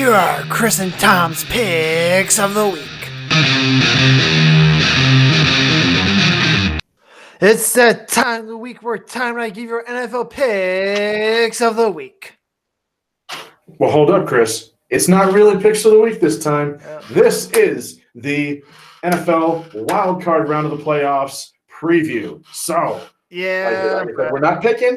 Here 0.00 0.14
are 0.14 0.42
Chris 0.44 0.78
and 0.78 0.94
Tom's 0.94 1.44
picks 1.44 2.38
of 2.38 2.54
the 2.54 2.66
week. 2.68 2.88
It's 7.42 7.74
that 7.74 8.08
time 8.08 8.40
of 8.40 8.46
the 8.46 8.56
week 8.56 8.82
where 8.82 8.96
time 8.96 9.36
I 9.36 9.50
give 9.50 9.68
your 9.68 9.84
NFL 9.84 10.30
picks 10.30 11.60
of 11.60 11.76
the 11.76 11.90
week. 11.90 12.38
Well, 13.78 13.90
hold 13.90 14.10
up, 14.10 14.26
Chris. 14.26 14.70
It's 14.88 15.06
not 15.06 15.34
really 15.34 15.62
picks 15.62 15.84
of 15.84 15.92
the 15.92 16.00
week 16.00 16.18
this 16.18 16.42
time. 16.42 16.80
Yeah. 16.80 17.02
This 17.10 17.50
is 17.50 18.00
the 18.14 18.64
NFL 19.04 19.84
wild 19.90 20.22
card 20.22 20.48
round 20.48 20.72
of 20.72 20.78
the 20.78 20.82
playoffs 20.82 21.50
preview. 21.70 22.42
So, 22.54 23.02
Yeah, 23.28 23.98
like 23.98 24.08
I 24.08 24.16
said, 24.16 24.32
we're 24.32 24.40
not 24.40 24.62
picking, 24.62 24.96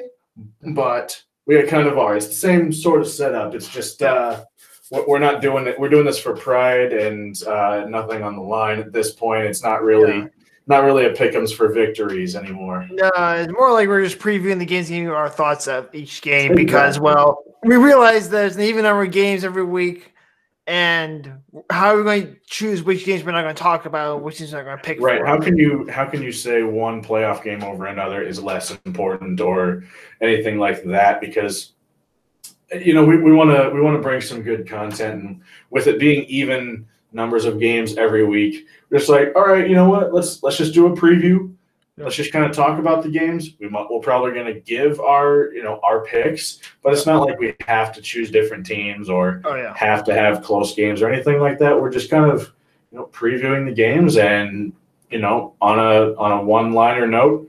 but 0.74 1.22
we 1.46 1.58
are 1.58 1.68
kind 1.68 1.90
of 1.90 1.98
are. 1.98 2.16
It's 2.16 2.28
the 2.28 2.34
same 2.36 2.72
sort 2.72 3.02
of 3.02 3.08
setup. 3.08 3.54
It's 3.54 3.68
just 3.68 4.02
uh, 4.02 4.46
we're 4.92 5.08
we're 5.08 5.20
not 5.20 5.42
doing 5.42 5.68
it. 5.68 5.80
We're 5.80 5.90
doing 5.90 6.06
this 6.06 6.20
for 6.20 6.36
pride 6.36 6.94
and 6.94 7.42
uh, 7.44 7.86
nothing 7.88 8.24
on 8.24 8.36
the 8.36 8.42
line 8.42 8.80
at 8.80 8.92
this 8.92 9.12
point. 9.12 9.46
It's 9.46 9.64
not 9.64 9.84
really. 9.84 10.20
Yeah. 10.20 10.28
Not 10.66 10.86
really 10.86 11.04
a 11.04 11.12
pickums 11.12 11.54
for 11.54 11.74
victories 11.74 12.38
anymore. 12.38 12.88
No, 12.90 13.12
it's 13.36 13.52
more 13.52 13.74
like 13.74 13.90
we're 13.90 14.02
just 14.02 14.18
previewing 14.18 14.60
the 14.60 14.66
games, 14.66 14.88
giving 14.88 15.10
our 15.10 15.30
thoughts 15.30 15.68
of 15.68 15.94
each 15.94 16.22
game 16.22 16.56
because, 16.56 17.02
well, 17.02 17.44
we 17.66 17.76
realize 17.76 18.30
there's 18.30 18.56
an 18.56 18.62
even 18.62 18.84
number 18.84 19.04
of 19.04 19.12
games 19.12 19.44
every 19.44 19.66
week, 19.66 20.14
and 20.66 21.34
how 21.70 21.94
are 21.94 21.98
we 21.98 22.04
going 22.04 22.28
to 22.28 22.36
choose 22.46 22.82
which 22.82 23.04
games 23.04 23.26
we're 23.26 23.34
not 23.34 23.42
going 23.42 23.54
to 23.54 23.62
talk 23.62 23.86
about, 23.86 24.24
which 24.24 24.40
games 24.40 24.54
we're 24.54 24.60
not 24.60 24.66
going 24.66 24.78
to 24.78 24.84
pick? 24.84 25.02
Right. 25.02 25.20
For? 25.20 25.26
How 25.26 25.38
can 25.38 25.58
you 25.58 25.86
how 25.90 26.06
can 26.06 26.22
you 26.22 26.32
say 26.32 26.64
one 26.64 27.04
playoff 27.04 27.44
game 27.44 27.62
over 27.62 27.88
another 27.88 28.22
is 28.22 28.42
less 28.42 28.78
important 28.86 29.42
or 29.42 29.84
anything 30.22 30.60
like 30.60 30.82
that? 30.86 31.20
Because 31.20 31.74
you 32.82 32.94
know 32.94 33.06
we 33.06 33.32
want 33.32 33.50
to 33.52 33.70
we 33.74 33.82
want 33.82 33.96
to 33.98 34.02
bring 34.02 34.22
some 34.22 34.42
good 34.42 34.68
content, 34.68 35.24
and 35.24 35.42
with 35.70 35.88
it 35.88 36.00
being 36.00 36.24
even 36.26 36.88
numbers 37.12 37.46
of 37.46 37.60
games 37.60 37.96
every 37.96 38.26
week, 38.26 38.66
we're 38.90 38.98
just 38.98 39.10
like, 39.10 39.34
all 39.36 39.48
right, 39.48 39.70
you 39.70 39.76
know 39.76 39.90
what? 39.90 40.14
Let's 40.14 40.42
let's 40.44 40.58
just 40.58 40.74
do 40.74 40.88
a 40.88 40.96
preview. 40.96 41.54
Let's 41.96 42.16
just 42.16 42.32
kind 42.32 42.46
of 42.46 42.54
talk 42.54 42.80
about 42.80 43.04
the 43.04 43.10
games. 43.10 43.52
We 43.60 43.70
might, 43.70 43.86
we're 43.88 44.00
probably 44.00 44.32
going 44.32 44.52
to 44.52 44.60
give 44.60 45.00
our 45.00 45.52
you 45.54 45.64
know 45.64 45.80
our 45.84 46.04
picks, 46.04 46.60
but 46.82 46.94
it's 46.94 47.06
not 47.06 47.24
like 47.24 47.40
we 47.40 47.56
have 47.68 47.94
to 47.94 48.02
choose 48.02 48.32
different 48.32 48.66
teams 48.66 49.10
or 49.10 49.42
Oh 49.46 49.56
yeah, 49.56 49.76
have 49.78 50.04
to 50.06 50.14
have 50.14 50.44
close 50.44 50.74
games 50.74 51.02
or 51.02 51.10
anything 51.10 51.40
like 51.40 51.60
that. 51.60 51.80
We're 51.80 51.92
just 51.92 52.10
kind 52.10 52.32
of 52.32 52.52
you 52.92 52.98
know 52.98 53.06
previewing 53.08 53.66
the 53.66 53.74
games 53.74 54.18
and 54.18 54.74
you 55.12 55.20
know 55.20 55.54
on 55.62 55.78
a 55.78 56.16
on 56.16 56.32
a 56.32 56.44
one 56.44 56.74
liner 56.74 57.06
note, 57.06 57.48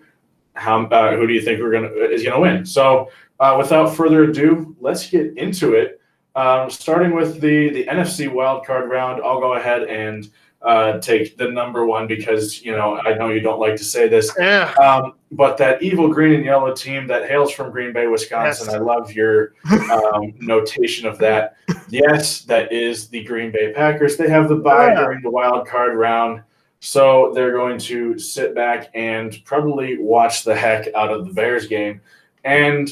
how 0.54 0.84
uh, 0.86 1.16
who 1.16 1.26
do 1.26 1.32
you 1.32 1.40
think 1.40 1.60
we're 1.60 1.72
gonna 1.72 1.88
is 1.88 2.22
gonna 2.22 2.40
win? 2.40 2.64
So 2.64 3.10
uh, 3.40 3.56
without 3.58 3.94
further 3.94 4.24
ado, 4.24 4.76
let's 4.80 5.08
get 5.08 5.36
into 5.36 5.74
it. 5.74 6.00
Um, 6.36 6.68
starting 6.68 7.14
with 7.14 7.40
the 7.40 7.70
the 7.70 7.84
NFC 7.86 8.28
wildcard 8.28 8.88
round, 8.88 9.22
I'll 9.22 9.40
go 9.40 9.54
ahead 9.54 9.84
and 9.84 10.28
uh, 10.62 10.98
take 10.98 11.36
the 11.36 11.48
number 11.48 11.86
one 11.86 12.06
because 12.06 12.62
you 12.64 12.72
know 12.72 12.96
I 12.96 13.14
know 13.14 13.28
you 13.28 13.40
don't 13.40 13.60
like 13.60 13.76
to 13.76 13.84
say 13.84 14.08
this, 14.08 14.34
yeah. 14.38 14.72
um, 14.82 15.12
but 15.30 15.56
that 15.58 15.82
evil 15.82 16.08
green 16.08 16.34
and 16.34 16.44
yellow 16.44 16.74
team 16.74 17.06
that 17.08 17.28
hails 17.28 17.52
from 17.52 17.70
Green 17.70 17.92
Bay, 17.92 18.06
Wisconsin. 18.06 18.66
Yes. 18.66 18.74
I 18.74 18.78
love 18.78 19.12
your 19.12 19.52
um, 19.92 20.34
notation 20.40 21.06
of 21.06 21.18
that. 21.18 21.56
Yes, 21.88 22.40
that 22.42 22.72
is 22.72 23.08
the 23.08 23.22
Green 23.24 23.52
Bay 23.52 23.72
Packers. 23.72 24.16
They 24.16 24.28
have 24.28 24.48
the 24.48 24.56
bye 24.56 24.88
Yeah. 24.88 25.02
during 25.02 25.22
the 25.22 25.30
wild 25.30 25.68
card 25.68 25.96
round, 25.96 26.42
so 26.80 27.30
they're 27.34 27.52
going 27.52 27.78
to 27.80 28.18
sit 28.18 28.54
back 28.54 28.88
and 28.94 29.38
probably 29.44 29.98
watch 29.98 30.44
the 30.44 30.56
heck 30.56 30.92
out 30.94 31.12
of 31.12 31.26
the 31.26 31.32
Bears 31.32 31.66
game. 31.66 32.00
And 32.44 32.90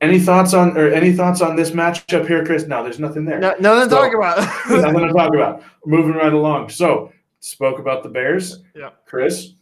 any 0.00 0.18
thoughts 0.18 0.54
on 0.54 0.76
or 0.76 0.88
any 0.88 1.12
thoughts 1.12 1.40
on 1.40 1.56
this 1.56 1.70
matchup 1.72 2.26
here, 2.26 2.44
Chris? 2.44 2.66
No, 2.66 2.82
there's 2.82 2.98
nothing 2.98 3.24
there 3.24 3.38
No, 3.38 3.54
nothing 3.60 3.88
to 3.88 3.96
So- 3.96 4.02
talk 4.02 4.14
about. 4.14 4.38
nothing 4.70 5.08
to 5.08 5.12
talk 5.12 5.34
about. 5.34 5.62
Moving 5.86 6.12
right 6.14 6.32
along. 6.32 6.70
So 6.70 7.12
spoke 7.40 7.78
about 7.78 8.02
the 8.02 8.08
Bears. 8.08 8.62
Yeah. 8.74 8.90
Chris, 9.06 9.54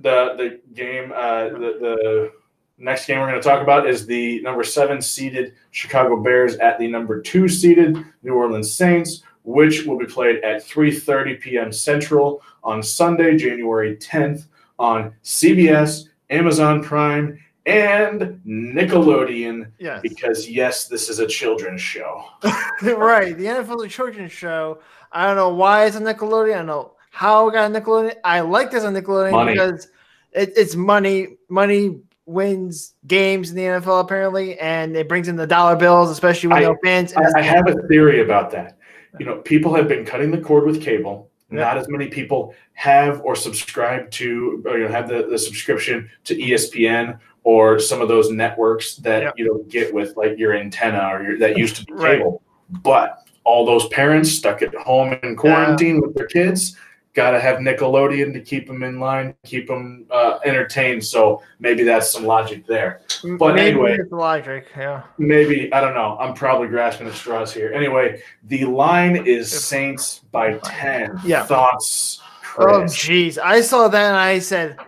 the 0.00 0.34
the 0.36 0.60
game, 0.74 1.12
uh, 1.14 1.44
the 1.50 1.76
the 1.80 2.32
next 2.78 3.06
game 3.06 3.20
we're 3.20 3.28
going 3.28 3.40
to 3.40 3.46
talk 3.48 3.62
about 3.62 3.86
is 3.88 4.06
the 4.06 4.40
number 4.42 4.64
seven 4.64 5.00
seeded 5.00 5.54
Chicago 5.70 6.16
Bears 6.20 6.56
at 6.56 6.78
the 6.78 6.88
number 6.88 7.20
two 7.20 7.48
seeded 7.48 7.96
New 8.22 8.34
Orleans 8.34 8.74
Saints, 8.74 9.22
which 9.44 9.84
will 9.84 9.98
be 9.98 10.06
played 10.06 10.42
at 10.42 10.62
3:30 10.64 11.40
p.m. 11.40 11.72
Central 11.72 12.42
on 12.64 12.82
Sunday, 12.82 13.36
January 13.36 13.96
10th 13.96 14.46
on 14.78 15.14
CBS, 15.22 16.08
Amazon 16.30 16.82
Prime, 16.82 17.38
and 17.66 18.40
Nickelodeon. 18.46 19.70
yes, 19.78 20.00
Because 20.02 20.48
yes, 20.48 20.86
this 20.88 21.08
is 21.08 21.18
a 21.18 21.26
children's 21.26 21.80
show. 21.80 22.24
right. 22.82 23.36
The 23.36 23.44
NFL 23.44 23.76
is 23.78 23.82
a 23.84 23.88
Children's 23.88 24.32
Show. 24.32 24.80
I 25.12 25.26
don't 25.26 25.36
know 25.36 25.50
why 25.54 25.84
it's 25.86 25.96
on 25.96 26.02
Nickelodeon. 26.02 26.54
I 26.54 26.56
don't 26.58 26.66
know 26.66 26.92
how 27.10 27.48
it 27.48 27.52
got 27.52 27.64
on 27.64 27.72
Nickelodeon. 27.80 28.16
I 28.24 28.40
like 28.40 28.70
this 28.70 28.84
on 28.84 28.94
Nickelodeon 28.94 29.32
Money. 29.32 29.52
because 29.52 29.88
it, 30.32 30.52
it's 30.56 30.74
money. 30.74 31.36
Money 31.48 32.00
wins 32.26 32.94
games 33.06 33.50
in 33.50 33.56
the 33.56 33.62
NFL 33.62 34.00
apparently, 34.00 34.58
and 34.58 34.96
it 34.96 35.08
brings 35.08 35.28
in 35.28 35.36
the 35.36 35.46
dollar 35.46 35.76
bills, 35.76 36.10
especially 36.10 36.48
when 36.48 36.58
I- 36.58 36.62
no 36.62 36.76
fans. 36.82 37.12
I, 37.14 37.40
I 37.40 37.42
have 37.42 37.68
a 37.68 37.74
theory 37.88 38.22
about 38.22 38.50
that. 38.52 38.78
You 39.20 39.26
know, 39.26 39.36
people 39.42 39.74
have 39.74 39.88
been 39.88 40.06
cutting 40.06 40.30
the 40.30 40.38
cord 40.40 40.64
with 40.64 40.80
cable. 40.82 41.28
Not 41.50 41.76
as 41.76 41.86
many 41.90 42.08
people 42.08 42.54
have 42.72 43.20
or 43.20 43.36
subscribe 43.36 44.10
to, 44.12 44.62
or 44.66 44.78
you 44.78 44.84
know, 44.84 44.90
have 44.90 45.06
the, 45.06 45.26
the 45.28 45.38
subscription 45.38 46.08
to 46.24 46.34
ESPN 46.34 47.18
or 47.44 47.78
some 47.78 48.00
of 48.00 48.08
those 48.08 48.30
networks 48.30 48.96
that 48.96 49.22
Yeah. 49.22 49.30
you 49.36 49.44
know 49.46 49.58
get 49.68 49.92
with 49.92 50.16
like 50.16 50.38
your 50.38 50.54
antenna 50.54 51.08
or 51.12 51.22
your, 51.22 51.38
that 51.38 51.56
used 51.58 51.76
to 51.76 51.84
be 51.84 51.92
Right. 51.92 52.18
cable. 52.18 52.42
But 52.82 53.18
all 53.44 53.66
those 53.66 53.88
parents 53.88 54.30
stuck 54.30 54.62
at 54.62 54.74
home 54.74 55.18
in 55.22 55.34
quarantine 55.36 56.00
with 56.00 56.14
their 56.14 56.26
kids 56.26 56.76
got 57.14 57.32
to 57.32 57.40
have 57.40 57.58
Nickelodeon 57.58 58.32
to 58.32 58.40
keep 58.40 58.66
them 58.66 58.82
in 58.82 58.98
line, 58.98 59.34
keep 59.44 59.66
them 59.66 60.06
uh, 60.10 60.38
entertained. 60.46 61.04
So 61.04 61.42
maybe 61.58 61.82
that's 61.82 62.10
some 62.10 62.24
logic 62.24 62.66
there. 62.66 63.02
but 63.38 63.54
Maybe 63.54 63.72
anyway. 63.72 63.98
logic. 64.10 64.68
Yeah. 64.74 65.02
Maybe 65.18 65.70
I 65.74 65.82
don't 65.82 65.92
know. 65.92 66.16
I'm 66.18 66.32
probably 66.32 66.68
grasping 66.68 67.06
at 67.08 67.12
straws 67.12 67.52
here. 67.52 67.70
Anyway, 67.74 68.22
the 68.44 68.64
line 68.64 69.26
is 69.26 69.50
Saints 69.50 70.20
by 70.30 70.54
ten. 70.64 71.20
Yeah. 71.24 71.44
Thoughts, 71.44 72.20
Oh, 72.56 72.64
Chris? 72.80 72.96
jeez. 72.96 73.36
I 73.38 73.60
saw 73.60 73.88
that 73.88 74.06
and 74.08 74.16
I 74.16 74.38
said, 74.38 74.78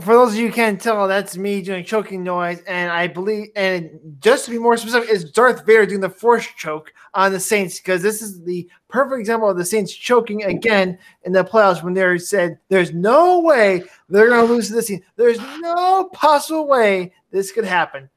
for 0.00 0.14
those 0.14 0.32
of 0.32 0.36
you 0.36 0.48
who 0.48 0.52
can't 0.52 0.80
tell, 0.80 1.06
that's 1.06 1.36
me 1.36 1.62
doing 1.62 1.84
choking 1.84 2.22
noise. 2.22 2.60
And 2.66 2.90
I 2.90 3.06
believe, 3.06 3.48
and 3.56 3.90
just 4.20 4.44
to 4.44 4.50
be 4.50 4.58
more 4.58 4.76
specific, 4.76 5.10
is 5.10 5.30
Darth 5.30 5.64
Vader 5.64 5.86
doing 5.86 6.00
the 6.00 6.10
force 6.10 6.46
choke 6.56 6.92
on 7.14 7.32
the 7.32 7.40
Saints 7.40 7.78
because 7.78 8.02
this 8.02 8.22
is 8.22 8.42
the 8.42 8.68
perfect 8.88 9.20
example 9.20 9.48
of 9.48 9.56
the 9.56 9.64
Saints 9.64 9.92
choking 9.92 10.44
again 10.44 10.98
in 11.24 11.32
the 11.32 11.44
playoffs 11.44 11.82
when 11.82 11.94
they 11.94 12.18
said, 12.18 12.58
There's 12.68 12.92
no 12.92 13.40
way 13.40 13.82
they're 14.08 14.28
going 14.28 14.46
to 14.46 14.52
lose 14.52 14.68
to 14.68 14.74
this 14.74 14.86
team. 14.86 15.02
There's 15.16 15.40
no 15.60 16.10
possible 16.12 16.66
way 16.66 17.12
this 17.30 17.52
could 17.52 17.64
happen. 17.64 18.08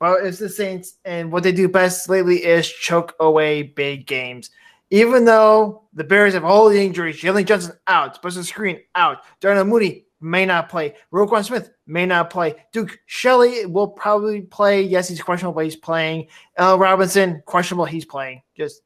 Well, 0.00 0.18
it's 0.22 0.38
the 0.38 0.48
Saints, 0.48 0.94
and 1.04 1.32
what 1.32 1.42
they 1.42 1.52
do 1.52 1.68
best 1.68 2.08
lately 2.08 2.44
is 2.44 2.68
choke 2.68 3.14
away 3.20 3.62
big 3.62 4.06
games 4.06 4.50
even 4.90 5.26
though 5.26 5.82
the 5.92 6.02
Bears 6.04 6.32
have 6.32 6.44
all 6.44 6.68
the 6.70 6.82
injuries, 6.82 7.20
Jaylon 7.20 7.44
Johnson 7.44 7.76
out, 7.88 8.14
Spencer 8.14 8.42
Screen 8.42 8.80
out, 8.94 9.18
Darnell 9.38 9.64
Mooney 9.64 10.06
may 10.20 10.44
not 10.44 10.68
play, 10.68 10.94
Roquan 11.12 11.44
Smith 11.44 11.70
may 11.86 12.06
not 12.06 12.30
play, 12.30 12.54
Duke 12.72 12.98
Shelley 13.06 13.66
will 13.66 13.88
probably 13.88 14.42
play. 14.42 14.82
Yes, 14.82 15.08
he's 15.08 15.22
questionable, 15.22 15.54
but 15.54 15.64
he's 15.64 15.76
playing. 15.76 16.28
L. 16.56 16.78
Robinson 16.78 17.42
questionable, 17.46 17.84
he's 17.84 18.04
playing. 18.04 18.42
Just 18.56 18.82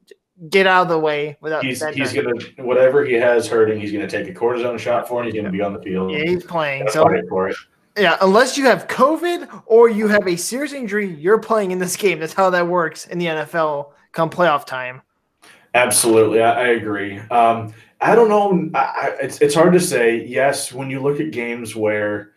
get 0.49 0.67
out 0.67 0.83
of 0.83 0.89
the 0.89 0.99
way 0.99 1.37
without. 1.41 1.63
He's 1.63 1.83
he's 1.89 2.13
gonna 2.13 2.33
whatever 2.57 3.05
he 3.05 3.13
has 3.13 3.47
hurting. 3.47 3.79
He's 3.79 3.91
gonna 3.91 4.09
take 4.09 4.27
a 4.27 4.33
cortisone 4.33 4.79
shot 4.79 5.07
for, 5.07 5.21
and 5.21 5.31
he's 5.31 5.35
gonna 5.35 5.51
be 5.51 5.61
on 5.61 5.73
the 5.73 5.81
field. 5.81 6.11
Yeah, 6.11 6.23
he's 6.23 6.43
playing. 6.43 6.87
So 6.89 7.07
for 7.29 7.49
it. 7.49 7.57
yeah, 7.97 8.17
unless 8.21 8.57
you 8.57 8.65
have 8.65 8.87
COVID 8.87 9.63
or 9.65 9.89
you 9.89 10.07
have 10.07 10.27
a 10.27 10.35
serious 10.35 10.73
injury, 10.73 11.13
you're 11.13 11.39
playing 11.39 11.71
in 11.71 11.79
this 11.79 11.95
game. 11.95 12.19
That's 12.19 12.33
how 12.33 12.49
that 12.49 12.67
works 12.67 13.07
in 13.07 13.19
the 13.19 13.25
NFL 13.27 13.91
come 14.11 14.29
playoff 14.29 14.65
time. 14.65 15.01
Absolutely, 15.75 16.41
I, 16.41 16.51
I 16.51 16.67
agree. 16.69 17.17
Um, 17.31 17.73
I 18.03 18.15
don't 18.15 18.27
know. 18.27 18.69
I, 18.77 18.79
I, 18.79 19.07
it's 19.21 19.39
it's 19.41 19.55
hard 19.55 19.73
to 19.73 19.79
say. 19.79 20.25
Yes, 20.25 20.73
when 20.73 20.89
you 20.89 21.01
look 21.01 21.19
at 21.21 21.31
games 21.31 21.75
where 21.75 22.33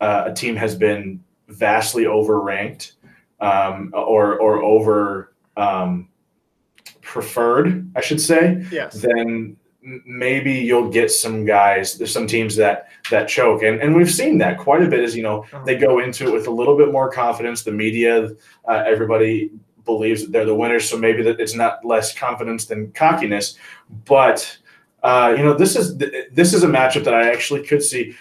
uh, 0.00 0.24
a 0.26 0.32
team 0.32 0.54
has 0.56 0.74
been 0.76 1.22
vastly 1.48 2.04
overranked 2.04 2.92
um, 3.40 3.90
or 3.94 4.38
or 4.38 4.62
over 4.62 5.34
um, 5.56 6.08
preferred, 7.02 7.90
I 7.96 8.00
should 8.00 8.20
say, 8.20 8.64
Yes. 8.70 9.00
then 9.02 9.56
maybe 10.06 10.52
you'll 10.52 10.90
get 10.90 11.10
some 11.10 11.44
guys. 11.44 11.96
There's 11.98 12.12
some 12.12 12.26
teams 12.28 12.54
that 12.56 12.88
that 13.10 13.28
choke, 13.28 13.62
and 13.64 13.80
and 13.80 13.96
we've 13.96 14.10
seen 14.12 14.38
that 14.38 14.58
quite 14.58 14.82
a 14.82 14.88
bit. 14.88 15.00
As 15.02 15.16
you 15.16 15.22
know, 15.24 15.40
Uh-huh. 15.52 15.64
they 15.64 15.76
go 15.76 15.98
into 15.98 16.28
it 16.28 16.32
with 16.32 16.46
a 16.46 16.50
little 16.50 16.76
bit 16.76 16.92
more 16.92 17.10
confidence. 17.10 17.64
The 17.64 17.72
media, 17.72 18.28
uh, 18.68 18.84
everybody 18.86 19.50
believes 19.84 20.22
that 20.22 20.30
they're 20.32 20.44
the 20.44 20.54
winners, 20.54 20.88
so 20.88 20.96
maybe 20.96 21.22
that 21.24 21.40
it's 21.40 21.54
not 21.54 21.84
less 21.84 22.16
confidence 22.16 22.66
than 22.66 22.92
cockiness. 22.92 23.56
But 24.04 24.58
uh, 25.02 25.34
you 25.36 25.44
know, 25.44 25.54
this 25.54 25.76
is 25.76 25.96
this 25.96 26.54
is 26.54 26.64
a 26.64 26.66
matchup 26.66 27.04
that 27.04 27.14
I 27.14 27.30
actually 27.30 27.64
could 27.64 27.82
see 27.82 28.14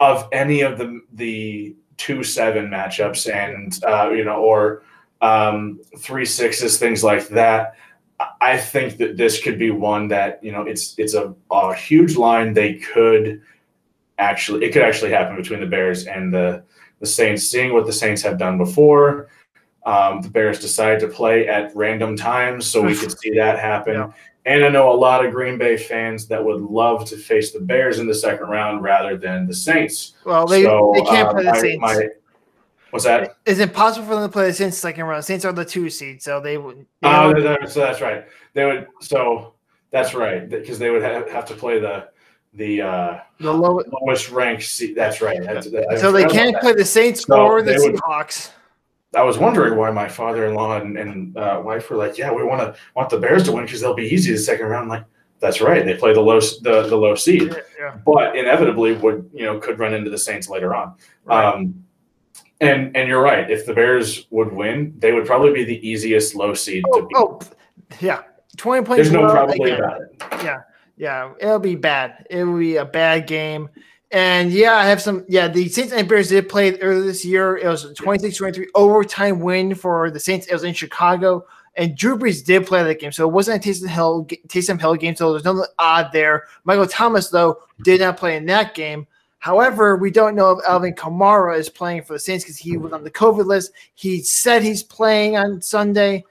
of 0.00 0.28
any 0.32 0.60
of 0.60 0.78
the 0.78 1.00
the 1.12 1.76
two 1.96 2.22
seven 2.22 2.68
matchups, 2.68 3.32
and 3.32 3.78
uh, 3.84 4.10
you 4.10 4.24
know, 4.24 4.36
or 4.36 4.82
um, 5.20 5.80
three 5.98 6.24
sixes, 6.24 6.78
things 6.78 7.02
like 7.02 7.28
that. 7.28 7.74
I 8.40 8.56
think 8.56 8.96
that 8.98 9.16
this 9.16 9.42
could 9.42 9.58
be 9.58 9.70
one 9.70 10.08
that 10.08 10.42
you 10.42 10.52
know 10.52 10.62
it's 10.62 10.94
it's 10.98 11.14
a, 11.14 11.34
a 11.50 11.74
huge 11.74 12.16
line. 12.16 12.52
They 12.52 12.74
could 12.74 13.42
actually 14.18 14.64
it 14.64 14.72
could 14.72 14.82
actually 14.82 15.10
happen 15.10 15.36
between 15.36 15.60
the 15.60 15.66
Bears 15.66 16.06
and 16.06 16.32
the 16.32 16.62
the 17.00 17.06
Saints. 17.06 17.42
Seeing 17.42 17.72
what 17.72 17.86
the 17.86 17.92
Saints 17.92 18.22
have 18.22 18.38
done 18.38 18.56
before, 18.56 19.28
um, 19.86 20.22
the 20.22 20.30
Bears 20.30 20.58
decided 20.60 21.00
to 21.00 21.08
play 21.08 21.46
at 21.48 21.74
random 21.76 22.16
times, 22.16 22.66
so 22.66 22.80
we 22.82 22.96
could 22.98 23.16
see 23.18 23.30
that 23.34 23.58
happen. 23.58 23.94
Yeah. 23.94 24.12
And 24.46 24.62
I 24.64 24.68
know 24.68 24.92
a 24.92 24.94
lot 24.94 25.24
of 25.24 25.32
Green 25.32 25.56
Bay 25.56 25.76
fans 25.78 26.26
that 26.28 26.44
would 26.44 26.60
love 26.60 27.06
to 27.06 27.16
face 27.16 27.52
the 27.52 27.60
Bears 27.60 27.98
in 27.98 28.06
the 28.06 28.14
second 28.14 28.48
round 28.48 28.82
rather 28.82 29.16
than 29.16 29.46
the 29.46 29.54
Saints. 29.54 30.14
Well, 30.26 30.46
they, 30.46 30.64
So, 30.64 30.92
they 30.94 31.00
can't 31.02 31.28
uh, 31.28 31.32
play 31.32 31.42
the 31.44 31.50
my- 31.50 31.58
Saints. 31.60 31.80
my- 31.80 32.08
what's 32.90 33.04
that? 33.06 33.36
Is 33.46 33.58
it 33.58 33.72
possible 33.72 34.06
for 34.06 34.14
them 34.16 34.24
to 34.28 34.32
play 34.32 34.46
the 34.48 34.52
Saints 34.52 34.76
second 34.76 35.04
round. 35.06 35.24
Saints 35.24 35.44
are 35.46 35.52
the 35.52 35.64
two 35.64 35.88
seed, 35.88 36.22
so 36.22 36.40
they 36.40 36.58
would. 36.58 36.84
Oh, 37.02 37.32
that- 37.40 37.70
so 37.70 37.80
that's 37.80 38.00
right. 38.02 38.26
They 38.52 38.66
would. 38.66 38.86
So 39.00 39.54
that's 39.90 40.12
right 40.12 40.46
because 40.48 40.78
they 40.78 40.90
would 40.90 41.02
have, 41.02 41.30
have 41.30 41.46
to 41.46 41.54
play 41.54 41.78
the 41.80 42.08
the 42.52 42.82
uh, 42.82 43.20
the 43.40 43.50
low, 43.52 43.80
lowest 44.02 44.30
ranked. 44.30 44.62
seat. 44.64 44.94
That's 44.94 45.20
right. 45.22 45.42
That's, 45.42 45.70
that- 45.70 45.98
so 46.00 46.12
they 46.12 46.24
can't 46.26 46.56
play 46.60 46.72
the 46.74 46.84
Saints 46.84 47.22
So 47.26 47.34
or 47.40 47.62
the 47.62 47.72
they 47.72 47.78
would- 47.78 47.94
Seahawks. 47.96 48.50
I 49.14 49.22
was 49.22 49.38
wondering 49.38 49.76
why 49.76 49.90
my 49.90 50.08
father-in-law 50.08 50.80
and, 50.80 50.98
and 50.98 51.36
uh, 51.36 51.60
wife 51.64 51.88
were 51.90 51.96
like, 51.96 52.18
"Yeah, 52.18 52.32
we 52.32 52.42
want 52.44 52.60
to 52.60 52.80
want 52.96 53.10
the 53.10 53.18
Bears 53.18 53.44
to 53.44 53.52
win 53.52 53.64
because 53.64 53.80
they'll 53.80 53.94
be 53.94 54.06
easy 54.06 54.32
the 54.32 54.38
second 54.38 54.66
round." 54.66 54.84
I'm 54.84 54.88
like, 54.88 55.04
that's 55.40 55.60
right. 55.60 55.84
They 55.84 55.94
play 55.94 56.12
the 56.14 56.20
low 56.20 56.40
the, 56.40 56.86
the 56.88 56.96
low 56.96 57.14
seed, 57.14 57.42
Yeah, 57.48 57.56
yeah. 57.78 57.96
but 58.04 58.36
inevitably 58.36 58.94
would 58.94 59.28
you 59.34 59.44
know 59.44 59.58
could 59.58 59.78
run 59.78 59.94
into 59.94 60.10
the 60.10 60.18
Saints 60.18 60.48
later 60.48 60.74
on. 60.74 60.94
Right. 61.24 61.44
Um, 61.54 61.84
and 62.60 62.96
and 62.96 63.08
you're 63.08 63.22
right. 63.22 63.50
If 63.50 63.66
the 63.66 63.74
Bears 63.74 64.26
would 64.30 64.52
win, 64.52 64.94
they 64.98 65.12
would 65.12 65.26
probably 65.26 65.52
be 65.52 65.64
the 65.64 65.86
easiest 65.86 66.34
low 66.34 66.54
seed 66.54 66.84
to 66.84 66.90
Oh, 66.94 67.02
beat. 67.02 67.16
oh, 67.16 67.40
yeah. 68.00 68.22
Twenty 68.56 68.84
points. 68.86 69.02
There's 69.02 69.12
no 69.12 69.20
below, 69.22 69.32
probably 69.32 69.70
about 69.72 70.00
it. 70.02 70.16
Yeah, 70.44 70.60
yeah, 70.96 71.32
it'll 71.40 71.58
be 71.58 71.74
bad. 71.74 72.26
It 72.30 72.44
will 72.44 72.58
be 72.58 72.76
a 72.76 72.84
bad 72.84 73.26
game. 73.26 73.68
And 74.14 74.52
yeah, 74.52 74.76
I 74.76 74.84
have 74.84 75.02
some. 75.02 75.24
Yeah, 75.26 75.48
the 75.48 75.68
Saints 75.68 75.92
and 75.92 76.08
Bears 76.08 76.28
did 76.28 76.48
play 76.48 76.78
earlier 76.78 77.02
this 77.02 77.24
year. 77.24 77.56
It 77.56 77.66
was 77.66 77.84
a 77.84 77.92
26 77.92 78.36
23 78.36 78.68
overtime 78.76 79.40
win 79.40 79.74
for 79.74 80.08
the 80.08 80.20
Saints. 80.20 80.46
It 80.46 80.52
was 80.52 80.62
in 80.62 80.72
Chicago. 80.72 81.44
And 81.74 81.96
Drew 81.96 82.16
Brees 82.16 82.44
did 82.44 82.64
play 82.64 82.84
that 82.84 83.00
game. 83.00 83.10
So 83.10 83.28
it 83.28 83.32
wasn't 83.32 83.66
a 83.66 83.68
Taysom 83.68 83.88
Hill, 83.88 84.26
Taysom 84.46 84.80
Hill 84.80 84.94
game. 84.94 85.16
So 85.16 85.32
there's 85.32 85.42
nothing 85.42 85.64
odd 85.80 86.10
there. 86.12 86.44
Michael 86.62 86.86
Thomas, 86.86 87.28
though, 87.28 87.58
did 87.82 88.00
not 88.00 88.16
play 88.16 88.36
in 88.36 88.46
that 88.46 88.76
game. 88.76 89.08
However, 89.40 89.96
we 89.96 90.12
don't 90.12 90.36
know 90.36 90.52
if 90.52 90.64
Alvin 90.64 90.94
Kamara 90.94 91.58
is 91.58 91.68
playing 91.68 92.04
for 92.04 92.12
the 92.12 92.20
Saints 92.20 92.44
because 92.44 92.56
he 92.56 92.76
was 92.76 92.92
on 92.92 93.02
the 93.02 93.10
COVID 93.10 93.46
list. 93.46 93.72
He 93.96 94.22
said 94.22 94.62
he's 94.62 94.84
playing 94.84 95.36
on 95.36 95.60
Sunday. 95.60 96.24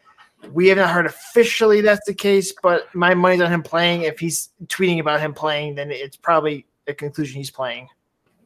We 0.54 0.70
have 0.70 0.78
not 0.78 0.90
heard 0.90 1.06
officially 1.06 1.82
that's 1.82 2.06
the 2.06 2.14
case, 2.14 2.54
but 2.64 2.88
my 2.96 3.14
money's 3.14 3.42
on 3.42 3.52
him 3.52 3.62
playing. 3.62 4.04
If 4.04 4.20
he's 4.20 4.52
tweeting 4.68 5.02
about 5.02 5.20
him 5.20 5.34
playing, 5.34 5.76
then 5.76 5.92
it's 5.92 6.16
probably 6.16 6.66
a 6.88 6.94
conclusion 6.94 7.38
he's 7.38 7.52
playing. 7.52 7.88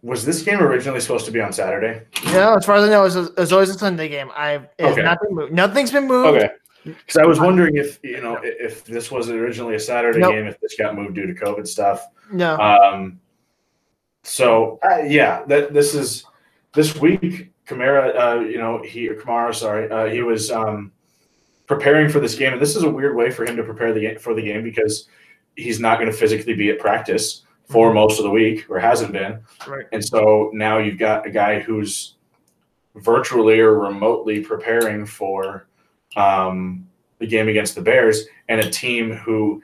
Was 0.03 0.23
this 0.25 0.43
game 0.43 0.59
originally 0.61 0.99
supposed 0.99 1.25
to 1.25 1.31
be 1.31 1.41
on 1.41 1.51
Saturday? 1.51 2.03
No, 2.25 2.55
as 2.55 2.65
far 2.65 2.75
as 2.75 2.83
I 2.85 2.89
know, 2.89 3.03
it's, 3.05 3.15
it's 3.37 3.51
always 3.51 3.69
a 3.69 3.77
Sunday 3.77 4.07
game. 4.07 4.29
I've 4.35 4.67
Okay. 4.79 5.01
not 5.01 5.19
been 5.21 5.35
moved. 5.35 5.53
Nothing's 5.53 5.91
been 5.91 6.07
moved. 6.07 6.37
Okay. 6.37 6.49
Because 6.85 7.17
I 7.17 7.25
was 7.25 7.39
wondering 7.39 7.75
if 7.75 7.99
you 8.03 8.21
know 8.21 8.39
if 8.43 8.85
this 8.85 9.11
was 9.11 9.29
originally 9.29 9.75
a 9.75 9.79
Saturday 9.79 10.19
Nope. 10.19 10.33
game, 10.33 10.45
if 10.47 10.59
this 10.61 10.75
got 10.77 10.95
moved 10.95 11.15
due 11.15 11.25
to 11.27 11.33
COVID 11.33 11.67
stuff. 11.67 12.05
No. 12.31 12.55
Um, 12.57 13.19
so 14.23 14.79
uh, 14.89 14.99
yeah, 14.99 15.43
that 15.47 15.73
this 15.73 15.93
is 15.93 16.25
this 16.73 16.95
week. 16.95 17.51
Kamara, 17.65 18.15
uh, 18.17 18.39
you 18.39 18.57
know, 18.57 18.81
he 18.81 19.09
or 19.09 19.15
Kamara, 19.15 19.53
sorry, 19.53 19.91
uh, 19.91 20.05
he 20.05 20.21
was 20.21 20.49
um, 20.49 20.93
preparing 21.65 22.07
for 22.07 22.21
this 22.21 22.35
game, 22.35 22.53
and 22.53 22.61
this 22.61 22.77
is 22.77 22.83
a 22.83 22.89
weird 22.89 23.13
way 23.17 23.29
for 23.29 23.45
him 23.45 23.57
to 23.57 23.63
prepare 23.63 23.91
the 23.93 23.99
game 23.99 24.17
for 24.19 24.33
the 24.33 24.41
game 24.41 24.63
because 24.63 25.09
he's 25.57 25.79
not 25.81 25.99
going 25.99 26.09
to 26.09 26.15
physically 26.15 26.53
be 26.53 26.69
at 26.69 26.79
practice 26.79 27.41
for 27.67 27.93
most 27.93 28.17
of 28.19 28.23
the 28.23 28.29
week 28.29 28.65
or 28.69 28.79
hasn't 28.79 29.11
been, 29.11 29.39
Right. 29.67 29.85
and 29.91 30.03
so 30.03 30.49
now 30.53 30.77
you've 30.77 30.97
got 30.97 31.25
a 31.27 31.29
guy 31.29 31.59
who's 31.59 32.15
virtually 32.95 33.59
or 33.59 33.77
remotely 33.79 34.39
preparing 34.41 35.05
for 35.05 35.67
um, 36.15 36.87
the 37.19 37.27
game 37.27 37.47
against 37.49 37.75
the 37.75 37.81
Bears, 37.81 38.25
and 38.47 38.59
a 38.61 38.69
team 38.69 39.11
who 39.11 39.61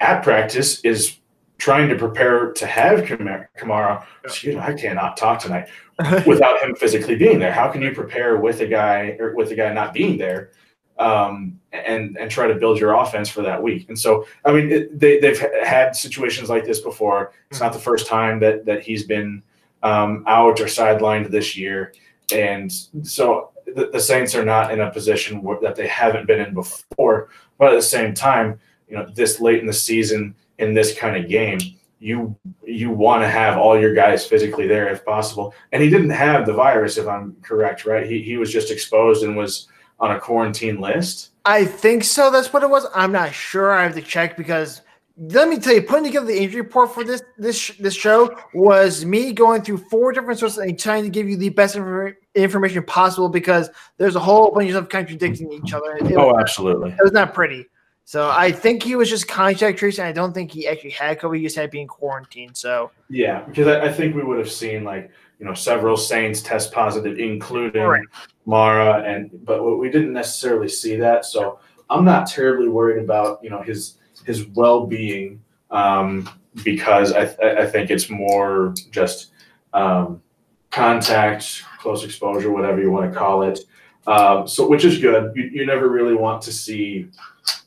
at 0.00 0.22
practice 0.22 0.80
is 0.84 1.16
trying 1.58 1.88
to 1.88 1.96
prepare 1.96 2.52
to 2.52 2.66
have 2.66 3.00
Kamara. 3.00 3.46
Kamara 3.58 4.04
excuse 4.24 4.54
me, 4.54 4.60
I 4.60 4.72
cannot 4.74 5.16
talk 5.16 5.40
tonight 5.40 5.68
without 6.26 6.60
him 6.60 6.74
physically 6.76 7.16
being 7.16 7.38
there. 7.38 7.52
How 7.52 7.68
can 7.68 7.82
you 7.82 7.92
prepare 7.92 8.36
with 8.36 8.60
a 8.60 8.66
guy 8.66 9.16
or 9.18 9.34
with 9.34 9.50
a 9.50 9.54
guy 9.56 9.72
not 9.72 9.92
being 9.92 10.18
there, 10.18 10.50
um, 10.98 11.58
and 11.72 12.16
and 12.18 12.30
try 12.30 12.46
to 12.46 12.54
build 12.54 12.78
your 12.78 12.94
offense 12.94 13.28
for 13.28 13.42
that 13.42 13.62
week? 13.62 13.88
And 13.88 13.98
so, 13.98 14.26
I 14.44 14.52
mean, 14.52 14.70
it, 14.70 14.98
they 14.98 15.18
they've 15.18 15.38
had 15.62 15.94
situations 15.94 16.48
like 16.48 16.64
this 16.64 16.80
before. 16.80 17.32
It's 17.50 17.60
not 17.60 17.72
the 17.72 17.78
first 17.78 18.06
time 18.06 18.40
that 18.40 18.64
that 18.66 18.82
he's 18.82 19.04
been 19.04 19.42
um, 19.82 20.24
out 20.26 20.60
or 20.60 20.66
sidelined 20.66 21.30
this 21.30 21.56
year, 21.56 21.92
and 22.32 22.72
so 23.02 23.50
the, 23.74 23.90
the 23.92 24.00
Saints 24.00 24.34
are 24.34 24.44
not 24.44 24.72
in 24.72 24.80
a 24.80 24.90
position 24.90 25.42
where, 25.42 25.58
that 25.60 25.76
they 25.76 25.86
haven't 25.86 26.26
been 26.26 26.40
in 26.40 26.54
before. 26.54 27.28
But 27.58 27.72
at 27.72 27.76
the 27.76 27.82
same 27.82 28.14
time, 28.14 28.58
you 28.88 28.96
know, 28.96 29.06
this 29.14 29.40
late 29.40 29.60
in 29.60 29.66
the 29.66 29.72
season 29.72 30.34
in 30.58 30.74
this 30.74 30.96
kind 30.96 31.16
of 31.16 31.28
game, 31.28 31.58
you 32.00 32.36
you 32.64 32.90
want 32.90 33.22
to 33.22 33.28
have 33.28 33.58
all 33.58 33.78
your 33.78 33.94
guys 33.94 34.24
physically 34.24 34.66
there 34.66 34.88
if 34.88 35.04
possible. 35.04 35.54
And 35.72 35.82
he 35.82 35.90
didn't 35.90 36.10
have 36.10 36.46
the 36.46 36.52
virus, 36.52 36.96
if 36.96 37.08
I'm 37.08 37.36
correct, 37.42 37.84
right? 37.84 38.06
He 38.06 38.22
he 38.22 38.36
was 38.36 38.52
just 38.52 38.70
exposed 38.70 39.24
and 39.24 39.36
was 39.36 39.68
on 40.00 40.12
a 40.12 40.20
quarantine 40.20 40.80
list. 40.80 41.30
I 41.44 41.64
think 41.64 42.04
so. 42.04 42.30
That's 42.30 42.52
what 42.52 42.62
it 42.62 42.70
was. 42.70 42.86
I'm 42.94 43.12
not 43.12 43.32
sure. 43.32 43.72
I 43.72 43.82
have 43.82 43.94
to 43.94 44.02
check 44.02 44.36
because 44.36 44.82
let 45.16 45.48
me 45.48 45.58
tell 45.58 45.74
you, 45.74 45.82
putting 45.82 46.04
together 46.04 46.26
the 46.26 46.38
injury 46.38 46.60
report 46.60 46.94
for 46.94 47.02
this 47.02 47.22
this 47.38 47.72
this 47.80 47.94
show 47.94 48.36
was 48.54 49.04
me 49.04 49.32
going 49.32 49.62
through 49.62 49.78
four 49.78 50.12
different 50.12 50.38
sources 50.38 50.58
and 50.58 50.78
trying 50.78 51.02
to 51.02 51.10
give 51.10 51.28
you 51.28 51.36
the 51.36 51.48
best 51.48 51.74
infor- 51.74 52.14
information 52.36 52.82
possible 52.84 53.28
because 53.28 53.68
there's 53.96 54.14
a 54.14 54.20
whole 54.20 54.52
bunch 54.52 54.68
of 54.70 54.76
stuff 54.76 54.88
contradicting 54.88 55.50
each 55.52 55.72
other. 55.72 55.96
It, 55.96 56.16
Oh, 56.16 56.28
was, 56.28 56.36
absolutely. 56.40 56.90
it 56.90 57.02
was 57.02 57.12
not 57.12 57.34
pretty. 57.34 57.66
So 58.04 58.30
I 58.30 58.52
think 58.52 58.82
he 58.82 58.94
was 58.94 59.10
just 59.10 59.26
contact 59.28 59.78
tracing. 59.78 60.04
I 60.04 60.12
don't 60.12 60.32
think 60.32 60.50
he 60.52 60.66
actually 60.68 60.90
had 60.90 61.18
COVID. 61.18 61.36
He 61.38 61.42
just 61.42 61.56
had 61.56 61.70
being 61.70 61.86
quarantined. 61.88 62.56
So 62.56 62.90
Yeah, 63.10 63.40
because 63.42 63.66
I, 63.66 63.86
I 63.86 63.92
think 63.92 64.14
we 64.14 64.22
would 64.22 64.38
have 64.38 64.50
seen 64.50 64.84
like 64.84 65.10
you 65.38 65.46
know 65.46 65.54
several 65.54 65.96
Saints 65.96 66.42
test 66.42 66.72
positive, 66.72 67.18
including 67.18 67.82
Right. 67.84 68.06
Mara, 68.46 69.02
and 69.02 69.30
but 69.44 69.62
we 69.78 69.90
didn't 69.90 70.12
necessarily 70.12 70.68
see 70.68 70.96
that. 70.96 71.24
So 71.24 71.60
I'm 71.90 72.04
not 72.04 72.26
terribly 72.26 72.68
worried 72.68 73.02
about 73.02 73.42
you 73.42 73.50
know 73.50 73.62
his 73.62 73.98
his 74.24 74.46
well 74.48 74.86
being 74.86 75.40
um, 75.70 76.28
because 76.64 77.12
I 77.12 77.22
I 77.42 77.66
think 77.66 77.90
it's 77.90 78.10
more 78.10 78.74
just 78.90 79.32
um, 79.72 80.22
contact, 80.70 81.62
close 81.78 82.04
exposure, 82.04 82.50
whatever 82.50 82.80
you 82.80 82.90
want 82.90 83.12
to 83.12 83.18
call 83.18 83.42
it. 83.42 83.60
Um, 84.06 84.48
so 84.48 84.66
which 84.66 84.84
is 84.84 84.98
good. 84.98 85.32
You 85.36 85.44
you 85.44 85.66
never 85.66 85.88
really 85.88 86.14
want 86.14 86.42
to 86.42 86.52
see 86.52 87.08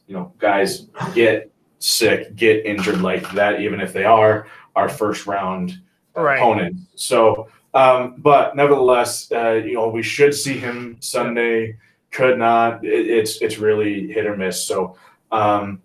you 0.07 0.13
know 0.15 0.33
guys 0.39 0.87
get 1.13 1.51
sick, 1.79 2.35
get 2.35 2.65
injured 2.65 3.01
like 3.01 3.29
that, 3.31 3.61
even 3.61 3.79
if 3.79 3.93
they 3.93 4.03
are 4.03 4.47
our 4.75 4.89
first 4.89 5.25
round 5.25 5.79
Right. 6.13 6.37
opponent. 6.37 6.75
So, 6.95 7.47
um, 7.73 8.15
but 8.17 8.55
nevertheless, 8.55 9.31
uh, 9.31 9.61
you 9.63 9.73
know, 9.73 9.89
we 9.89 10.03
should 10.03 10.33
see 10.33 10.57
him 10.57 10.97
Sunday. 10.99 11.77
Could 12.11 12.37
not. 12.37 12.83
It, 12.83 13.09
it's 13.09 13.41
it's 13.41 13.57
really 13.57 14.11
hit 14.11 14.25
or 14.25 14.35
miss. 14.35 14.65
So, 14.65 14.97
um, 15.31 15.81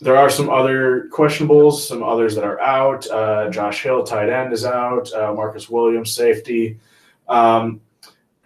there 0.00 0.16
are 0.16 0.30
some 0.30 0.48
other 0.48 1.08
questionables, 1.12 1.80
some 1.80 2.02
others 2.02 2.34
that 2.36 2.44
are 2.44 2.60
out. 2.60 3.10
Uh, 3.10 3.50
Josh 3.50 3.82
Hill, 3.82 4.04
tight 4.04 4.28
end, 4.28 4.52
is 4.52 4.64
out. 4.64 5.12
Uh, 5.12 5.32
Marcus 5.34 5.68
Williams, 5.68 6.12
safety. 6.12 6.78
Um, 7.28 7.80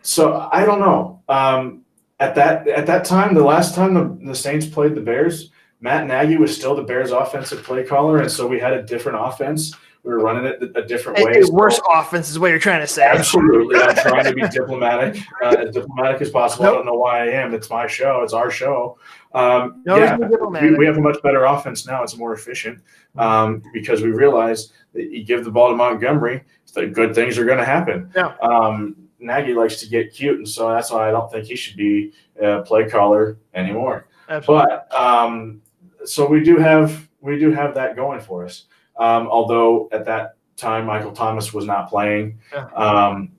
so 0.01 0.49
I 0.51 0.65
don't 0.65 0.81
know. 0.81 1.23
Um, 1.29 1.85
at 2.19 2.35
that 2.37 2.69
at 2.69 2.87
that 2.87 3.05
time, 3.05 3.35
the 3.35 3.45
last 3.45 3.75
time 3.75 3.95
the, 3.95 4.27
the 4.27 4.35
Saints 4.35 4.67
played 4.67 4.95
the 4.95 5.01
Bears, 5.01 5.51
Matt 5.81 6.07
Nagy 6.07 6.37
was 6.37 6.57
still 6.57 6.75
the 6.75 6.83
Bears' 6.83 7.11
offensive 7.11 7.65
play 7.65 7.85
caller, 7.85 8.21
and 8.21 8.31
so 8.31 8.47
we 8.47 8.59
had 8.59 8.73
a 8.73 8.83
different 8.83 9.19
offense. 9.21 9.75
We 10.05 10.13
were 10.13 10.19
running 10.19 10.45
it 10.47 10.73
a 10.75 10.83
different 10.83 11.25
way. 11.25 11.43
So- 11.43 11.53
worse 11.53 11.81
offense 11.89 12.29
is 12.29 12.39
what 12.39 12.49
you're 12.51 12.59
trying 12.59 12.81
to 12.81 12.87
say. 12.89 13.05
Absolutely. 13.05 13.81
I'm 13.81 13.95
trying 14.03 14.25
to 14.25 14.35
be 14.35 14.43
diplomatic, 14.49 15.23
uh, 15.43 15.57
as 15.59 15.75
diplomatic 15.75 16.21
as 16.23 16.31
possible. 16.31 16.67
I 16.67 16.71
don't 16.71 16.87
know 16.87 16.95
why 16.95 17.23
I 17.23 17.27
am. 17.31 17.55
It's 17.55 17.71
my 17.71 17.87
show. 17.87 18.23
It's 18.23 18.33
our 18.33 18.51
show. 18.51 18.99
Um, 19.33 19.83
No, 19.87 19.97
yeah, 19.97 20.17
we, 20.17 20.75
we 20.75 20.87
have 20.87 20.99
a 20.99 21.01
much 21.01 21.23
better 21.23 21.45
offense 21.45 21.87
now. 21.87 22.03
It's 22.03 22.17
more 22.17 22.35
efficient 22.35 22.83
um, 23.17 23.63
because 23.73 24.03
we 24.03 24.11
realize 24.11 24.73
that 24.93 25.05
you 25.05 25.25
give 25.25 25.45
the 25.45 25.51
ball 25.51 25.71
to 25.71 25.77
Montgomery, 25.77 26.43
the 26.75 26.87
good 26.87 27.15
things 27.15 27.39
are 27.39 27.45
going 27.45 27.59
to 27.59 27.65
happen. 27.65 28.11
Yeah. 28.15 28.35
Um, 28.43 28.97
Nagy 29.21 29.55
likes 29.55 29.77
to 29.81 29.89
get 29.89 30.13
cute, 30.13 30.39
and 30.39 30.49
so 30.49 30.69
that's 30.71 30.91
why 30.91 31.09
I 31.09 31.11
don't 31.13 31.31
think 31.31 31.47
he 31.47 31.55
should 31.55 31.77
be 31.77 32.13
a 32.41 32.63
play 32.63 32.89
caller 32.89 33.39
anymore. 33.55 34.09
Absolutely. 34.29 34.67
But 34.69 34.95
um, 34.95 35.63
so 36.05 36.27
we 36.27 36.43
do 36.43 36.57
have 36.57 37.09
we 37.21 37.39
do 37.39 37.53
have 37.53 37.75
that 37.77 37.95
going 37.95 38.21
for 38.21 38.45
us. 38.45 38.65
Um, 38.99 39.27
although 39.29 39.89
at 39.93 40.05
that 40.07 40.35
time 40.57 40.87
Michael 40.87 41.13
Thomas 41.13 41.53
was 41.53 41.65
not 41.67 41.89
playing. 41.89 42.39
Yeah. 42.53 42.67
Um, 42.77 43.33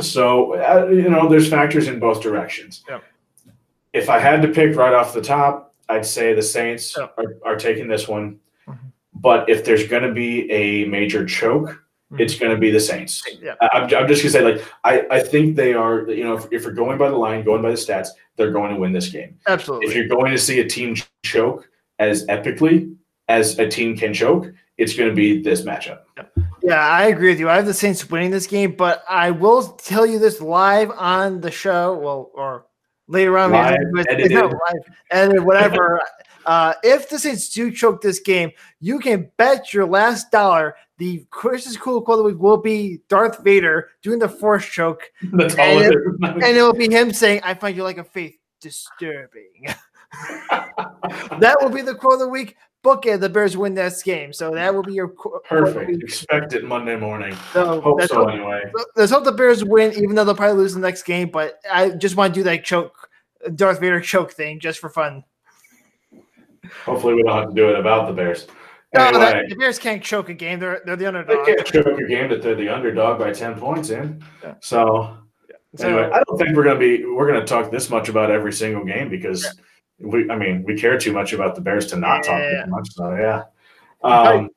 So 0.00 0.54
uh, 0.54 0.86
you 0.88 1.08
know, 1.08 1.28
there's 1.28 1.48
factors 1.48 1.88
in 1.88 1.98
both 1.98 2.22
directions. 2.22 2.84
Yep. 2.88 3.02
If 3.92 4.08
I 4.08 4.18
had 4.20 4.40
to 4.42 4.48
pick 4.48 4.76
right 4.76 4.94
off 4.94 5.12
the 5.12 5.22
top, 5.22 5.74
I'd 5.88 6.06
say 6.06 6.32
the 6.34 6.42
Saints 6.42 6.94
Yep. 6.96 7.14
are, 7.18 7.36
are 7.44 7.56
taking 7.56 7.88
this 7.88 8.06
one. 8.06 8.38
Mhm. 8.68 8.78
But 9.14 9.48
if 9.50 9.64
there's 9.64 9.88
going 9.88 10.04
to 10.04 10.12
be 10.12 10.48
a 10.52 10.84
major 10.86 11.26
choke, 11.26 11.82
Mhm. 12.12 12.20
it's 12.20 12.36
going 12.38 12.52
to 12.52 12.58
be 12.58 12.70
the 12.70 12.78
Saints. 12.78 13.22
Yeah. 13.42 13.54
I- 13.60 13.68
I'm, 13.72 13.82
I'm 13.82 14.06
just 14.06 14.22
going 14.22 14.30
to 14.30 14.30
say, 14.30 14.42
like, 14.42 14.64
I, 14.84 15.06
I 15.10 15.20
think 15.20 15.56
they 15.56 15.74
are, 15.74 16.08
you 16.08 16.22
know, 16.22 16.34
if, 16.36 16.46
if 16.52 16.64
we're 16.64 16.72
going 16.72 16.96
by 16.98 17.08
the 17.10 17.16
line, 17.16 17.44
going 17.44 17.62
by 17.62 17.70
the 17.70 17.76
stats, 17.76 18.08
they're 18.36 18.52
going 18.52 18.72
to 18.72 18.80
win 18.80 18.92
this 18.92 19.08
game. 19.08 19.36
Absolutely. 19.48 19.88
If 19.88 19.94
you're 19.96 20.08
going 20.08 20.30
to 20.30 20.38
see 20.38 20.60
a 20.60 20.68
team 20.68 20.94
choke 21.24 21.68
as 21.98 22.26
epically 22.28 22.94
as 23.30 23.58
a 23.58 23.68
team 23.68 23.96
can 23.96 24.12
choke, 24.12 24.52
it's 24.76 24.94
going 24.94 25.08
to 25.08 25.14
be 25.14 25.40
this 25.40 25.62
matchup. 25.62 26.00
Yeah, 26.62 26.80
I 26.80 27.04
agree 27.06 27.28
with 27.30 27.38
you. 27.38 27.48
I 27.48 27.56
have 27.56 27.66
the 27.66 27.72
Saints 27.72 28.10
winning 28.10 28.30
this 28.32 28.46
game, 28.46 28.74
but 28.76 29.04
I 29.08 29.30
will 29.30 29.62
tell 29.62 30.04
you 30.04 30.18
this 30.18 30.40
live 30.40 30.90
on 30.90 31.40
the 31.40 31.50
show. 31.50 31.96
Well, 31.96 32.30
or 32.34 32.66
later 33.06 33.38
on, 33.38 33.52
Live, 33.52 33.78
not 33.92 34.52
live, 34.52 34.82
edited, 35.10 35.44
whatever. 35.44 36.00
uh, 36.44 36.74
if 36.82 37.08
the 37.08 37.18
Saints 37.18 37.48
do 37.50 37.70
choke 37.70 38.02
this 38.02 38.18
game, 38.20 38.50
you 38.80 38.98
can 38.98 39.30
bet 39.36 39.72
your 39.72 39.86
last 39.86 40.30
dollar 40.30 40.74
the 40.98 41.24
Christmas 41.30 41.76
Cool 41.78 42.02
Quote 42.02 42.18
of 42.18 42.24
the 42.24 42.32
Week 42.32 42.42
will 42.42 42.58
be 42.58 43.00
Darth 43.08 43.42
Vader 43.42 43.90
doing 44.02 44.18
the 44.18 44.28
Force 44.28 44.66
choke, 44.66 45.10
And 45.22 45.40
it 45.40 45.94
and 46.20 46.56
it 46.56 46.62
will 46.62 46.74
be 46.74 46.90
him 46.90 47.12
saying, 47.12 47.40
"I 47.42 47.54
find 47.54 47.76
you 47.76 47.84
like 47.84 47.98
a 47.98 48.04
faith 48.04 48.36
disturbing." 48.60 49.66
that 51.38 51.56
will 51.60 51.70
be 51.70 51.82
the 51.82 51.94
quote 51.94 52.14
of 52.14 52.18
the 52.20 52.28
week. 52.28 52.56
Book 52.82 53.04
it. 53.06 53.20
The 53.20 53.28
Bears 53.28 53.56
win 53.56 53.74
this 53.74 54.02
game, 54.02 54.32
so 54.32 54.52
that 54.54 54.74
will 54.74 54.82
be 54.82 54.94
your 54.94 55.08
qu- 55.08 55.38
quote 55.46 55.68
of 55.68 55.74
the 55.74 55.80
Perfect. 55.80 56.02
Expect 56.02 56.52
it 56.54 56.64
Monday 56.64 56.96
morning. 56.96 57.36
So 57.52 57.80
Hope 57.80 58.00
so 58.02 58.24
what- 58.24 58.34
anyway. 58.34 58.62
Let's 58.96 59.12
hope 59.12 59.24
the 59.24 59.32
Bears 59.32 59.62
win, 59.64 59.92
even 59.92 60.14
though 60.14 60.24
they'll 60.24 60.34
probably 60.34 60.56
lose 60.62 60.72
the 60.74 60.80
next 60.80 61.02
game. 61.02 61.28
But 61.30 61.58
I 61.70 61.90
just 61.90 62.16
want 62.16 62.32
to 62.34 62.40
do 62.40 62.44
that 62.44 62.64
choke, 62.64 63.08
Darth 63.54 63.80
Vader 63.80 64.00
choke 64.00 64.32
thing, 64.32 64.60
just 64.60 64.78
for 64.78 64.88
fun. 64.88 65.24
Hopefully 66.84 67.14
we 67.14 67.22
don't 67.22 67.36
have 67.36 67.48
to 67.50 67.54
do 67.54 67.68
it 67.68 67.78
about 67.78 68.06
the 68.06 68.12
Bears. 68.14 68.46
No, 68.94 69.12
that, 69.12 69.48
the 69.48 69.54
Bears 69.56 69.78
can't 69.78 70.02
choke 70.02 70.28
a 70.30 70.34
game. 70.34 70.58
They're 70.58 70.80
they're 70.84 70.96
the 70.96 71.06
underdog. 71.06 71.46
they 71.46 71.54
can't 71.54 71.66
choke 71.66 71.86
a 72.00 72.06
game 72.06 72.28
that 72.30 72.42
they're 72.42 72.54
the 72.56 72.68
underdog 72.68 73.18
by 73.18 73.32
ten 73.32 73.54
points 73.58 73.90
in. 73.90 74.22
Yeah. 74.42 74.54
So 74.60 75.16
So, 75.76 75.86
anyway, 75.86 76.10
I 76.12 76.22
don't 76.26 76.38
think 76.38 76.56
we're 76.56 76.64
gonna 76.64 76.78
be 76.80 77.04
we're 77.04 77.26
gonna 77.30 77.44
talk 77.46 77.70
this 77.70 77.88
much 77.90 78.08
about 78.08 78.30
every 78.30 78.52
single 78.52 78.84
game 78.84 79.08
because 79.08 79.46
we 80.00 80.28
I 80.30 80.36
mean 80.36 80.64
we 80.64 80.76
care 80.78 80.98
too 80.98 81.12
much 81.12 81.32
about 81.32 81.54
the 81.54 81.60
Bears 81.60 81.86
to 81.88 81.96
not 81.96 82.24
talk 82.24 82.40
Yeah. 82.40 82.62
this 82.62 82.68
much. 82.68 82.88
So 82.92 83.14
yeah. 83.14 83.42
Um, 84.02 84.48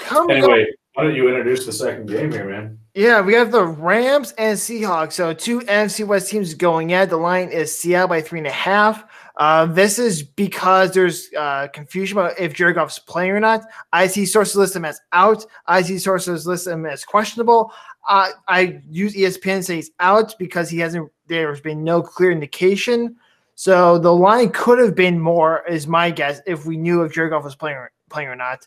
coming 0.00 0.42
up, 0.42 0.44
anyway, 0.50 0.66
why 0.94 1.04
don't 1.04 1.14
you 1.14 1.28
introduce 1.28 1.66
the 1.66 1.72
second 1.72 2.06
game 2.06 2.30
here, 2.30 2.48
man? 2.48 2.78
yeah, 2.94 3.20
we 3.20 3.34
have 3.34 3.50
the 3.50 3.64
Rams 3.64 4.32
and 4.38 4.56
Seahawks. 4.56 5.14
So 5.14 5.32
two 5.32 5.60
NFC 5.62 6.06
West 6.06 6.30
teams 6.30 6.54
going 6.54 6.92
at. 6.92 7.10
The 7.10 7.16
line 7.16 7.48
is 7.48 7.76
Seattle 7.76 8.08
by 8.08 8.20
three 8.20 8.38
and 8.38 8.46
a 8.46 8.52
half. 8.52 9.04
Uh, 9.36 9.66
this 9.66 9.98
is 9.98 10.22
because 10.22 10.92
there's 10.92 11.28
uh, 11.36 11.66
confusion 11.72 12.16
about 12.16 12.38
if 12.38 12.54
Jared 12.54 12.76
Goff's 12.76 13.00
playing 13.00 13.32
or 13.32 13.40
not. 13.40 13.62
I 13.92 14.06
see 14.06 14.24
sources 14.26 14.54
list 14.54 14.76
him 14.76 14.84
as 14.84 15.00
out. 15.12 15.44
I 15.66 15.82
see 15.82 15.98
sources 15.98 16.46
list 16.46 16.68
him 16.68 16.86
as 16.86 17.04
questionable. 17.04 17.72
Uh, 18.08 18.30
I 18.46 18.80
use 18.88 19.16
ESPN 19.16 19.56
to 19.56 19.62
say 19.64 19.74
he's 19.76 19.90
out 19.98 20.34
because 20.38 20.68
he 20.70 20.78
hasn't. 20.78 21.10
There's 21.26 21.60
been 21.60 21.82
no 21.82 22.00
clear 22.02 22.30
indication. 22.30 23.16
So 23.54 23.98
the 23.98 24.12
line 24.12 24.50
could 24.50 24.78
have 24.78 24.94
been 24.94 25.18
more, 25.20 25.64
is 25.68 25.86
my 25.86 26.10
guess, 26.10 26.40
if 26.46 26.66
we 26.66 26.76
knew 26.76 27.02
if 27.02 27.12
Jared 27.12 27.30
Goff 27.30 27.44
was 27.44 27.54
playing 27.54 27.76
or, 27.76 27.92
playing 28.10 28.28
or 28.28 28.36
not. 28.36 28.66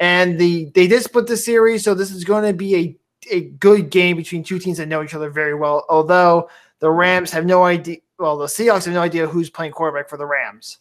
And 0.00 0.38
the 0.38 0.70
they 0.74 0.86
did 0.86 1.02
split 1.02 1.26
the 1.26 1.36
series, 1.36 1.82
so 1.82 1.92
this 1.94 2.12
is 2.12 2.24
going 2.24 2.44
to 2.44 2.52
be 2.52 2.76
a 2.76 2.96
a 3.30 3.40
good 3.42 3.90
game 3.90 4.16
between 4.16 4.44
two 4.44 4.58
teams 4.58 4.78
that 4.78 4.86
know 4.86 5.02
each 5.02 5.14
other 5.14 5.28
very 5.28 5.54
well. 5.54 5.84
Although 5.88 6.48
the 6.78 6.90
Rams 6.90 7.32
have 7.32 7.44
no 7.44 7.64
idea. 7.64 7.98
Well, 8.18 8.36
the 8.36 8.46
Seahawks 8.46 8.84
have 8.84 8.94
no 8.94 9.00
idea 9.00 9.26
who's 9.26 9.50
playing 9.50 9.72
quarterback 9.72 10.08
for 10.08 10.16
the 10.16 10.26
Rams. 10.26 10.78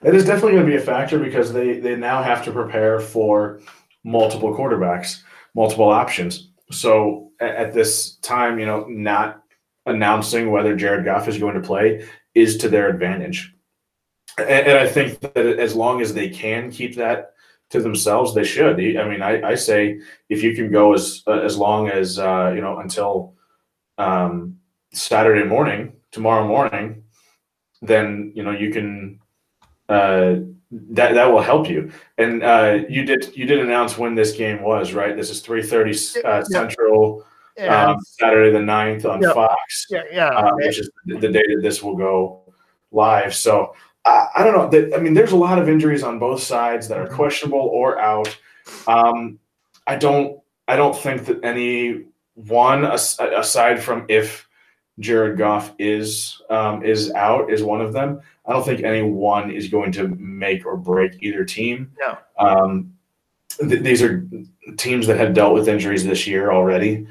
That 0.00 0.14
is 0.14 0.24
definitely 0.24 0.52
going 0.52 0.66
to 0.66 0.72
be 0.72 0.76
a 0.76 0.80
factor 0.80 1.18
because 1.18 1.52
they 1.52 1.78
they 1.78 1.96
now 1.96 2.22
have 2.22 2.44
to 2.44 2.52
prepare 2.52 2.98
for 3.00 3.60
multiple 4.04 4.54
quarterbacks, 4.54 5.22
multiple 5.54 5.88
options. 5.88 6.50
So 6.70 7.30
at 7.40 7.72
this 7.72 8.16
time, 8.16 8.58
you 8.58 8.66
know, 8.66 8.84
not 8.88 9.42
announcing 9.86 10.50
whether 10.50 10.76
Jared 10.76 11.04
Goff 11.04 11.28
is 11.28 11.38
going 11.38 11.54
to 11.54 11.60
play 11.60 12.06
is 12.34 12.56
to 12.58 12.68
their 12.68 12.88
advantage. 12.88 13.54
And, 14.38 14.48
and 14.48 14.78
I 14.78 14.86
think 14.86 15.20
that 15.20 15.36
as 15.36 15.74
long 15.74 16.00
as 16.00 16.14
they 16.14 16.28
can 16.28 16.70
keep 16.70 16.96
that 16.96 17.32
to 17.70 17.80
themselves, 17.80 18.34
they 18.34 18.44
should. 18.44 18.78
I 18.78 19.08
mean, 19.08 19.22
I, 19.22 19.42
I 19.42 19.54
say 19.54 20.00
if 20.28 20.42
you 20.42 20.54
can 20.54 20.70
go 20.70 20.94
as 20.94 21.22
as 21.26 21.56
long 21.56 21.88
as 21.88 22.18
uh, 22.18 22.52
you 22.54 22.60
know 22.60 22.78
until 22.78 23.34
um, 23.98 24.58
Saturday 24.92 25.44
morning, 25.44 25.94
tomorrow 26.10 26.46
morning, 26.46 27.04
then 27.82 28.32
you 28.34 28.42
know 28.42 28.52
you 28.52 28.70
can 28.70 29.20
uh, 29.88 30.36
that 30.70 31.14
that 31.14 31.32
will 31.32 31.42
help 31.42 31.68
you. 31.68 31.90
And 32.16 32.42
uh, 32.42 32.80
you 32.88 33.04
did 33.04 33.36
you 33.36 33.46
did 33.46 33.58
announce 33.58 33.98
when 33.98 34.14
this 34.14 34.32
game 34.32 34.62
was, 34.62 34.94
right? 34.94 35.16
This 35.16 35.30
is 35.30 35.40
three 35.40 35.62
thirty 35.62 35.92
uh, 35.92 36.20
Yeah. 36.24 36.42
Central, 36.42 37.24
Yeah, 37.58 37.90
um, 37.90 38.00
Saturday 38.00 38.50
the 38.52 38.58
9th 38.64 39.04
on 39.04 39.20
Yeah. 39.20 39.32
Fox, 39.32 39.86
yeah, 39.90 40.02
yeah. 40.12 40.28
uh, 40.28 40.52
which 40.54 40.78
is 40.78 40.88
the 41.06 41.16
day 41.28 41.42
that 41.54 41.60
this 41.62 41.82
will 41.82 41.96
go 41.96 42.42
live. 42.92 43.34
So 43.34 43.74
I, 44.04 44.28
I 44.36 44.44
don't 44.44 44.54
know. 44.56 44.68
That, 44.68 44.94
I 44.96 45.00
mean, 45.00 45.12
there's 45.14 45.32
a 45.32 45.36
lot 45.36 45.58
of 45.58 45.68
injuries 45.68 46.02
on 46.04 46.18
both 46.18 46.40
sides 46.42 46.86
that 46.88 46.98
are 46.98 47.08
Mhm. 47.08 47.14
questionable 47.16 47.58
or 47.60 47.98
out. 48.00 48.36
Um, 48.86 49.38
I 49.86 49.96
don't 49.96 50.38
I 50.68 50.76
don't 50.76 50.94
think 50.96 51.24
that 51.26 51.42
any 51.44 52.04
one 52.34 52.84
as- 52.84 53.18
aside 53.18 53.82
from 53.82 54.04
if 54.08 54.46
Jared 55.00 55.38
Goff 55.38 55.72
is 55.78 56.40
um, 56.50 56.84
is 56.84 57.10
out 57.14 57.50
is 57.50 57.62
one 57.62 57.80
of 57.80 57.92
them. 57.92 58.20
I 58.46 58.52
don't 58.52 58.64
think 58.64 58.82
any 58.84 59.02
one 59.02 59.50
is 59.50 59.68
going 59.68 59.92
to 59.92 60.08
make 60.08 60.64
or 60.66 60.76
break 60.76 61.12
either 61.20 61.44
team. 61.44 61.90
No. 61.98 62.18
Um, 62.38 62.92
th- 63.58 63.82
these 63.82 64.02
are 64.02 64.26
teams 64.76 65.06
that 65.06 65.16
have 65.18 65.34
dealt 65.34 65.54
with 65.54 65.68
injuries 65.68 66.04
this 66.04 66.26
year 66.26 66.52
already. 66.52 67.06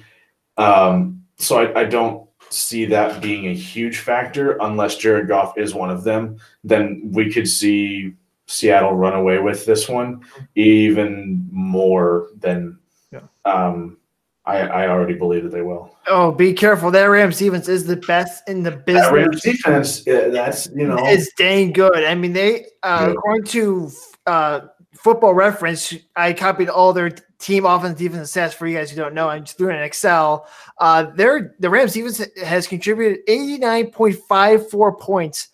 Um, 0.58 1.24
so 1.38 1.60
I, 1.60 1.82
I 1.82 1.84
don't 1.86 2.28
see 2.50 2.86
that 2.86 3.22
being 3.22 3.48
a 3.48 3.54
huge 3.54 4.00
factor 4.00 4.58
unless 4.62 4.96
Jared 4.98 5.28
Goff 5.28 5.58
is 5.58 5.74
one 5.74 5.90
of 5.90 6.04
them. 6.04 6.38
Then 6.64 7.02
we 7.14 7.32
could 7.32 7.48
see 7.48 8.14
Seattle 8.48 8.94
run 8.94 9.14
away 9.14 9.40
with 9.40 9.66
this 9.66 9.90
one 9.90 10.22
even 10.56 11.48
more 11.52 12.30
than 12.40 12.80
Yeah. 13.12 13.22
um, 13.46 13.98
I, 14.46 14.60
I 14.62 14.88
already 14.88 15.16
believe 15.16 15.44
that 15.44 15.50
they 15.52 15.62
will. 15.62 15.94
Oh, 16.08 16.32
be 16.32 16.54
careful. 16.54 16.90
That 16.90 17.04
Rams 17.04 17.38
defense 17.38 17.68
is 17.68 17.86
the 17.86 17.98
best 17.98 18.48
in 18.48 18.64
the 18.64 18.72
That 18.72 18.86
business. 18.86 19.12
Rams 19.12 19.42
defense, 19.42 20.08
uh, 20.08 20.30
that's 20.32 20.70
you 20.74 20.88
know, 20.88 20.96
It's 21.02 21.30
dang 21.34 21.74
good. 21.74 22.06
I 22.06 22.16
mean, 22.16 22.32
they 22.32 22.68
uh, 22.82 23.08
Yeah. 23.08 23.12
according 23.12 23.44
to 23.48 23.92
uh, 24.26 24.60
Football 24.94 25.34
Reference, 25.34 25.94
I 26.16 26.32
copied 26.32 26.70
all 26.70 26.94
their 26.94 27.12
team 27.40 27.66
offense 27.66 27.98
defense 27.98 28.32
stats 28.32 28.54
for 28.54 28.68
you 28.68 28.78
guys 28.78 28.90
who 28.90 28.98
don't 28.98 29.14
know. 29.14 29.30
I 29.30 29.40
just 29.40 29.58
threw 29.58 29.70
it 29.70 29.76
in 29.76 29.84
Excel. 29.84 30.48
Uh, 30.80 31.04
their 31.04 31.56
the 31.60 31.70
Rams 31.70 31.94
defense 31.94 32.22
has 32.44 32.68
contributed 32.68 33.20
eighty 33.28 33.58
nine 33.58 33.92
point 33.92 34.16
five 34.28 34.70
four 34.70 34.96
points 34.96 35.50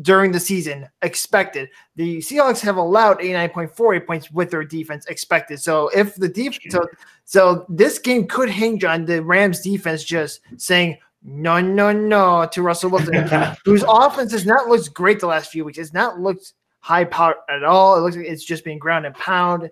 during 0.00 0.32
the 0.32 0.40
season 0.40 0.88
expected. 1.02 1.68
The 1.96 2.18
Seahawks 2.18 2.60
have 2.60 2.76
allowed 2.76 3.18
89.48 3.18 4.06
points 4.06 4.30
with 4.30 4.50
their 4.50 4.64
defense 4.64 5.06
expected. 5.06 5.60
So 5.60 5.88
if 5.88 6.14
the 6.14 6.28
defense, 6.28 6.72
so, 6.72 6.88
so 7.24 7.66
this 7.68 7.98
game 7.98 8.26
could 8.26 8.48
hinge 8.48 8.84
on 8.84 9.04
the 9.04 9.22
Rams 9.22 9.60
defense 9.60 10.02
just 10.02 10.40
saying 10.56 10.96
no, 11.22 11.60
no, 11.60 11.92
no 11.92 12.48
to 12.52 12.62
Russell 12.62 12.90
Wilson, 12.90 13.28
whose 13.64 13.84
offense 13.86 14.32
has 14.32 14.46
not 14.46 14.68
looked 14.68 14.92
great 14.92 15.20
the 15.20 15.26
last 15.26 15.50
few 15.50 15.64
weeks. 15.64 15.78
It's 15.78 15.92
not 15.92 16.18
looked 16.18 16.54
high 16.80 17.04
power 17.04 17.36
at 17.48 17.62
all. 17.62 17.96
It 17.96 18.00
looks 18.00 18.16
like 18.16 18.26
it's 18.26 18.44
just 18.44 18.64
being 18.64 18.78
ground 18.78 19.06
and 19.06 19.14
pound, 19.14 19.70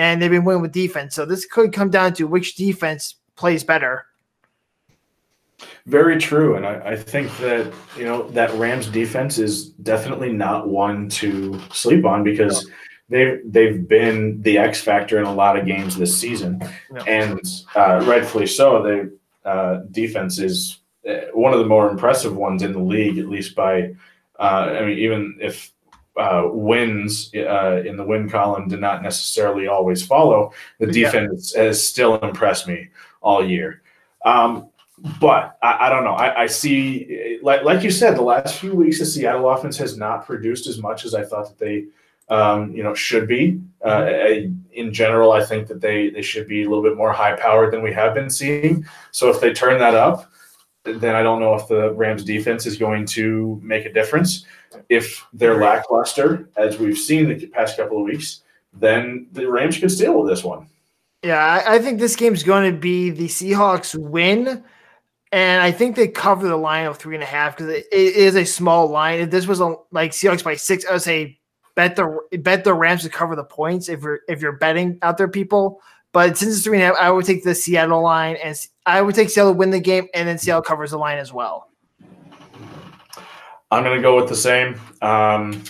and 0.00 0.22
they've 0.22 0.30
been 0.30 0.44
winning 0.44 0.62
with 0.62 0.72
defense. 0.72 1.14
So 1.14 1.26
this 1.26 1.44
could 1.44 1.74
come 1.74 1.90
down 1.90 2.14
to 2.14 2.26
which 2.26 2.56
defense 2.56 3.16
plays 3.36 3.62
better. 3.62 4.06
Very 5.84 6.18
true, 6.18 6.56
and 6.56 6.66
I, 6.66 6.92
I 6.92 6.96
think 6.96 7.36
that 7.36 7.70
you 7.98 8.06
know 8.06 8.26
that 8.30 8.50
Rams 8.54 8.86
defense 8.88 9.36
is 9.36 9.68
definitely 9.92 10.32
not 10.32 10.68
one 10.68 11.10
to 11.20 11.60
sleep 11.70 12.06
on 12.06 12.24
because 12.24 12.66
they've 13.10 13.40
they've 13.44 13.86
been 13.86 14.40
the 14.40 14.56
X 14.56 14.80
factor 14.80 15.18
in 15.18 15.26
a 15.26 15.34
lot 15.34 15.58
of 15.58 15.66
games 15.66 15.98
this 15.98 16.18
season, 16.18 16.62
Yeah. 16.90 17.02
and 17.06 17.40
uh, 17.76 18.02
rightfully 18.06 18.46
so. 18.46 18.82
They 18.82 19.50
uh, 19.50 19.80
defense 19.90 20.38
is 20.38 20.78
uh, 21.06 21.26
one 21.34 21.52
of 21.52 21.58
the 21.58 21.66
more 21.66 21.90
impressive 21.90 22.34
ones 22.34 22.62
in 22.62 22.72
the 22.72 22.80
league, 22.94 23.18
at 23.18 23.28
least 23.28 23.54
by 23.54 23.94
uh, 24.38 24.78
I 24.80 24.86
mean 24.86 24.98
even 24.98 25.36
if 25.42 25.72
uh, 26.20 26.42
wins 26.68 27.30
uh, 27.34 27.82
in 27.88 27.96
the 27.96 28.04
win 28.04 28.28
column 28.28 28.68
did 28.68 28.80
not 28.80 29.02
necessarily 29.02 29.66
always 29.66 30.00
follow, 30.12 30.52
the 30.78 30.86
Yeah. 30.86 30.92
defense 31.10 31.54
has 31.54 31.76
still 31.92 32.12
impressed 32.28 32.68
me 32.68 32.88
all 33.22 33.40
year. 33.44 33.82
Um, 34.24 34.68
but 35.18 35.56
I, 35.62 35.86
I 35.86 35.88
don't 35.88 36.04
know. 36.04 36.18
I, 36.26 36.42
I 36.44 36.46
see, 36.46 37.38
like 37.42 37.62
like 37.64 37.82
you 37.82 37.90
said, 37.90 38.16
the 38.16 38.22
last 38.34 38.56
few 38.62 38.74
weeks 38.74 38.98
the 38.98 39.06
Seattle 39.06 39.48
offense 39.48 39.78
has 39.78 39.96
not 39.96 40.26
produced 40.26 40.66
as 40.66 40.76
much 40.78 41.04
as 41.06 41.14
I 41.14 41.24
thought 41.24 41.48
that 41.48 41.58
they 41.58 41.86
um, 42.30 42.72
you 42.72 42.82
know, 42.82 42.94
should 42.94 43.26
be. 43.26 43.60
Uh, 43.84 44.06
in 44.72 44.92
general, 44.92 45.32
I 45.32 45.44
think 45.44 45.66
that 45.68 45.80
they 45.80 46.10
they 46.10 46.22
should 46.22 46.46
be 46.46 46.62
a 46.62 46.68
little 46.68 46.82
bit 46.82 46.96
more 46.96 47.12
high 47.12 47.34
powered 47.34 47.72
than 47.72 47.82
we 47.82 47.92
have 47.92 48.14
been 48.14 48.30
seeing. 48.30 48.86
So 49.10 49.30
if 49.30 49.40
they 49.40 49.52
turn 49.52 49.78
that 49.80 49.94
up, 49.94 50.29
then 50.84 51.14
I 51.14 51.22
don't 51.22 51.40
know 51.40 51.54
if 51.54 51.68
the 51.68 51.92
Rams 51.92 52.24
defense 52.24 52.66
is 52.66 52.76
going 52.76 53.06
to 53.06 53.60
make 53.62 53.86
a 53.86 53.92
difference. 53.92 54.46
If 54.88 55.26
they're 55.32 55.60
lackluster, 55.60 56.48
as 56.56 56.78
we've 56.78 56.98
seen 56.98 57.28
the 57.28 57.46
past 57.48 57.76
couple 57.76 57.98
of 57.98 58.04
weeks, 58.04 58.42
then 58.72 59.26
the 59.32 59.50
Rams 59.50 59.78
could 59.78 59.90
steal 59.90 60.22
this 60.22 60.44
one. 60.44 60.68
Yeah, 61.22 61.62
I, 61.66 61.78
think 61.78 61.98
this 61.98 62.16
game's 62.16 62.42
going 62.42 62.72
to 62.72 62.78
be 62.78 63.10
the 63.10 63.26
Seahawks 63.26 63.94
win. 63.94 64.64
And 65.32 65.62
I 65.62 65.70
think 65.70 65.94
they 65.94 66.08
cover 66.08 66.48
the 66.48 66.56
line 66.56 66.86
of 66.86 66.96
three 66.96 67.14
and 67.14 67.22
a 67.22 67.26
half 67.26 67.56
because 67.56 67.72
it 67.72 67.92
is 67.92 68.34
a 68.34 68.44
small 68.44 68.88
line. 68.88 69.20
If 69.20 69.30
this 69.30 69.46
was 69.46 69.60
a, 69.60 69.76
like 69.92 70.12
Seahawks 70.12 70.42
by 70.42 70.56
six, 70.56 70.84
I 70.86 70.92
would 70.92 71.02
say 71.02 71.38
bet 71.76 71.94
the 71.94 72.18
bet 72.38 72.64
the 72.64 72.74
Rams 72.74 73.02
to 73.02 73.10
cover 73.10 73.36
the 73.36 73.44
points 73.44 73.88
if 73.88 74.02
you're 74.02 74.20
if 74.28 74.42
you're 74.42 74.56
betting 74.56 74.98
out 75.02 75.18
there, 75.18 75.28
people. 75.28 75.82
But 76.12 76.36
since 76.36 76.56
it's 76.56 76.64
three 76.64 76.78
and 76.78 76.82
a 76.82 76.86
half, 76.86 76.96
I 76.96 77.10
would 77.10 77.24
take 77.24 77.44
the 77.44 77.54
Seattle 77.54 78.02
line, 78.02 78.36
and 78.42 78.56
I 78.86 79.00
would 79.00 79.14
take 79.14 79.30
Seattle 79.30 79.54
win 79.54 79.70
the 79.70 79.80
game, 79.80 80.08
and 80.14 80.28
then 80.28 80.38
Seattle 80.38 80.62
covers 80.62 80.90
the 80.90 80.98
line 80.98 81.18
as 81.18 81.32
well. 81.32 81.68
I'm 83.70 83.84
going 83.84 83.96
to 83.96 84.02
go 84.02 84.16
with 84.16 84.28
the 84.28 84.36
same. 84.36 84.80
Um, 85.00 85.62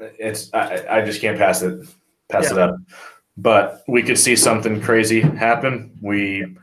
it's 0.00 0.52
I, 0.54 0.86
I 0.88 1.04
just 1.04 1.20
can't 1.20 1.36
pass 1.36 1.62
it 1.62 1.86
pass 2.30 2.44
yeah. 2.44 2.52
it 2.52 2.58
up. 2.58 2.76
But 3.36 3.82
we 3.86 4.02
could 4.02 4.18
see 4.18 4.34
something 4.34 4.80
crazy 4.80 5.20
happen. 5.20 5.96
We 6.00 6.56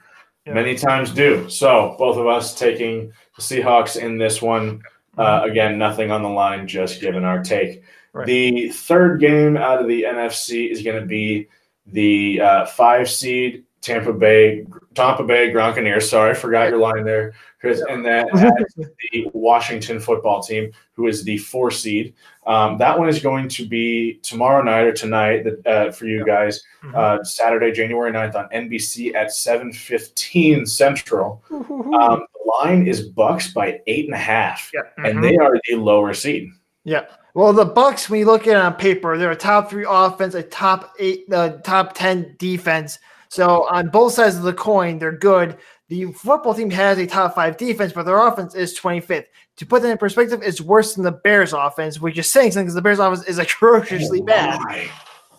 yeah. 0.45 0.53
many 0.53 0.75
times 0.75 1.11
do. 1.11 1.49
So 1.49 1.95
both 1.97 2.17
of 2.17 2.27
us 2.27 2.57
taking 2.57 3.13
the 3.35 3.41
Seahawks 3.41 3.97
in 3.97 4.17
this 4.17 4.41
one. 4.41 4.81
Uh, 5.17 5.41
again, 5.49 5.77
nothing 5.77 6.11
on 6.11 6.21
the 6.21 6.29
line, 6.29 6.67
just 6.67 6.99
giving 6.99 7.23
our 7.23 7.41
take. 7.41 7.83
Right. 8.11 8.27
The 8.27 8.69
third 8.69 9.21
game 9.21 9.55
out 9.55 9.79
of 9.79 9.87
the 9.87 10.03
NFC 10.03 10.69
is 10.69 10.81
going 10.81 10.99
to 10.99 11.05
be 11.05 11.47
the 11.85 12.41
uh, 12.41 12.65
five 12.65 13.09
seed 13.09 13.65
Tampa 13.85 14.11
Bay, 14.11 14.65
Tampa 14.95 15.23
Bay 15.23 15.51
Gronkaneers. 15.51 16.09
Sorry, 16.09 16.31
I 16.31 16.33
forgot 16.33 16.69
your 16.69 16.79
line 16.79 17.03
there, 17.03 17.33
Chris. 17.61 17.83
And 17.87 18.03
then 18.03 18.25
the 18.33 19.29
Washington 19.31 19.99
football 19.99 20.41
team, 20.41 20.71
who 20.93 21.05
is 21.05 21.23
the 21.23 21.37
four 21.37 21.69
seed. 21.69 22.15
Um, 22.47 22.79
that 22.79 22.97
one 22.97 23.09
is 23.09 23.21
going 23.21 23.47
to 23.49 23.67
be 23.67 24.19
tomorrow 24.23 24.63
night 24.63 24.85
or 24.87 24.93
tonight 24.93 25.45
uh, 25.67 25.91
for 25.91 26.05
you 26.05 26.25
guys, 26.25 26.63
mm-hmm. 26.83 26.95
uh, 26.95 27.23
Saturday, 27.23 27.71
January 27.71 28.11
9th 28.11 28.35
on 28.35 28.49
NBC 28.49 29.13
at 29.13 29.27
7:15 29.27 30.67
Central. 30.67 31.43
Um, 31.51 32.25
the 32.33 32.51
line 32.63 32.87
is 32.87 33.09
Bucks 33.09 33.53
by 33.53 33.81
eight 33.85 34.05
and 34.05 34.15
a 34.15 34.17
half, 34.17 34.71
yeah. 34.73 34.81
mm-hmm. 34.81 35.05
and 35.05 35.23
they 35.23 35.37
are 35.37 35.59
the 35.69 35.75
lower 35.75 36.15
seed. 36.15 36.49
Yeah. 36.85 37.05
Well, 37.35 37.51
the 37.51 37.65
Bucks, 37.65 38.09
when 38.09 38.21
you 38.21 38.25
look 38.25 38.47
at 38.47 38.55
it 38.55 38.55
on 38.55 38.75
paper, 38.75 39.17
they're 39.17 39.31
a 39.31 39.35
top 39.35 39.69
three 39.69 39.85
offense, 39.87 40.35
a 40.35 40.41
top 40.41 40.93
eight, 40.99 41.25
uh, 41.33 41.57
top 41.57 41.93
ten 41.93 42.33
defense. 42.39 42.97
So 43.27 43.67
on 43.69 43.89
both 43.89 44.13
sides 44.13 44.37
of 44.37 44.43
the 44.43 44.53
coin, 44.53 44.99
they're 44.99 45.11
good. 45.11 45.57
The 45.89 46.13
football 46.13 46.53
team 46.53 46.71
has 46.71 46.97
a 46.97 47.05
top 47.05 47.35
five 47.35 47.57
defense, 47.57 47.91
but 47.91 48.03
their 48.03 48.25
offense 48.25 48.55
is 48.55 48.79
25th. 48.79 49.25
To 49.57 49.65
put 49.65 49.81
that 49.81 49.91
in 49.91 49.97
perspective, 49.97 50.41
it's 50.43 50.61
worse 50.61 50.95
than 50.95 51.03
the 51.03 51.11
Bears' 51.11 51.51
offense, 51.51 51.99
which 51.99 52.17
is 52.17 52.31
saying 52.31 52.53
something 52.53 52.67
because 52.67 52.75
the 52.75 52.81
Bears' 52.81 52.99
offense 52.99 53.27
is 53.27 53.37
atrociously 53.39 54.21
oh, 54.21 54.25
bad. 54.25 54.89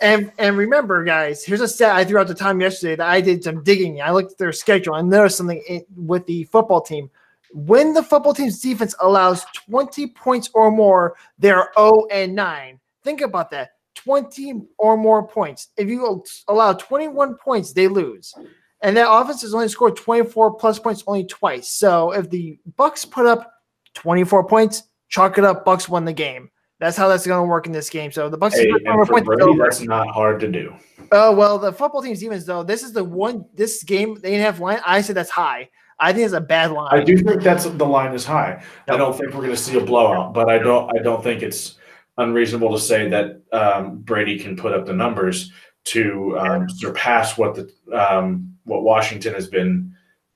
And 0.03 0.31
and 0.37 0.59
remember, 0.59 1.03
guys, 1.03 1.47
here's 1.47 1.63
a 1.63 1.69
stat 1.69 1.97
I 1.97 2.05
threw 2.05 2.19
out 2.19 2.29
the 2.29 2.35
time 2.35 2.61
yesterday 2.61 2.97
that 2.97 3.09
I 3.09 3.23
did 3.23 3.43
some 3.43 3.65
digging. 3.65 4.03
I 4.03 4.11
looked 4.11 4.33
at 4.33 4.39
their 4.39 4.53
schedule 4.53 4.97
and 4.97 5.09
noticed 5.09 5.39
something 5.39 5.63
in, 5.67 5.87
with 5.97 6.27
the 6.27 6.45
football 6.45 6.83
team. 6.83 7.11
When 7.53 7.95
the 7.95 8.03
football 8.03 8.35
team's 8.35 8.61
defense 8.61 8.95
allows 9.01 9.45
20 9.69 10.09
points 10.09 10.51
or 10.55 10.71
more, 10.71 11.17
they're 11.39 11.71
0 11.79 12.07
and 12.11 12.35
9. 12.35 12.81
Think 13.05 13.21
about 13.21 13.51
that. 13.51 13.71
20 13.95 14.63
or 14.79 14.97
more 14.97 15.27
points. 15.27 15.69
If 15.77 15.89
you 15.89 16.25
allow 16.49 16.73
21 16.75 17.37
points, 17.37 17.73
they 17.73 17.89
lose. 17.89 18.35
And 18.83 18.97
that 18.97 19.11
offense 19.11 19.43
has 19.43 19.55
only 19.55 19.69
scored 19.69 19.97
24 19.97 20.55
plus 20.55 20.79
points 20.79 21.03
only 21.07 21.25
twice. 21.25 21.69
So 21.69 22.13
if 22.13 22.29
the 22.31 22.59
Bucks 22.77 23.05
put 23.05 23.27
up 23.27 23.51
24 23.95 24.47
points, 24.47 24.83
chalk 25.09 25.39
it 25.39 25.45
up. 25.45 25.65
Bucks 25.65 25.89
won 25.89 26.05
the 26.05 26.13
game. 26.13 26.51
That's 26.79 26.97
how 26.97 27.09
that's 27.09 27.27
going 27.27 27.43
to 27.43 27.49
work 27.49 27.67
in 27.67 27.73
this 27.73 27.89
game. 27.89 28.13
So 28.13 28.29
the 28.29 28.37
Bucks. 28.37 28.57
Hey, 28.57 28.71
for 28.85 29.07
Brady, 29.23 29.59
that's 29.59 29.81
not 29.81 30.09
hard 30.09 30.41
to 30.41 30.49
do. 30.49 30.75
Oh 31.11 31.35
well, 31.35 31.59
the 31.59 31.73
football 31.73 32.03
team's 32.03 32.21
defense 32.21 32.45
though. 32.45 32.63
This 32.63 32.83
is 32.83 32.93
the 32.93 33.03
one. 33.03 33.47
This 33.55 33.83
game 33.83 34.15
they 34.17 34.33
didn't 34.33 34.45
have 34.45 34.61
line. 34.61 34.81
I 34.85 35.01
said 35.01 35.17
that's 35.17 35.31
high. 35.31 35.71
I 35.99 36.13
think 36.13 36.25
it's 36.25 36.35
a 36.35 36.41
bad 36.41 36.73
line. 36.73 36.89
I 36.93 37.03
do 37.03 37.17
think 37.17 37.43
that's 37.43 37.65
the 37.65 37.87
line 37.87 38.15
is 38.15 38.25
high. 38.25 38.63
I 38.89 38.97
don't 38.97 39.17
think 39.17 39.33
we're 39.33 39.41
going 39.41 39.51
to 39.51 39.57
see 39.57 39.79
a 39.79 39.85
blowout, 39.85 40.35
but 40.35 40.49
I 40.49 40.59
don't. 40.59 40.95
I 40.97 41.03
don't 41.03 41.23
think 41.23 41.43
it's 41.43 41.77
unreasonable 42.19 42.73
to 42.73 42.81
say 42.81 43.09
that 43.09 43.43
um, 43.53 43.99
Brady 43.99 44.39
can 44.39 44.57
put 44.57 44.73
up 44.73 44.87
the 44.87 44.93
numbers 44.93 45.53
to 45.85 46.39
um, 46.39 46.69
surpass 46.69 47.39
what 47.39 47.55
the 47.55 47.73
um, 47.93 48.55
what 48.65 48.83
Washington 48.83 49.33
has 49.35 49.47
been 49.47 49.95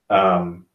um, 0.09 0.65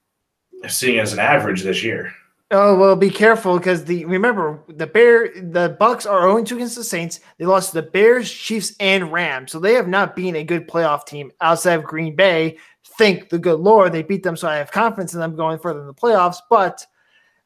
seeing 0.68 0.99
as 0.99 1.12
an 1.12 1.18
average 1.18 1.62
this 1.62 1.83
year. 1.83 2.12
Oh 2.53 2.79
well, 2.79 2.94
be 2.94 3.11
careful 3.11 3.59
because 3.59 3.85
the 3.85 4.05
remember 4.05 4.62
the 4.68 4.87
Bear 4.87 5.33
the 5.35 5.77
Bucks 5.81 6.07
are 6.07 6.20
0 6.20 6.44
2 6.44 6.55
against 6.55 6.77
the 6.77 6.85
Saints. 6.85 7.18
They 7.38 7.44
lost 7.44 7.70
to 7.70 7.81
the 7.81 7.90
Bears, 7.90 8.31
Chiefs, 8.31 8.77
and 8.79 9.12
Rams, 9.12 9.51
so 9.51 9.59
they 9.59 9.75
have 9.75 9.88
not 9.88 10.14
been 10.14 10.37
a 10.37 10.44
good 10.44 10.68
playoff 10.68 11.07
team 11.07 11.33
outside 11.40 11.75
of 11.75 11.85
Green 11.85 12.14
Bay. 12.14 12.59
Thank 12.99 13.29
the 13.29 13.38
good 13.38 13.61
Lord 13.61 13.92
they 13.92 14.03
beat 14.03 14.22
them, 14.22 14.37
so 14.37 14.49
I 14.49 14.57
have 14.57 14.70
confidence 14.70 15.14
in 15.14 15.20
them 15.20 15.37
going 15.37 15.59
further 15.59 15.81
in 15.81 15.87
the 15.87 15.94
playoffs. 15.94 16.38
But 16.49 16.87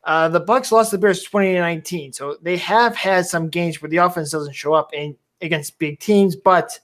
uh, 0.04 0.28
the 0.28 0.40
Bucks 0.40 0.72
lost 0.72 0.90
the 0.90 0.98
Bears 0.98 1.24
2019, 1.24 2.12
so 2.12 2.36
they 2.42 2.56
have 2.58 2.94
had 2.94 3.26
some 3.26 3.48
games 3.48 3.80
where 3.80 3.90
the 3.90 3.98
offense 3.98 4.30
doesn't 4.30 4.54
show 4.54 4.74
up 4.74 4.90
in 4.94 5.16
against 5.40 5.78
big 5.78 5.98
teams, 5.98 6.36
but 6.36 6.78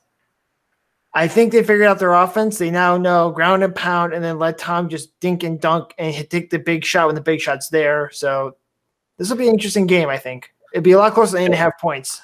I 1.14 1.28
think 1.28 1.52
they 1.52 1.62
figured 1.62 1.86
out 1.86 1.98
their 1.98 2.12
offense. 2.12 2.58
They 2.58 2.70
now 2.70 2.98
know 2.98 3.30
ground 3.30 3.62
and 3.62 3.74
pound, 3.74 4.12
and 4.12 4.22
then 4.22 4.38
let 4.38 4.58
Tom 4.58 4.88
just 4.88 5.18
dink 5.20 5.42
and 5.42 5.60
dunk 5.60 5.94
and 5.98 6.28
take 6.28 6.50
the 6.50 6.58
big 6.58 6.84
shot 6.84 7.06
when 7.06 7.14
the 7.14 7.22
big 7.22 7.40
shot's 7.40 7.70
there. 7.70 8.10
So 8.12 8.56
this 9.16 9.30
will 9.30 9.36
be 9.36 9.48
an 9.48 9.54
interesting 9.54 9.86
game. 9.86 10.08
I 10.08 10.18
think 10.18 10.52
it'd 10.74 10.84
be 10.84 10.92
a 10.92 10.98
lot 10.98 11.14
closer 11.14 11.32
than 11.32 11.42
eight 11.42 11.46
and 11.46 11.54
a 11.54 11.58
half 11.58 11.80
points. 11.80 12.20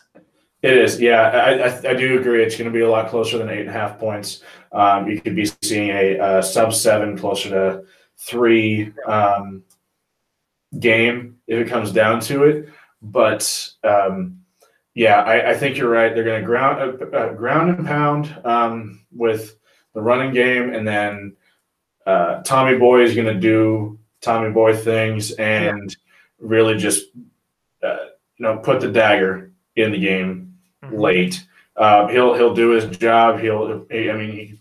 It 0.62 0.78
is, 0.78 1.00
yeah. 1.00 1.22
I, 1.22 1.50
I, 1.68 1.90
I 1.90 1.94
do 1.94 2.18
agree. 2.18 2.42
It's 2.42 2.56
going 2.56 2.70
to 2.70 2.76
be 2.76 2.84
a 2.84 2.90
lot 2.90 3.08
closer 3.08 3.36
than 3.36 3.50
eight 3.50 3.62
and 3.62 3.68
a 3.68 3.72
half 3.72 3.98
points. 3.98 4.42
Um, 4.70 5.08
you 5.08 5.20
could 5.20 5.34
be 5.34 5.46
seeing 5.62 5.90
a, 5.90 6.42
sub 6.42 6.72
seven, 6.72 7.18
closer 7.18 7.50
to 7.50 7.84
three 8.16 8.92
um, 9.06 9.64
game 10.78 11.38
if 11.48 11.58
it 11.58 11.68
comes 11.68 11.92
down 11.92 12.20
to 12.20 12.44
it. 12.44 12.68
But 13.02 13.70
um, 13.82 14.42
yeah, 14.94 15.22
I, 15.22 15.50
I, 15.50 15.54
think 15.54 15.76
you're 15.76 15.90
right. 15.90 16.14
They're 16.14 16.24
going 16.24 16.40
to 16.40 16.46
ground 16.46 17.02
uh, 17.02 17.16
uh, 17.16 17.32
ground 17.34 17.70
and 17.70 17.86
pound 17.86 18.34
um, 18.44 19.04
with 19.10 19.58
the 19.94 20.00
running 20.00 20.32
game, 20.32 20.72
and 20.72 20.86
then 20.86 21.36
uh, 22.06 22.42
Tommy 22.42 22.78
Boy 22.78 23.02
is 23.02 23.14
going 23.14 23.26
to 23.26 23.40
do 23.40 23.98
Tommy 24.20 24.52
Boy 24.52 24.76
things 24.76 25.32
and 25.32 25.90
yeah. 25.90 25.96
really 26.38 26.76
just 26.76 27.06
uh, 27.82 27.96
you 28.36 28.44
know 28.44 28.58
put 28.58 28.80
the 28.80 28.90
dagger 28.90 29.52
in 29.76 29.92
the 29.92 29.98
game. 29.98 30.51
Late. 30.92 31.46
Uh, 31.76 32.08
he'll 32.08 32.34
he'll 32.34 32.54
do 32.54 32.70
his 32.70 32.96
job. 32.96 33.40
He'll 33.40 33.86
I 33.90 34.12
mean 34.12 34.32
he 34.32 34.58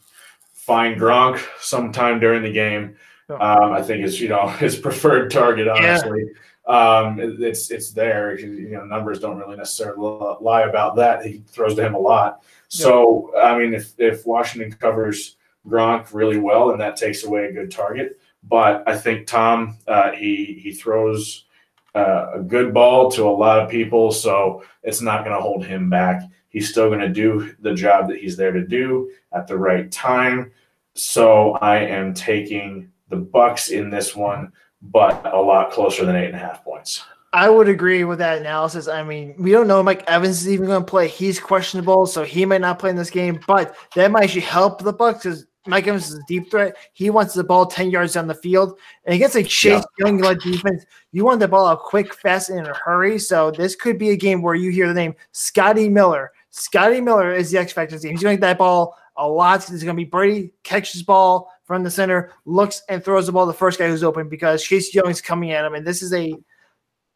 find 0.54 1.00
Gronk 1.00 1.42
sometime 1.60 2.20
during 2.20 2.44
the 2.44 2.52
game. 2.52 2.96
Um, 3.30 3.72
I 3.72 3.82
think 3.82 4.06
it's 4.06 4.20
you 4.20 4.30
know 4.30 4.48
his 4.60 4.76
preferred 4.76 5.32
target 5.32 5.68
honestly. 5.68 6.24
Yeah 6.26 6.40
um, 6.68 7.20
it's 7.20 7.72
it's 7.72 7.92
there. 7.92 8.40
You 8.40 8.70
know, 8.70 8.86
numbers 8.86 9.20
don't 9.20 9.38
really 9.38 9.58
necessarily 9.58 10.36
lie 10.40 10.62
about 10.62 10.96
that. 10.98 11.26
He 11.26 11.44
throws 11.48 11.76
to 11.76 11.86
him 11.86 11.96
a 11.96 12.00
lot. 12.00 12.44
So 12.68 13.36
I 13.38 13.58
mean, 13.58 13.74
if 13.74 13.94
if 14.00 14.26
Washington 14.26 14.72
covers 14.72 15.38
Gronk 15.68 16.14
really 16.14 16.38
well, 16.38 16.72
and 16.72 16.80
that 16.80 16.98
takes 16.98 17.24
away 17.24 17.46
a 17.46 17.52
good 17.52 17.72
target. 17.72 18.20
But 18.44 18.88
I 18.88 18.98
think 18.98 19.28
Tom 19.28 19.78
uh, 19.88 20.12
he 20.12 20.60
he 20.64 20.72
throws 20.72 21.46
uh, 21.96 22.32
a 22.36 22.40
good 22.40 22.74
ball 22.74 23.12
to 23.12 23.24
a 23.24 23.30
lot 23.30 23.60
of 23.60 23.70
people, 23.70 24.12
so 24.12 24.64
it's 24.84 25.02
not 25.02 25.24
going 25.24 25.36
to 25.36 25.42
hold 25.42 25.66
him 25.66 25.90
back. 25.90 26.22
He's 26.50 26.70
still 26.70 26.88
going 26.88 27.00
to 27.00 27.10
do 27.10 27.56
the 27.60 27.74
job 27.74 28.08
that 28.10 28.18
he's 28.18 28.38
there 28.38 28.52
to 28.52 28.66
do 28.66 29.12
at 29.34 29.48
the 29.48 29.58
right 29.58 29.92
time. 29.92 30.52
So 30.94 31.54
I 31.54 31.78
am 31.78 32.14
taking 32.14 32.92
the 33.10 33.18
Bucks 33.18 33.70
in 33.70 33.90
this 33.90 34.16
one 34.16 34.52
but 34.82 35.32
a 35.32 35.40
lot 35.40 35.72
closer 35.72 36.06
than 36.06 36.16
eight 36.16 36.28
and 36.28 36.36
a 36.36 36.40
half 36.40 36.64
points. 36.64 37.04
I 37.34 37.50
would 37.50 37.70
agree 37.70 38.04
with 38.04 38.20
that 38.20 38.40
analysis. 38.40 38.88
I 38.88 39.04
mean, 39.04 39.36
we 39.38 39.52
don't 39.52 39.68
know 39.68 39.82
Mike 39.82 40.04
Evans 40.08 40.42
is 40.42 40.50
even 40.50 40.66
going 40.66 40.82
to 40.82 40.90
play. 40.90 41.08
He's 41.08 41.40
questionable, 41.40 42.06
so 42.06 42.24
he 42.24 42.46
might 42.46 42.62
not 42.62 42.78
play 42.78 42.90
in 42.90 42.98
this 42.98 43.10
game. 43.10 43.40
But 43.48 43.76
that 43.96 44.12
might 44.12 44.26
actually 44.26 44.42
help 44.42 44.82
the 44.82 44.92
Bucks 44.92 45.24
because 45.24 45.46
Mike 45.68 45.88
Evans 45.88 46.10
is 46.10 46.16
a 46.16 46.24
deep 46.28 46.50
threat. 46.50 46.76
He 46.94 47.10
wants 47.10 47.34
the 47.34 47.44
ball 47.44 47.66
ten 47.66 47.92
yards 47.92 48.14
down 48.14 48.28
the 48.28 48.34
field, 48.34 48.80
and 49.06 49.14
against 49.14 49.36
a 49.36 49.44
Chase 49.44 49.84
yeah. 50.00 50.06
Young 50.06 50.18
led 50.18 50.40
defense, 50.40 50.86
you 51.12 51.24
want 51.24 51.40
the 51.40 51.48
ball 51.48 51.68
out 51.68 51.84
quick, 51.84 52.14
fast, 52.14 52.50
and 52.50 52.60
in 52.60 52.66
a 52.66 52.74
hurry. 52.74 53.20
So 53.20 53.52
this 53.52 53.76
could 53.76 53.98
be 53.98 54.10
a 54.10 54.18
game 54.18 54.42
where 54.42 54.56
you 54.56 54.72
hear 54.72 54.88
the 54.88 54.94
name 54.94 55.16
Scotty 55.32 55.88
Miller. 55.88 56.32
Scotty 56.50 57.00
Miller 57.00 57.34
is 57.34 57.52
the 57.52 57.60
X 57.60 57.74
factor 57.74 58.00
team. 58.00 58.12
He's 58.12 58.24
going 58.24 58.36
to 58.36 58.42
get 58.42 58.48
that 58.48 58.58
ball 58.58 58.98
a 59.18 59.28
lot. 59.28 59.60
It's 59.60 59.70
going 59.70 59.86
to 59.86 59.94
be 59.94 60.06
Brady 60.06 60.52
catches 60.64 61.04
ball 61.04 61.52
from 61.64 61.84
the 61.84 61.92
center, 61.92 62.32
looks 62.46 62.82
and 62.90 63.04
throws 63.04 63.28
the 63.28 63.32
ball 63.32 63.46
to 63.46 63.52
the 63.52 63.58
first 63.58 63.80
guy 63.80 63.88
who's 63.88 64.04
open 64.04 64.28
because 64.28 64.64
Chase 64.64 64.94
Young 64.94 65.10
is 65.10 65.22
coming 65.22 65.52
at 65.52 65.64
him. 65.64 65.76
And 65.76 65.86
this 65.86 66.02
is 66.02 66.14
a 66.14 66.34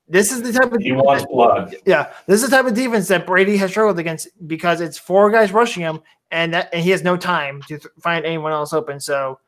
This 0.07 0.31
is 0.31 0.41
the 0.43 0.53
type 0.53 0.71
of 0.71 0.81
he 0.81 0.91
wants 0.91 1.25
blood. 1.25 1.75
Yeah, 1.85 2.11
this 2.27 2.43
is 2.43 2.49
the 2.49 2.55
type 2.55 2.65
of 2.65 2.73
defense 2.75 3.07
that 3.07 3.25
Brady 3.25 3.57
has 3.57 3.71
struggled 3.71 3.97
against 3.97 4.27
because 4.47 4.79
it's 4.81 4.97
four 4.97 5.31
guys 5.31 5.51
rushing 5.51 5.81
him, 5.81 6.01
and 6.31 6.53
that 6.53 6.69
and 6.73 6.83
he 6.83 6.91
has 6.91 7.03
no 7.03 7.17
time 7.17 7.61
to 7.63 7.79
th- 7.79 7.87
find 7.99 8.23
anyone 8.23 8.51
else 8.51 8.71
open. 8.71 8.99
So, 8.99 9.39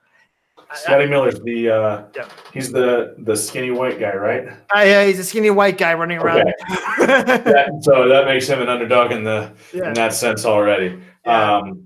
Scotty 0.73 1.05
Miller's 1.05 1.39
the 1.41 1.69
uh, 1.69 2.03
Yeah. 2.15 2.27
he's 2.53 2.71
the 2.71 3.15
the 3.19 3.35
skinny 3.37 3.69
white 3.69 3.99
guy, 3.99 4.15
right? 4.15 4.47
I, 4.73 4.91
uh, 4.93 5.05
he's 5.05 5.19
a 5.19 5.23
skinny 5.23 5.51
white 5.51 5.77
guy 5.77 5.93
running 5.93 6.17
around. 6.17 6.41
Okay. 6.41 6.53
That- 7.05 7.69
so 7.81 8.07
that 8.09 8.25
makes 8.25 8.47
him 8.47 8.59
an 8.61 8.67
underdog 8.67 9.11
in 9.11 9.23
the 9.23 9.51
yeah, 9.73 9.89
in 9.89 9.93
that 9.93 10.13
sense 10.13 10.43
already. 10.43 10.99
Yeah. 11.25 11.57
Um, 11.57 11.83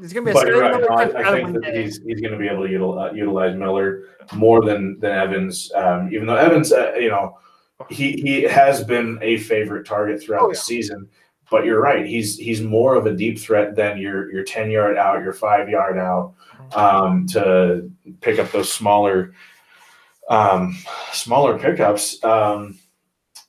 it's 0.00 0.12
gonna 0.12 0.26
be 0.26 0.30
a 0.30 0.34
but 0.34 0.46
you're 0.46 0.60
right. 0.60 1.16
I, 1.16 1.30
I 1.30 1.42
think 1.42 1.52
that 1.54 1.62
day. 1.62 1.82
he's 1.82 2.00
he's 2.06 2.20
going 2.20 2.32
to 2.32 2.38
be 2.38 2.46
able 2.48 2.62
to 2.66 2.72
util, 2.72 3.10
uh, 3.10 3.12
utilize 3.12 3.56
Miller 3.56 4.04
more 4.32 4.64
than 4.64 5.00
than 5.00 5.10
Evans. 5.10 5.72
Um, 5.74 6.12
even 6.12 6.26
though 6.28 6.36
Evans, 6.36 6.72
uh, 6.72 6.92
you 6.94 7.08
know, 7.10 7.36
he 7.90 8.12
he 8.12 8.42
has 8.42 8.84
been 8.84 9.18
a 9.22 9.38
favorite 9.38 9.86
target 9.86 10.22
throughout 10.22 10.44
Oh, 10.44 10.48
the 10.50 10.54
season. 10.56 11.08
But 11.50 11.64
you're 11.64 11.80
right. 11.80 12.06
He's 12.06 12.36
he's 12.38 12.62
more 12.62 12.94
of 12.94 13.06
a 13.06 13.14
deep 13.14 13.38
threat 13.38 13.74
than 13.76 13.98
your 13.98 14.32
your 14.32 14.44
ten 14.44 14.70
yard 14.70 14.96
out, 14.96 15.22
your 15.22 15.34
five 15.34 15.68
yard 15.68 15.98
out 15.98 16.34
um, 16.74 17.26
to 17.28 17.90
pick 18.20 18.38
up 18.38 18.50
those 18.50 18.72
smaller 18.72 19.34
um, 20.30 20.76
smaller 21.12 21.58
pickups. 21.58 22.22
Um, 22.24 22.78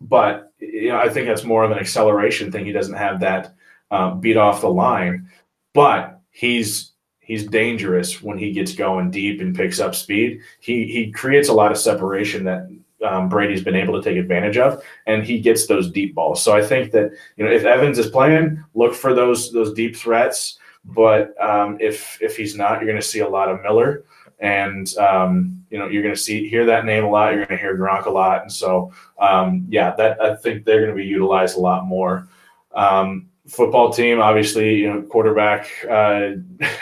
but 0.02 0.52
you 0.60 0.90
know, 0.90 0.98
I 0.98 1.10
think 1.10 1.28
that's 1.28 1.44
more 1.46 1.64
of 1.64 1.72
an 1.72 1.80
acceleration 1.80 2.52
thing. 2.52 2.66
He 2.66 2.74
doesn't 2.74 2.96
have 2.96 3.20
that 3.22 3.56
um, 3.92 4.20
beat 4.20 4.38
off 4.38 4.62
the 4.62 4.70
line, 4.70 5.30
but 5.74 6.20
he's 6.32 6.92
he's 7.20 7.48
dangerous 7.48 8.22
when 8.22 8.38
he 8.38 8.52
gets 8.52 8.76
going 8.76 9.10
deep 9.10 9.40
and 9.40 9.56
picks 9.56 9.80
up 9.80 9.96
speed. 9.96 10.42
He 10.60 10.86
he 10.86 11.12
creates 11.12 11.48
a 11.48 11.54
lot 11.54 11.72
of 11.72 11.78
separation 11.78 12.44
that 12.44 12.68
um, 13.04 13.30
Brady's 13.30 13.64
been 13.64 13.76
able 13.76 14.02
to 14.02 14.08
take 14.08 14.18
advantage 14.18 14.58
of, 14.58 14.82
and 15.06 15.24
he 15.24 15.40
gets 15.40 15.68
those 15.68 15.92
deep 15.92 16.16
balls. 16.16 16.42
So 16.42 16.54
I 16.54 16.62
think 16.62 16.92
that 16.92 17.12
you 17.38 17.46
know 17.46 17.52
if 17.52 17.66
Evans 17.66 18.00
is 18.00 18.10
playing, 18.10 18.64
look 18.74 18.94
for 18.94 19.14
those 19.14 19.52
those 19.52 19.74
deep 19.74 19.96
threats. 19.96 20.60
But 20.86 21.40
um, 21.42 21.78
if 21.80 22.22
if 22.22 22.38
he's 22.38 22.56
not, 22.56 22.76
you're 22.76 22.90
going 22.90 23.02
to 23.02 23.08
see 23.08 23.20
a 23.20 23.28
lot 23.28 23.50
of 23.50 23.62
Miller, 23.64 24.06
and 24.40 24.96
um, 24.98 25.66
you 25.70 25.80
know 25.80 25.88
you're 25.88 26.04
going 26.04 26.14
to 26.16 26.20
see 26.20 26.48
hear 26.48 26.66
that 26.66 26.86
name 26.86 27.04
a 27.04 27.10
lot. 27.10 27.34
You're 27.34 27.46
going 27.46 27.58
to 27.58 27.64
hear 27.64 27.78
Gronk 27.78 28.06
a 28.06 28.12
lot, 28.12 28.42
and 28.42 28.52
so 28.52 28.92
um, 29.20 29.66
yeah, 29.70 29.96
that 29.96 30.22
I 30.22 30.36
think 30.36 30.64
they're 30.64 30.82
going 30.82 30.96
to 30.96 31.02
be 31.02 31.08
utilized 31.08 31.58
a 31.58 31.62
lot 31.62 31.86
more. 31.86 32.28
Um, 32.74 33.30
football 33.48 33.92
team, 33.92 34.20
obviously, 34.20 34.76
you 34.76 34.90
know, 34.92 35.02
quarterback 35.04 35.70
uh, 35.90 36.32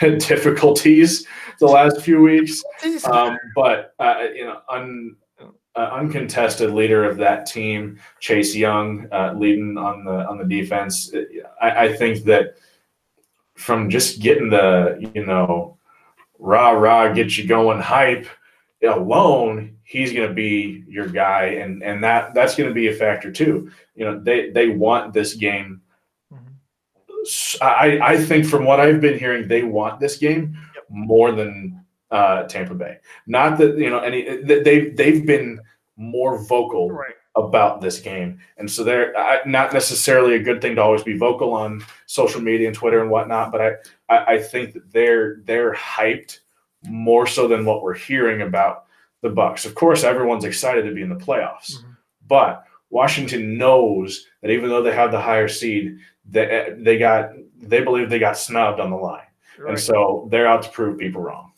difficulties 0.00 1.26
the 1.60 1.66
last 1.66 2.00
few 2.00 2.20
weeks, 2.20 2.62
um, 3.10 3.38
but 3.54 3.94
uh, 3.98 4.24
you 4.34 4.44
know, 4.44 4.60
un, 4.68 5.16
uh, 5.76 5.90
uncontested 5.92 6.70
leader 6.70 7.04
of 7.04 7.16
that 7.16 7.46
team, 7.46 7.98
Chase 8.20 8.54
Young, 8.54 9.08
uh, 9.12 9.34
leading 9.36 9.76
on 9.76 10.04
the 10.04 10.26
on 10.28 10.38
the 10.38 10.44
defense. 10.44 11.12
I, 11.60 11.86
I 11.86 11.96
think 11.96 12.24
that 12.24 12.56
from 13.54 13.90
just 13.90 14.20
getting 14.20 14.50
the 14.50 14.96
you 15.14 15.24
know 15.26 15.76
rah 16.38 16.70
rah 16.70 17.12
get 17.12 17.36
you 17.38 17.46
going 17.46 17.80
hype 17.80 18.26
alone, 18.82 19.76
he's 19.84 20.12
going 20.12 20.28
to 20.28 20.34
be 20.34 20.84
your 20.88 21.08
guy, 21.08 21.44
and 21.44 21.82
and 21.82 22.02
that 22.04 22.34
that's 22.34 22.54
going 22.54 22.68
to 22.68 22.74
be 22.74 22.88
a 22.88 22.94
factor 22.94 23.32
too. 23.32 23.70
You 23.94 24.04
know, 24.04 24.20
they 24.20 24.50
they 24.50 24.68
want 24.68 25.12
this 25.12 25.34
game. 25.34 25.80
Mhm. 26.32 27.62
I 27.62 27.98
I 28.00 28.16
think 28.22 28.46
from 28.46 28.64
what 28.64 28.80
I've 28.80 29.00
been 29.00 29.18
hearing, 29.18 29.48
they 29.48 29.62
want 29.62 30.00
this 30.00 30.18
game 30.18 30.56
Yep. 30.74 30.84
more 30.90 31.32
than 31.32 31.83
uh, 32.10 32.44
Tampa 32.44 32.74
Bay. 32.74 32.98
Not 33.26 33.58
that 33.58 33.76
you 33.78 33.90
know 33.90 33.98
any 34.00 34.42
they 34.42 34.90
they've 34.90 35.24
been 35.26 35.60
more 35.96 36.38
vocal 36.44 36.90
Right. 36.90 37.14
about 37.36 37.80
this 37.80 38.00
game, 38.00 38.38
and 38.58 38.70
so 38.70 38.84
they're 38.84 39.16
I, 39.16 39.40
not 39.46 39.72
necessarily 39.72 40.34
a 40.34 40.42
good 40.42 40.60
thing 40.60 40.74
to 40.76 40.82
always 40.82 41.02
be 41.02 41.16
vocal 41.16 41.52
on 41.54 41.84
social 42.06 42.40
media 42.40 42.68
and 42.68 42.76
Twitter 42.76 43.00
and 43.00 43.10
whatnot. 43.10 43.52
But 43.52 43.60
I 43.60 43.72
I, 44.08 44.34
I 44.34 44.42
think 44.42 44.74
that 44.74 44.92
they're 44.92 45.36
they're 45.44 45.74
hyped 45.74 46.40
more 46.82 47.26
so 47.26 47.48
than 47.48 47.64
what 47.64 47.82
we're 47.82 47.94
hearing 47.94 48.42
about 48.42 48.84
the 49.22 49.30
Bucks. 49.30 49.64
Of 49.64 49.74
course, 49.74 50.04
everyone's 50.04 50.44
excited 50.44 50.82
to 50.84 50.92
be 50.94 51.00
in 51.02 51.08
the 51.08 51.14
playoffs, 51.16 51.78
Mhm. 51.78 51.96
but 52.28 52.64
Washington 52.90 53.56
knows 53.58 54.26
that 54.42 54.50
even 54.50 54.68
though 54.68 54.82
they 54.82 54.94
have 54.94 55.10
the 55.10 55.20
higher 55.20 55.48
seed, 55.48 55.98
they 56.28 56.74
they 56.78 56.98
got 56.98 57.30
they 57.60 57.82
believe 57.82 58.10
they 58.10 58.18
got 58.18 58.36
snubbed 58.36 58.78
on 58.80 58.90
the 58.90 58.96
line, 58.96 59.26
and 59.66 59.80
so 59.80 60.28
they're 60.30 60.46
out 60.46 60.62
to 60.62 60.68
prove 60.70 60.98
people 60.98 61.22
wrong. 61.22 61.50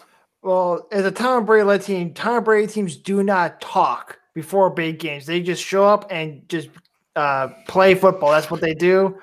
Well, 0.46 0.86
as 0.92 1.04
a 1.04 1.10
Tom 1.10 1.44
Brady 1.44 1.64
led 1.64 1.82
team, 1.82 2.14
Tom 2.14 2.44
Brady 2.44 2.72
teams 2.72 2.96
do 2.96 3.24
not 3.24 3.60
talk 3.60 4.20
before 4.32 4.70
big 4.70 5.00
games. 5.00 5.26
They 5.26 5.42
just 5.42 5.60
show 5.60 5.84
up 5.84 6.06
and 6.08 6.48
just 6.48 6.68
uh, 7.16 7.48
play 7.66 7.96
football. 7.96 8.30
That's 8.30 8.48
what 8.48 8.60
they 8.60 8.72
do. 8.72 9.20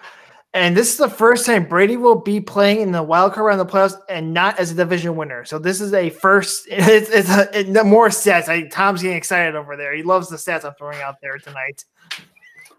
And 0.54 0.76
this 0.76 0.92
is 0.92 0.98
the 0.98 1.10
first 1.10 1.46
time 1.46 1.64
Brady 1.64 1.96
will 1.96 2.20
be 2.20 2.42
playing 2.42 2.82
in 2.82 2.92
the 2.92 3.02
wild 3.02 3.32
card 3.32 3.46
round 3.46 3.62
of 3.62 3.66
the 3.66 3.74
playoffs 3.74 3.98
and 4.10 4.34
not 4.34 4.60
as 4.60 4.72
a 4.72 4.76
division 4.76 5.16
winner. 5.16 5.46
So 5.46 5.60
this 5.60 5.80
is 5.80 5.94
a 5.94 6.10
first. 6.10 6.68
It's, 6.70 7.10
it's 7.10 7.30
a, 7.30 7.58
it, 7.58 7.86
more 7.86 8.10
stats. 8.10 8.50
I, 8.50 8.68
Tom's 8.68 9.02
getting 9.02 9.16
excited 9.16 9.56
over 9.56 9.78
there. 9.78 9.96
He 9.96 10.04
loves 10.04 10.28
the 10.28 10.36
stats 10.36 10.66
I'm 10.66 10.74
throwing 10.74 11.02
out 11.02 11.22
there 11.22 11.38
tonight. 11.38 11.86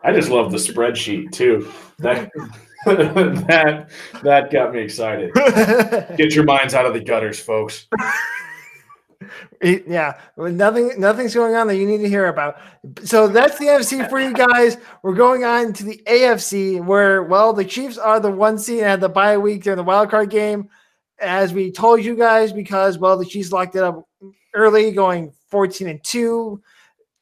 I 0.03 0.13
just 0.13 0.29
love 0.29 0.53
the 0.53 0.59
spreadsheet 0.59 1.33
too. 1.33 1.73
That 1.99 2.31
that 3.49 3.89
that 4.23 4.51
got 4.51 4.73
me 4.75 4.81
excited. 4.81 5.33
Get 6.17 6.35
your 6.35 6.45
minds 6.45 6.75
out 6.75 6.87
of 6.87 6.93
the 6.93 7.01
gutters, 7.01 7.39
folks. 7.39 7.87
Yeah, 9.63 10.19
nothing, 10.37 11.01
nothing's 11.01 11.35
going 11.35 11.55
on 11.55 11.67
that 11.69 11.77
you 11.77 11.87
need 11.87 11.99
to 11.99 12.09
hear 12.09 12.27
about. 12.27 12.59
So 13.05 13.27
that's 13.27 13.59
the 13.59 13.67
NFC 13.67 14.09
for 14.11 14.21
you 14.21 14.35
guys. 14.35 14.77
We're 15.03 15.15
going 15.15 15.45
on 15.45 15.73
to 15.75 15.85
the 15.85 16.03
AFC, 16.07 16.85
where 16.85 17.23
well, 17.23 17.55
the 17.55 17.65
Chiefs 17.65 17.97
are 17.97 18.21
the 18.21 18.31
one 18.31 18.59
seed 18.59 18.81
and 18.81 18.87
had 18.87 19.01
the 19.01 19.09
bye 19.09 19.39
week 19.39 19.63
during 19.63 19.79
the 19.79 19.83
wild 19.83 20.11
card 20.11 20.29
game, 20.29 20.69
as 21.19 21.55
we 21.55 21.73
told 21.73 22.05
you 22.05 22.15
guys, 22.15 22.53
because 22.53 22.99
well, 22.99 23.17
the 23.17 23.25
Chiefs 23.25 23.53
locked 23.53 23.77
it 23.77 23.83
up 23.83 24.07
early, 24.55 24.91
going 24.93 25.33
fourteen 25.49 25.89
and 25.89 26.05
two, 26.05 26.63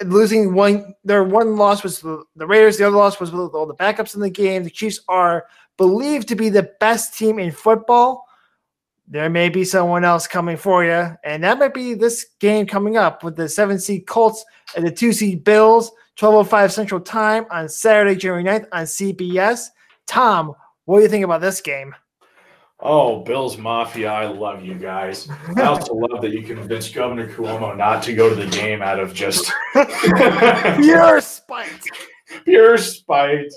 losing 0.06 0.54
one. 0.54 0.94
Their 1.04 1.24
one 1.24 1.56
loss 1.56 1.82
was 1.82 2.00
the, 2.00 2.24
Raiders. 2.36 2.78
The 2.78 2.86
other 2.86 2.96
loss 2.96 3.20
was 3.20 3.30
with 3.30 3.54
all 3.54 3.66
the 3.66 3.74
backups 3.74 4.14
in 4.14 4.20
the 4.20 4.30
game. 4.30 4.64
The 4.64 4.70
Chiefs 4.70 5.00
are 5.08 5.46
believed 5.76 6.28
to 6.28 6.36
be 6.36 6.48
the 6.48 6.70
best 6.80 7.18
team 7.18 7.38
in 7.38 7.50
football 7.52 8.26
there 9.12 9.28
may 9.28 9.50
be 9.50 9.64
someone 9.64 10.04
else 10.04 10.26
coming 10.26 10.56
for 10.56 10.84
you, 10.84 11.16
and 11.22 11.44
that 11.44 11.58
might 11.58 11.74
be 11.74 11.92
this 11.92 12.26
game 12.40 12.66
coming 12.66 12.96
up 12.96 13.22
with 13.22 13.36
the 13.36 13.46
seven 13.46 13.78
seed 13.78 14.06
Colts 14.06 14.42
and 14.74 14.86
the 14.86 14.90
two 14.90 15.12
seed 15.12 15.44
Bills, 15.44 15.90
1205 16.18 16.72
Central 16.72 17.00
Time 17.00 17.44
on 17.50 17.68
Saturday, 17.68 18.16
January 18.16 18.42
9th 18.42 18.66
on 18.72 18.84
CBS. 18.84 19.66
Tom, 20.06 20.54
what 20.84 20.98
do 20.98 21.02
you 21.02 21.08
think 21.08 21.24
about 21.24 21.42
this 21.42 21.60
game? 21.60 21.94
Oh, 22.85 23.21
Bills 23.21 23.57
Mafia, 23.59 24.11
I 24.11 24.27
love 24.27 24.64
you 24.64 24.75
guys. 24.75 25.29
I 25.57 25.62
also 25.62 25.95
love 25.95 26.21
that 26.21 26.33
you 26.33 26.42
convinced 26.42 26.92
Governor 26.92 27.33
Cuomo 27.33 27.77
not 27.77 28.03
to 28.03 28.12
go 28.12 28.29
to 28.29 28.35
the 28.35 28.49
game 28.49 28.83
out 28.83 28.99
of 28.99 29.14
just 29.14 29.53
Pure 29.75 31.21
spite. 31.21 31.88
pure 32.45 32.77
spite. 32.77 33.53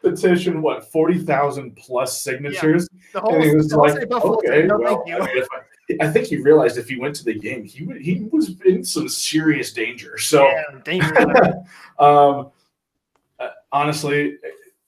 Petition, 0.00 0.62
what, 0.62 0.90
40,000 0.90 1.76
plus 1.76 2.22
signatures? 2.22 2.88
The 3.12 3.20
whole, 3.20 3.34
and 3.34 3.44
he 3.44 3.54
was 3.54 3.74
like, 3.74 3.90
state 3.90 4.04
of 4.04 4.08
Buffalo 4.08 4.36
okay, 4.36 4.62
no, 4.62 4.78
well, 4.78 5.02
thank 5.04 5.08
you. 5.08 5.16
I, 5.16 5.34
mean, 5.34 6.00
I, 6.00 6.06
I 6.06 6.12
think 6.12 6.28
he 6.28 6.36
realized 6.36 6.78
if 6.78 6.88
he 6.88 6.96
went 6.96 7.16
to 7.16 7.24
the 7.24 7.34
game, 7.34 7.64
he 7.64 7.84
would, 7.84 8.00
he 8.00 8.28
was 8.30 8.54
in 8.64 8.84
some 8.84 9.08
serious 9.08 9.72
danger. 9.72 10.16
So, 10.16 10.46
Yeah, 10.46 11.52
um, 11.98 12.50
uh, 13.40 13.48
honestly, 13.72 14.36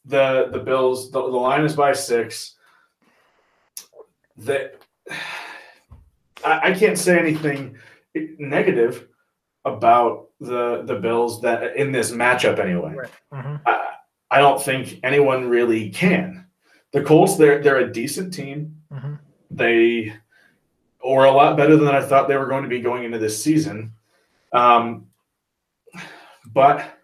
the 0.06 0.48
the 0.50 0.60
Bills, 0.60 1.10
the, 1.10 1.20
the 1.20 1.26
line 1.26 1.64
is 1.64 1.76
by 1.76 1.92
six. 1.92 2.54
That 4.38 4.82
I, 6.44 6.70
I 6.70 6.74
can't 6.74 6.98
say 6.98 7.18
anything 7.18 7.76
negative 8.14 9.08
about 9.64 10.28
the 10.40 10.82
the 10.84 10.96
Bills 10.96 11.40
that 11.42 11.76
in 11.76 11.92
this 11.92 12.10
matchup 12.10 12.58
anyway. 12.58 12.94
Right. 12.94 13.10
Mhm. 13.32 13.60
I, 13.66 13.88
I 14.30 14.38
don't 14.40 14.60
think 14.62 14.98
anyone 15.02 15.48
really 15.48 15.90
can. 15.90 16.46
The 16.92 17.02
Colts, 17.02 17.36
they're 17.36 17.62
they're 17.62 17.76
a 17.78 17.92
decent 17.92 18.34
team. 18.34 18.76
Mhm. 18.92 19.18
They 19.50 20.12
were 21.04 21.24
a 21.26 21.30
lot 21.32 21.56
better 21.56 21.76
than 21.76 21.88
I 21.94 22.00
thought 22.02 22.28
they 22.28 22.36
were 22.36 22.46
going 22.46 22.62
to 22.62 22.68
be 22.68 22.80
going 22.80 23.04
into 23.04 23.18
this 23.18 23.42
season. 23.42 23.92
Um, 24.52 25.06
but 26.52 26.98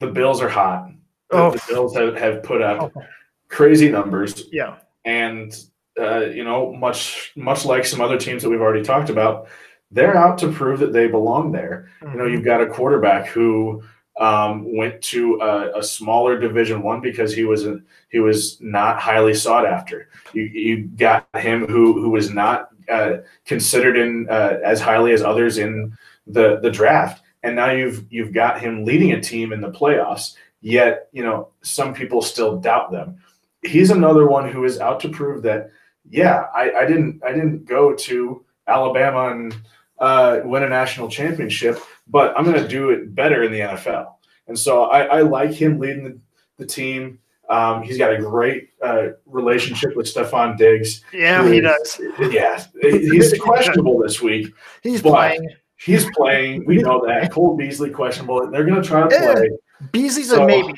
the 0.00 0.06
Bills 0.08 0.40
are 0.40 0.48
hot. 0.48 0.90
The, 1.30 1.36
Oh. 1.36 1.50
the 1.50 1.62
Bills 1.68 1.94
have, 1.96 2.16
have 2.16 2.42
put 2.42 2.62
up 2.62 2.92
Oh, 2.96 3.02
crazy 3.48 3.88
numbers, 3.90 4.44
yeah. 4.52 4.76
and 5.04 5.54
uh, 5.98 6.26
you 6.26 6.44
know, 6.44 6.72
much 6.72 7.32
much 7.36 7.64
like 7.64 7.84
some 7.84 8.00
other 8.00 8.18
teams 8.18 8.42
that 8.42 8.50
we've 8.50 8.60
already 8.60 8.84
talked 8.84 9.10
about, 9.10 9.48
they're 9.90 10.16
out 10.16 10.38
to 10.38 10.52
prove 10.52 10.80
that 10.80 10.92
they 10.92 11.08
belong 11.08 11.52
there. 11.52 11.90
You 12.02 12.18
know, 12.18 12.26
you've 12.26 12.44
got 12.44 12.60
a 12.60 12.66
quarterback 12.66 13.26
who 13.26 13.82
um, 14.18 14.76
went 14.76 15.00
to 15.02 15.40
a, 15.40 15.78
a 15.78 15.82
smaller 15.82 16.38
Division 16.38 16.82
One 16.82 17.00
because 17.00 17.32
he 17.32 17.44
was 17.44 17.66
a, 17.66 17.80
he 18.08 18.18
was 18.18 18.60
not 18.60 19.00
highly 19.00 19.34
sought 19.34 19.66
after. 19.66 20.08
You 20.32 20.42
you 20.42 20.84
got 20.84 21.26
him 21.36 21.66
who 21.66 22.00
who 22.00 22.10
was 22.10 22.30
not 22.30 22.70
uh, 22.88 23.18
considered 23.44 23.96
in 23.96 24.26
uh, 24.28 24.58
as 24.64 24.80
highly 24.80 25.12
as 25.12 25.22
others 25.22 25.58
in 25.58 25.96
the 26.26 26.58
the 26.60 26.70
draft, 26.70 27.22
and 27.42 27.56
now 27.56 27.70
you've 27.70 28.04
you've 28.10 28.32
got 28.32 28.60
him 28.60 28.84
leading 28.84 29.12
a 29.12 29.20
team 29.20 29.52
in 29.52 29.60
the 29.60 29.70
playoffs. 29.70 30.34
Yet, 30.60 31.08
you 31.12 31.22
know, 31.22 31.48
some 31.62 31.94
people 31.94 32.20
still 32.20 32.58
doubt 32.58 32.90
them. 32.90 33.18
He's 33.62 33.90
another 33.90 34.26
one 34.26 34.50
who 34.50 34.64
is 34.64 34.80
out 34.80 35.00
to 35.00 35.08
prove 35.08 35.42
that, 35.42 35.70
yeah, 36.10 36.44
I, 36.54 36.72
I 36.72 36.86
didn't 36.86 37.22
I 37.24 37.32
didn't 37.32 37.64
go 37.64 37.94
to 37.94 38.44
Alabama 38.66 39.30
and 39.30 39.54
uh, 39.98 40.40
win 40.44 40.62
a 40.62 40.68
national 40.68 41.08
championship, 41.08 41.78
but 42.06 42.36
I'm 42.36 42.44
going 42.44 42.62
to 42.62 42.68
do 42.68 42.90
it 42.90 43.14
better 43.14 43.42
in 43.42 43.52
the 43.52 43.60
NFL. 43.60 44.14
And 44.46 44.58
so 44.58 44.84
I, 44.84 45.02
I 45.04 45.20
like 45.22 45.50
him 45.50 45.78
leading 45.78 46.04
the, 46.04 46.18
the 46.58 46.66
team. 46.66 47.18
Um, 47.50 47.82
he's 47.82 47.96
got 47.96 48.12
a 48.12 48.18
great 48.18 48.70
uh, 48.82 49.08
relationship 49.24 49.96
with 49.96 50.06
Stefon 50.06 50.56
Diggs. 50.58 51.02
Yeah, 51.12 51.48
he 51.50 51.60
does. 51.60 52.00
Yeah, 52.30 52.62
he's 52.82 53.38
questionable 53.40 53.98
this 53.98 54.20
week. 54.20 54.52
He's 54.82 55.00
playing. 55.00 55.48
He's 55.76 56.06
playing. 56.14 56.66
We 56.66 56.78
know 56.78 57.06
that. 57.06 57.32
Cole 57.32 57.56
Beasley 57.56 57.90
questionable. 57.90 58.50
They're 58.50 58.64
going 58.64 58.82
to 58.82 58.86
try 58.86 59.08
to 59.08 59.08
play. 59.08 59.50
Beasley's 59.92 60.28
so, 60.28 60.42
a 60.42 60.46
maybe. 60.46 60.74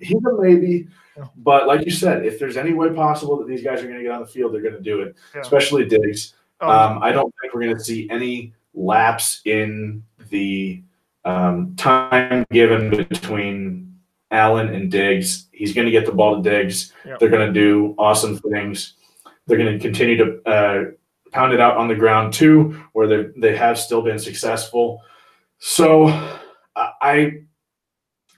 He's 0.00 0.24
a 0.24 0.40
maybe. 0.40 0.88
But 1.36 1.66
like 1.66 1.84
you 1.84 1.90
said, 1.90 2.24
if 2.24 2.38
there's 2.38 2.56
any 2.56 2.72
way 2.72 2.90
possible 2.90 3.36
that 3.38 3.48
these 3.48 3.62
guys 3.62 3.80
are 3.80 3.86
going 3.86 3.98
to 3.98 4.02
get 4.02 4.12
on 4.12 4.20
the 4.20 4.26
field, 4.26 4.52
they're 4.52 4.62
going 4.62 4.74
to 4.74 4.80
do 4.80 5.02
it. 5.02 5.16
Yeah. 5.34 5.40
Especially 5.40 5.84
Diggs. 5.84 6.34
Oh, 6.60 6.68
um, 6.68 7.02
I 7.02 7.12
don't 7.12 7.32
think 7.40 7.54
we're 7.54 7.62
going 7.62 7.76
to 7.76 7.84
see 7.84 8.08
any 8.10 8.54
lapse 8.74 9.40
in 9.44 10.02
the 10.30 10.82
um, 11.24 11.74
time 11.76 12.44
given 12.50 12.90
between 12.90 13.96
Allen 14.30 14.74
and 14.74 14.90
Diggs. 14.90 15.46
He's 15.52 15.72
going 15.72 15.86
to 15.86 15.90
get 15.90 16.06
the 16.06 16.12
ball 16.12 16.42
to 16.42 16.48
Diggs. 16.48 16.92
Yep. 17.04 17.18
They're 17.18 17.28
going 17.28 17.46
to 17.46 17.52
do 17.52 17.94
awesome 17.98 18.38
things. 18.38 18.94
They're 19.46 19.58
going 19.58 19.72
to 19.72 19.78
continue 19.78 20.16
to 20.16 20.50
uh, 20.50 20.84
pound 21.32 21.52
it 21.52 21.60
out 21.60 21.76
on 21.76 21.88
the 21.88 21.94
ground 21.94 22.32
too, 22.32 22.80
where 22.92 23.06
they 23.06 23.28
they 23.36 23.56
have 23.56 23.78
still 23.78 24.02
been 24.02 24.18
successful. 24.18 25.02
So 25.58 26.08
I 26.76 27.42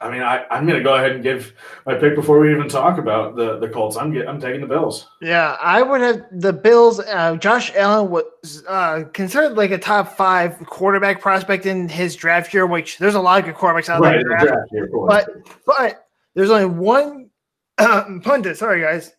I 0.00 0.10
mean, 0.10 0.22
I, 0.22 0.44
I'm 0.50 0.66
going 0.66 0.78
to 0.78 0.84
go 0.84 0.94
ahead 0.94 1.12
and 1.12 1.22
give 1.22 1.54
my 1.86 1.94
pick 1.94 2.14
before 2.14 2.38
we 2.38 2.52
even 2.52 2.68
talk 2.68 2.98
about 2.98 3.34
the, 3.34 3.58
the 3.58 3.68
Colts. 3.68 3.96
I'm 3.96 4.12
get, 4.12 4.28
I'm 4.28 4.38
taking 4.38 4.60
the 4.60 4.66
Bills. 4.66 5.08
Yeah, 5.22 5.56
I 5.60 5.80
would 5.80 6.02
have 6.02 6.22
the 6.32 6.52
Bills. 6.52 7.00
Uh, 7.00 7.36
Josh 7.36 7.72
Allen 7.74 8.10
was 8.10 8.64
uh, 8.68 9.04
considered 9.14 9.56
like 9.56 9.70
a 9.70 9.78
top 9.78 10.14
five 10.14 10.58
quarterback 10.66 11.20
prospect 11.20 11.64
in 11.64 11.88
his 11.88 12.14
draft 12.14 12.52
year, 12.52 12.66
which 12.66 12.98
there's 12.98 13.14
a 13.14 13.20
lot 13.20 13.38
of 13.38 13.46
good 13.46 13.54
quarterbacks 13.54 13.88
out 13.88 14.02
right, 14.02 14.22
there. 14.22 14.38
Draft 14.38 14.72
year, 14.72 14.90
but 15.06 15.28
but 15.64 16.06
there's 16.34 16.50
only 16.50 16.66
one 16.66 17.30
uh, 17.78 18.04
pundit. 18.22 18.58
Sorry, 18.58 18.82
guys. 18.82 19.12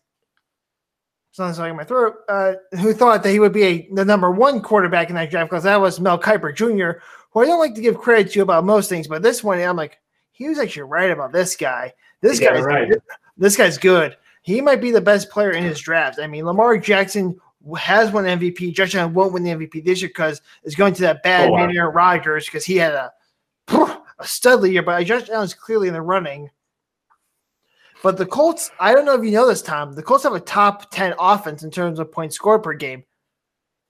Something's 1.31 1.59
in 1.59 1.75
my 1.75 1.83
throat. 1.83 2.15
Uh, 2.29 2.53
who 2.79 2.93
thought 2.93 3.21
that 3.21 3.31
he 3.31 3.39
would 3.39 3.53
be 3.53 3.63
a, 3.63 3.89
the 3.93 4.05
number 4.05 4.31
one 4.31 4.59
quarterback 4.59 5.09
in 5.09 5.15
that 5.15 5.29
draft? 5.29 5.49
Because 5.49 5.63
that 5.65 5.79
was 5.79 5.99
Mel 5.99 6.19
Kiper 6.19 6.55
Jr., 6.55 6.99
who 7.31 7.41
I 7.41 7.45
don't 7.45 7.59
like 7.59 7.75
to 7.75 7.81
give 7.81 7.97
credit 7.97 8.31
to 8.31 8.41
about 8.41 8.63
most 8.63 8.89
things, 8.89 9.07
but 9.07 9.21
this 9.21 9.43
one 9.43 9.59
I'm 9.59 9.75
like 9.75 9.99
he 10.37 10.47
was 10.47 10.59
actually 10.59 10.83
right 10.83 11.09
about 11.09 11.31
this 11.31 11.55
guy. 11.55 11.93
This 12.21 12.39
yeah, 12.39 12.53
guy's 12.53 12.63
right. 12.63 12.93
This 13.37 13.55
guy's 13.55 13.77
good. 13.77 14.17
He 14.43 14.61
might 14.61 14.81
be 14.81 14.91
the 14.91 15.01
best 15.01 15.29
player 15.29 15.51
in 15.51 15.63
his 15.63 15.79
draft. 15.79 16.19
I 16.19 16.27
mean, 16.27 16.45
Lamar 16.45 16.77
Jackson 16.77 17.39
has 17.77 18.11
won 18.11 18.25
MVP. 18.25 18.73
Josh 18.73 18.95
Allen 18.95 19.13
won't 19.13 19.33
win 19.33 19.43
the 19.43 19.51
MVP 19.51 19.83
this 19.83 20.01
year 20.01 20.09
because 20.09 20.41
it's 20.63 20.75
going 20.75 20.93
to 20.93 21.01
that 21.01 21.23
bad 21.23 21.49
oh, 21.49 21.51
wow. 21.51 21.65
man 21.65 21.75
Aaron 21.75 21.93
Rodgers 21.93 22.45
because 22.45 22.65
he 22.65 22.77
had 22.77 22.93
a 22.93 23.11
a 23.69 24.23
studly 24.23 24.71
year. 24.71 24.83
But 24.83 25.03
Josh 25.03 25.29
Allen's 25.29 25.53
clearly 25.53 25.87
in 25.87 25.93
the 25.93 26.01
running. 26.01 26.49
But 28.03 28.17
the 28.17 28.25
Colts, 28.25 28.69
I 28.79 28.93
don't 28.93 29.05
know 29.05 29.15
if 29.15 29.25
you 29.25 29.31
know 29.31 29.47
this, 29.47 29.63
Tom. 29.63 29.93
The 29.93 30.03
Colts 30.03 30.23
have 30.23 30.33
a 30.33 30.39
top 30.39 30.91
ten 30.91 31.13
offense 31.19 31.63
in 31.63 31.71
terms 31.71 31.99
of 31.99 32.11
points 32.11 32.35
scored 32.35 32.61
per 32.61 32.73
game. 32.73 33.03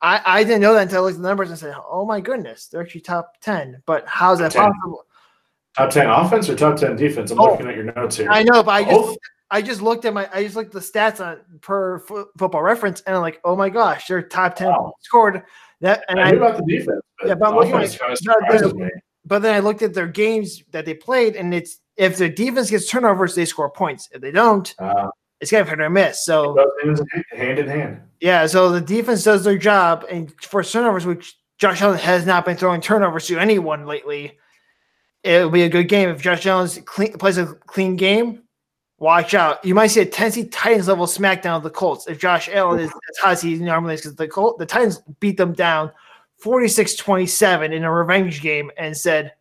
I, 0.01 0.21
I 0.25 0.43
didn't 0.43 0.61
know 0.61 0.73
that 0.75 0.83
until 0.83 0.99
I 0.99 1.05
looked 1.05 1.17
at 1.17 1.21
the 1.21 1.27
numbers 1.27 1.49
and 1.49 1.59
said, 1.59 1.75
"Oh 1.89 2.05
my 2.05 2.21
goodness, 2.21 2.67
they're 2.67 2.81
actually 2.81 3.01
top 3.01 3.33
ten. 3.41 3.81
But 3.85 4.05
how's 4.07 4.39
that 4.39 4.51
10. 4.51 4.61
possible? 4.61 5.06
Top 5.77 5.91
ten 5.91 6.09
offense 6.09 6.49
or 6.49 6.55
top 6.55 6.75
ten 6.75 6.95
defense? 6.95 7.29
I'm 7.29 7.39
oh, 7.39 7.51
looking 7.51 7.67
at 7.67 7.75
your 7.75 7.83
notes 7.83 8.17
here. 8.17 8.31
I 8.31 8.41
know, 8.41 8.63
but 8.63 8.71
I 8.71 8.83
just 8.83 9.19
I 9.51 9.61
just 9.61 9.81
looked 9.81 10.05
at 10.05 10.13
my 10.13 10.27
I 10.33 10.43
just 10.43 10.55
looked 10.55 10.73
at 10.75 10.81
the 10.81 10.87
stats 10.99 11.23
on 11.23 11.39
per 11.61 11.99
football 11.99 12.63
reference 12.63 13.01
and 13.01 13.15
I'm 13.15 13.21
like, 13.21 13.39
oh 13.43 13.55
my 13.55 13.69
gosh, 13.69 14.07
they're 14.07 14.23
top 14.23 14.55
ten 14.55 14.69
wow. 14.69 14.93
scored. 15.01 15.43
That 15.81 16.03
and 16.09 16.19
I, 16.19 16.23
I 16.23 16.31
knew 16.31 16.37
about 16.37 16.57
the 16.57 16.65
defense. 16.65 17.01
yeah, 17.23 17.35
but 17.35 17.53
I'm 17.53 18.89
but 19.25 19.41
then 19.43 19.53
I 19.53 19.59
looked 19.59 19.83
at 19.83 19.93
their 19.93 20.07
games 20.07 20.63
that 20.71 20.85
they 20.85 20.95
played, 20.95 21.35
and 21.35 21.53
it's 21.53 21.79
if 21.95 22.17
the 22.17 22.27
defense 22.27 22.71
gets 22.71 22.89
turnovers, 22.89 23.35
they 23.35 23.45
score 23.45 23.69
points. 23.69 24.09
If 24.11 24.21
they 24.21 24.31
don't, 24.31 24.73
uh, 24.79 25.09
it's 25.41 25.51
kind 25.51 25.61
of 25.61 25.69
hit 25.69 25.79
or 25.79 25.89
miss. 25.91 26.25
So 26.25 26.57
hand 27.33 27.59
in 27.59 27.67
hand. 27.67 28.01
Yeah, 28.19 28.47
so 28.47 28.71
the 28.71 28.81
defense 28.81 29.23
does 29.23 29.43
their 29.43 29.57
job, 29.57 30.05
and 30.09 30.33
for 30.41 30.63
turnovers, 30.63 31.05
which 31.05 31.37
Josh 31.59 31.81
Allen 31.83 31.99
has 31.99 32.25
not 32.25 32.45
been 32.45 32.57
throwing 32.57 32.81
turnovers 32.81 33.27
to 33.27 33.37
anyone 33.37 33.85
lately 33.85 34.39
it'll 35.23 35.49
be 35.49 35.63
a 35.63 35.69
good 35.69 35.89
game. 35.89 36.09
If 36.09 36.21
Josh 36.21 36.43
Jones 36.43 36.79
clean, 36.85 37.13
plays 37.13 37.37
a 37.37 37.45
clean 37.45 37.95
game, 37.95 38.43
watch 38.97 39.33
out. 39.33 39.63
You 39.63 39.75
might 39.75 39.87
see 39.87 40.01
a 40.01 40.05
Tennessee 40.05 40.45
Titans 40.45 40.87
level 40.87 41.05
smackdown 41.05 41.57
of 41.57 41.63
the 41.63 41.69
Colts 41.69 42.07
if 42.07 42.19
Josh 42.19 42.49
Allen 42.49 42.79
is 42.79 42.89
as 42.89 43.17
hot 43.19 43.31
as 43.31 43.41
he 43.41 43.55
normally 43.55 43.95
is 43.95 44.01
because 44.01 44.15
the 44.15 44.27
Colt, 44.27 44.57
the 44.57 44.65
Titans 44.65 45.01
beat 45.19 45.37
them 45.37 45.53
down 45.53 45.91
46-27 46.43 47.73
in 47.73 47.83
a 47.83 47.91
revenge 47.91 48.41
game 48.41 48.71
and 48.77 48.95
said, 48.95 49.33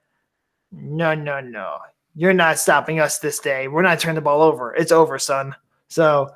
No, 0.73 1.15
no, 1.15 1.41
no. 1.41 1.79
You're 2.15 2.33
not 2.33 2.59
stopping 2.59 2.99
us 2.99 3.19
this 3.19 3.39
day. 3.39 3.69
We're 3.69 3.83
not 3.83 4.01
turning 4.01 4.15
the 4.15 4.23
ball 4.23 4.41
over. 4.41 4.75
It's 4.75 4.93
over, 4.93 5.19
son. 5.19 5.55
So 5.89 6.31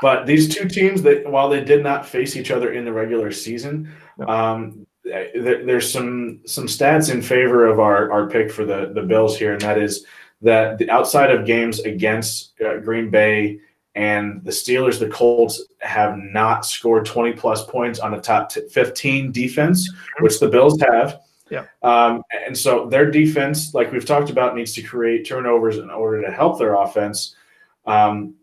but 0.00 0.26
these 0.26 0.54
two 0.54 0.68
teams 0.68 1.02
that 1.02 1.28
while 1.30 1.48
they 1.48 1.62
did 1.62 1.82
not 1.82 2.06
face 2.06 2.36
each 2.36 2.50
other 2.50 2.72
in 2.72 2.84
the 2.84 2.92
regular 2.92 3.30
season, 3.30 3.92
um, 4.26 4.86
there's 5.34 5.90
some 5.92 6.40
some 6.46 6.66
stats 6.66 7.12
in 7.12 7.22
favor 7.22 7.66
of 7.66 7.80
our 7.80 8.10
our 8.12 8.28
pick 8.28 8.50
for 8.50 8.64
the 8.64 8.92
the 8.94 9.02
Bills 9.02 9.38
here, 9.38 9.52
and 9.52 9.60
that 9.62 9.78
is 9.78 10.06
that 10.42 10.78
the 10.78 10.90
outside 10.90 11.30
of 11.30 11.46
games 11.46 11.80
against 11.80 12.52
uh, 12.60 12.78
Green 12.78 13.10
Bay 13.10 13.60
and 13.94 14.44
the 14.44 14.50
Steelers, 14.50 15.00
the 15.00 15.08
Colts 15.08 15.64
have 15.80 16.16
not 16.16 16.64
scored 16.64 17.04
20 17.04 17.32
plus 17.32 17.64
points 17.66 17.98
on 17.98 18.12
the 18.12 18.20
top 18.20 18.52
15 18.52 19.32
defense, 19.32 19.92
which 20.20 20.38
the 20.38 20.48
Bills 20.48 20.80
have. 20.92 21.20
Yeah. 21.50 21.64
Um, 21.82 22.22
and 22.46 22.56
so 22.56 22.86
their 22.86 23.10
defense, 23.10 23.74
like 23.74 23.90
we've 23.90 24.04
talked 24.04 24.30
about, 24.30 24.54
needs 24.54 24.72
to 24.74 24.82
create 24.82 25.26
turnovers 25.26 25.78
in 25.78 25.90
order 25.90 26.22
to 26.22 26.30
help 26.30 26.58
their 26.58 26.74
offense. 26.74 27.34
Um, 27.86 28.34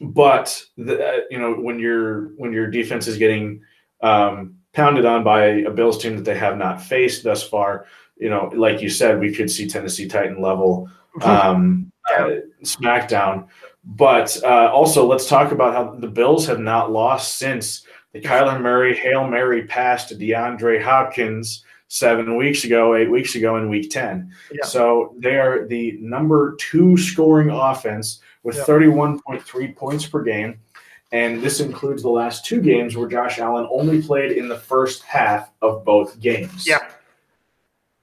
but 0.00 0.64
the, 0.76 1.06
uh, 1.06 1.20
you 1.30 1.38
know 1.38 1.54
when 1.54 1.78
your 1.78 2.28
when 2.36 2.52
your 2.52 2.68
defense 2.68 3.06
is 3.06 3.18
getting 3.18 3.62
um, 4.00 4.56
pounded 4.72 5.04
on 5.04 5.24
by 5.24 5.44
a 5.44 5.70
Bills 5.70 6.02
team 6.02 6.16
that 6.16 6.24
they 6.24 6.36
have 6.36 6.56
not 6.56 6.82
faced 6.82 7.24
thus 7.24 7.42
far. 7.42 7.86
You 8.16 8.30
know, 8.30 8.50
like 8.54 8.80
you 8.80 8.88
said, 8.88 9.20
we 9.20 9.34
could 9.34 9.50
see 9.50 9.66
Tennessee 9.66 10.06
Titan 10.06 10.40
level 10.40 10.88
mm-hmm. 11.18 11.28
um, 11.28 11.92
uh, 12.16 12.30
SmackDown. 12.62 13.48
But 13.84 14.36
uh, 14.44 14.70
also, 14.72 15.06
let's 15.06 15.28
talk 15.28 15.52
about 15.52 15.74
how 15.74 15.98
the 15.98 16.08
Bills 16.08 16.46
have 16.46 16.60
not 16.60 16.92
lost 16.92 17.36
since 17.36 17.84
the 18.12 18.20
Kyler 18.20 18.60
Murray 18.60 18.96
Hail 18.96 19.26
Mary 19.26 19.64
pass 19.64 20.06
to 20.06 20.14
DeAndre 20.14 20.82
Hopkins 20.82 21.64
seven 21.88 22.36
weeks 22.36 22.64
ago, 22.64 22.94
eight 22.94 23.10
weeks 23.10 23.34
ago 23.34 23.56
in 23.56 23.68
week 23.68 23.90
10. 23.90 24.32
Yeah. 24.52 24.64
So 24.64 25.14
they 25.18 25.36
are 25.36 25.66
the 25.66 25.98
number 26.00 26.56
two 26.56 26.96
scoring 26.96 27.50
offense 27.50 28.20
with 28.44 28.56
yeah. 28.56 28.64
31.3 28.64 29.76
points 29.76 30.06
per 30.06 30.22
game. 30.22 30.58
And 31.12 31.42
this 31.42 31.60
includes 31.60 32.02
the 32.02 32.08
last 32.08 32.44
two 32.46 32.60
games 32.60 32.96
where 32.96 33.06
Josh 33.06 33.38
Allen 33.38 33.68
only 33.70 34.00
played 34.00 34.32
in 34.32 34.48
the 34.48 34.58
first 34.58 35.02
half 35.02 35.50
of 35.60 35.84
both 35.84 36.18
games. 36.20 36.66
Yeah. 36.66 36.88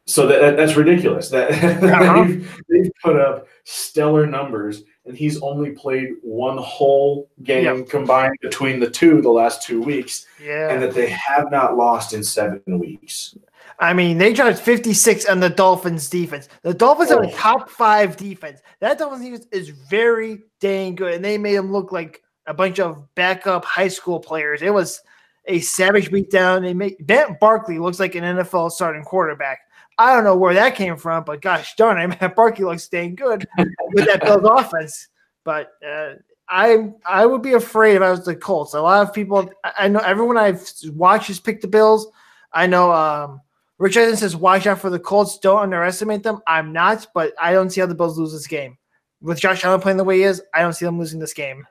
So 0.05 0.25
that, 0.27 0.41
that 0.41 0.57
that's 0.57 0.75
ridiculous. 0.75 1.29
That 1.29 1.51
uh-huh. 1.83 2.23
they've, 2.23 2.61
they've, 2.69 2.91
put 3.03 3.15
up 3.15 3.47
stellar 3.63 4.25
numbers, 4.25 4.83
and 5.05 5.15
he's 5.15 5.41
only 5.41 5.71
played 5.71 6.15
one 6.21 6.57
whole 6.57 7.29
game 7.43 7.63
yep. 7.63 7.89
combined 7.89 8.35
between 8.41 8.79
the 8.79 8.89
two 8.89 9.21
the 9.21 9.29
last 9.29 9.63
two 9.63 9.81
weeks. 9.81 10.25
Yeah. 10.43 10.69
And 10.69 10.81
that 10.81 10.93
they 10.93 11.09
have 11.09 11.51
not 11.51 11.77
lost 11.77 12.13
in 12.13 12.23
seven 12.23 12.61
weeks. 12.79 13.35
I 13.79 13.93
mean, 13.93 14.17
they 14.17 14.33
dropped 14.33 14.59
56 14.59 15.25
on 15.27 15.39
the 15.39 15.49
Dolphins 15.49 16.09
defense. 16.09 16.49
The 16.63 16.73
Dolphins 16.73 17.11
oh. 17.11 17.21
have 17.21 17.31
a 17.31 17.35
top 17.35 17.69
five 17.69 18.17
defense. 18.17 18.61
That 18.81 18.97
Dolphins 18.97 19.23
defense 19.23 19.47
is 19.51 19.69
very 19.69 20.43
dang 20.59 20.95
good, 20.95 21.13
and 21.13 21.23
they 21.23 21.37
made 21.37 21.55
them 21.55 21.71
look 21.71 21.91
like 21.91 22.23
a 22.49 22.53
bunch 22.53 22.79
of 22.79 23.13
backup 23.15 23.63
high 23.63 23.87
school 23.87 24.19
players. 24.19 24.61
It 24.61 24.73
was 24.73 25.01
a 25.45 25.59
savage 25.59 26.11
beatdown. 26.11 26.61
They 26.61 26.73
make 26.73 27.07
Matt 27.07 27.39
Barkley 27.39 27.79
looks 27.79 27.99
like 27.99 28.15
an 28.15 28.23
NFL 28.23 28.71
starting 28.71 29.03
quarterback. 29.03 29.59
I 29.99 30.15
don't 30.15 30.23
know 30.23 30.35
where 30.35 30.55
that 30.55 30.75
came 30.75 30.97
from, 30.97 31.23
but 31.23 31.41
gosh 31.41 31.75
darn 31.75 31.99
it, 31.99 32.19
Matt 32.19 32.35
Barkley 32.35 32.65
looks 32.65 32.83
staying 32.83 33.15
good 33.15 33.47
with 33.93 34.05
that 34.07 34.23
Bills 34.23 34.41
offense. 34.49 35.07
But 35.43 35.71
uh, 35.87 36.13
I 36.49 36.89
I 37.05 37.25
would 37.25 37.43
be 37.43 37.53
afraid 37.53 37.95
if 37.95 38.01
I 38.01 38.09
was 38.09 38.25
the 38.25 38.35
Colts. 38.35 38.73
A 38.73 38.81
lot 38.81 39.07
of 39.07 39.13
people, 39.13 39.49
I 39.63 39.87
know 39.87 39.99
everyone 39.99 40.37
I've 40.37 40.67
watched 40.93 41.27
has 41.27 41.39
picked 41.39 41.61
the 41.61 41.67
Bills. 41.67 42.07
I 42.51 42.65
know 42.65 42.91
um, 42.91 43.41
Rich 43.77 43.95
Eisen 43.95 44.17
says 44.17 44.35
watch 44.35 44.65
out 44.65 44.79
for 44.79 44.89
the 44.89 44.99
Colts. 44.99 45.37
Don't 45.37 45.61
underestimate 45.61 46.23
them. 46.23 46.41
I'm 46.47 46.73
not, 46.73 47.05
but 47.13 47.33
I 47.39 47.53
don't 47.53 47.69
see 47.69 47.79
how 47.79 47.87
the 47.87 47.93
Bills 47.93 48.17
lose 48.17 48.33
this 48.33 48.47
game. 48.47 48.77
With 49.21 49.39
Josh 49.39 49.63
Allen 49.63 49.81
playing 49.81 49.97
the 49.97 50.03
way 50.03 50.17
he 50.17 50.23
is, 50.23 50.41
I 50.51 50.61
don't 50.61 50.73
see 50.73 50.85
them 50.85 50.97
losing 50.97 51.19
this 51.19 51.33
game. 51.33 51.67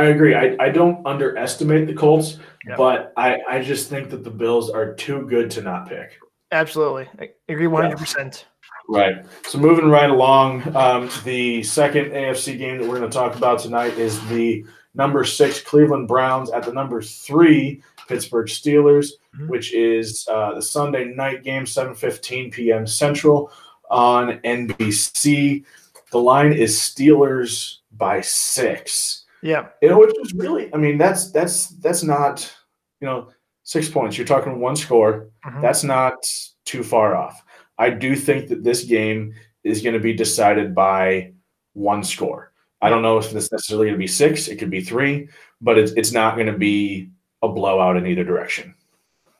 I 0.00 0.06
agree. 0.06 0.34
I, 0.34 0.56
I 0.58 0.70
don't 0.70 1.04
underestimate 1.06 1.86
the 1.86 1.94
Colts, 1.94 2.38
yep. 2.66 2.78
but 2.78 3.12
I, 3.16 3.38
I 3.48 3.62
just 3.62 3.90
think 3.90 4.08
that 4.10 4.24
the 4.24 4.30
Bills 4.30 4.70
are 4.70 4.94
too 4.94 5.26
good 5.26 5.50
to 5.52 5.62
not 5.62 5.88
pick. 5.88 6.18
Absolutely, 6.52 7.08
I 7.18 7.30
agree 7.48 7.66
one 7.66 7.82
hundred 7.82 7.98
percent. 7.98 8.46
Right. 8.88 9.24
So 9.46 9.58
moving 9.58 9.88
right 9.88 10.10
along, 10.10 10.74
um, 10.74 11.08
the 11.22 11.62
second 11.62 12.06
AFC 12.06 12.58
game 12.58 12.78
that 12.78 12.88
we're 12.88 12.98
going 12.98 13.08
to 13.10 13.16
talk 13.16 13.36
about 13.36 13.60
tonight 13.60 13.96
is 13.98 14.20
the 14.28 14.64
number 14.94 15.22
six 15.22 15.60
Cleveland 15.60 16.08
Browns 16.08 16.50
at 16.50 16.64
the 16.64 16.72
number 16.72 17.00
three 17.00 17.82
Pittsburgh 18.08 18.48
Steelers, 18.48 19.12
Mhm. 19.36 19.48
which 19.48 19.72
is 19.72 20.26
uh, 20.28 20.54
the 20.54 20.62
Sunday 20.62 21.04
night 21.04 21.44
game, 21.44 21.64
7:15 21.64 22.50
p.m. 22.52 22.86
Central 22.86 23.52
on 23.90 24.40
NBC. 24.44 25.64
The 26.10 26.18
line 26.18 26.52
is 26.52 26.76
Steelers 26.76 27.76
by 27.92 28.20
six. 28.22 29.19
Yeah, 29.42 29.68
You 29.80 29.88
know, 29.88 29.98
which 29.98 30.14
is 30.22 30.34
really, 30.34 30.72
I 30.74 30.76
mean, 30.76 30.98
that's 30.98 31.30
that's 31.32 31.68
that's 31.78 32.02
not, 32.02 32.52
you 33.00 33.06
know, 33.06 33.28
six 33.62 33.88
points. 33.88 34.18
You're 34.18 34.26
talking 34.26 34.60
one 34.60 34.76
score. 34.76 35.28
Mhm. 35.46 35.62
That's 35.62 35.82
not 35.84 36.16
too 36.64 36.82
far 36.82 37.16
off. 37.16 37.42
I 37.78 37.90
do 37.90 38.14
think 38.14 38.48
that 38.48 38.62
this 38.62 38.84
game 38.84 39.34
is 39.64 39.80
going 39.82 39.94
to 39.94 40.00
be 40.00 40.12
decided 40.12 40.74
by 40.74 41.32
one 41.72 42.04
score. 42.04 42.52
I 42.82 42.88
don't 42.90 43.02
know 43.02 43.18
if 43.18 43.32
it's 43.34 43.52
necessarily 43.52 43.86
going 43.86 43.94
to 43.94 43.98
be 43.98 44.06
six. 44.06 44.48
It 44.48 44.56
could 44.56 44.70
be 44.70 44.82
three, 44.82 45.28
but 45.60 45.78
it's 45.78 45.92
it's 45.92 46.12
not 46.12 46.34
going 46.34 46.46
to 46.48 46.58
be 46.58 47.10
a 47.42 47.48
blowout 47.48 47.96
in 47.96 48.06
either 48.06 48.24
direction. 48.24 48.74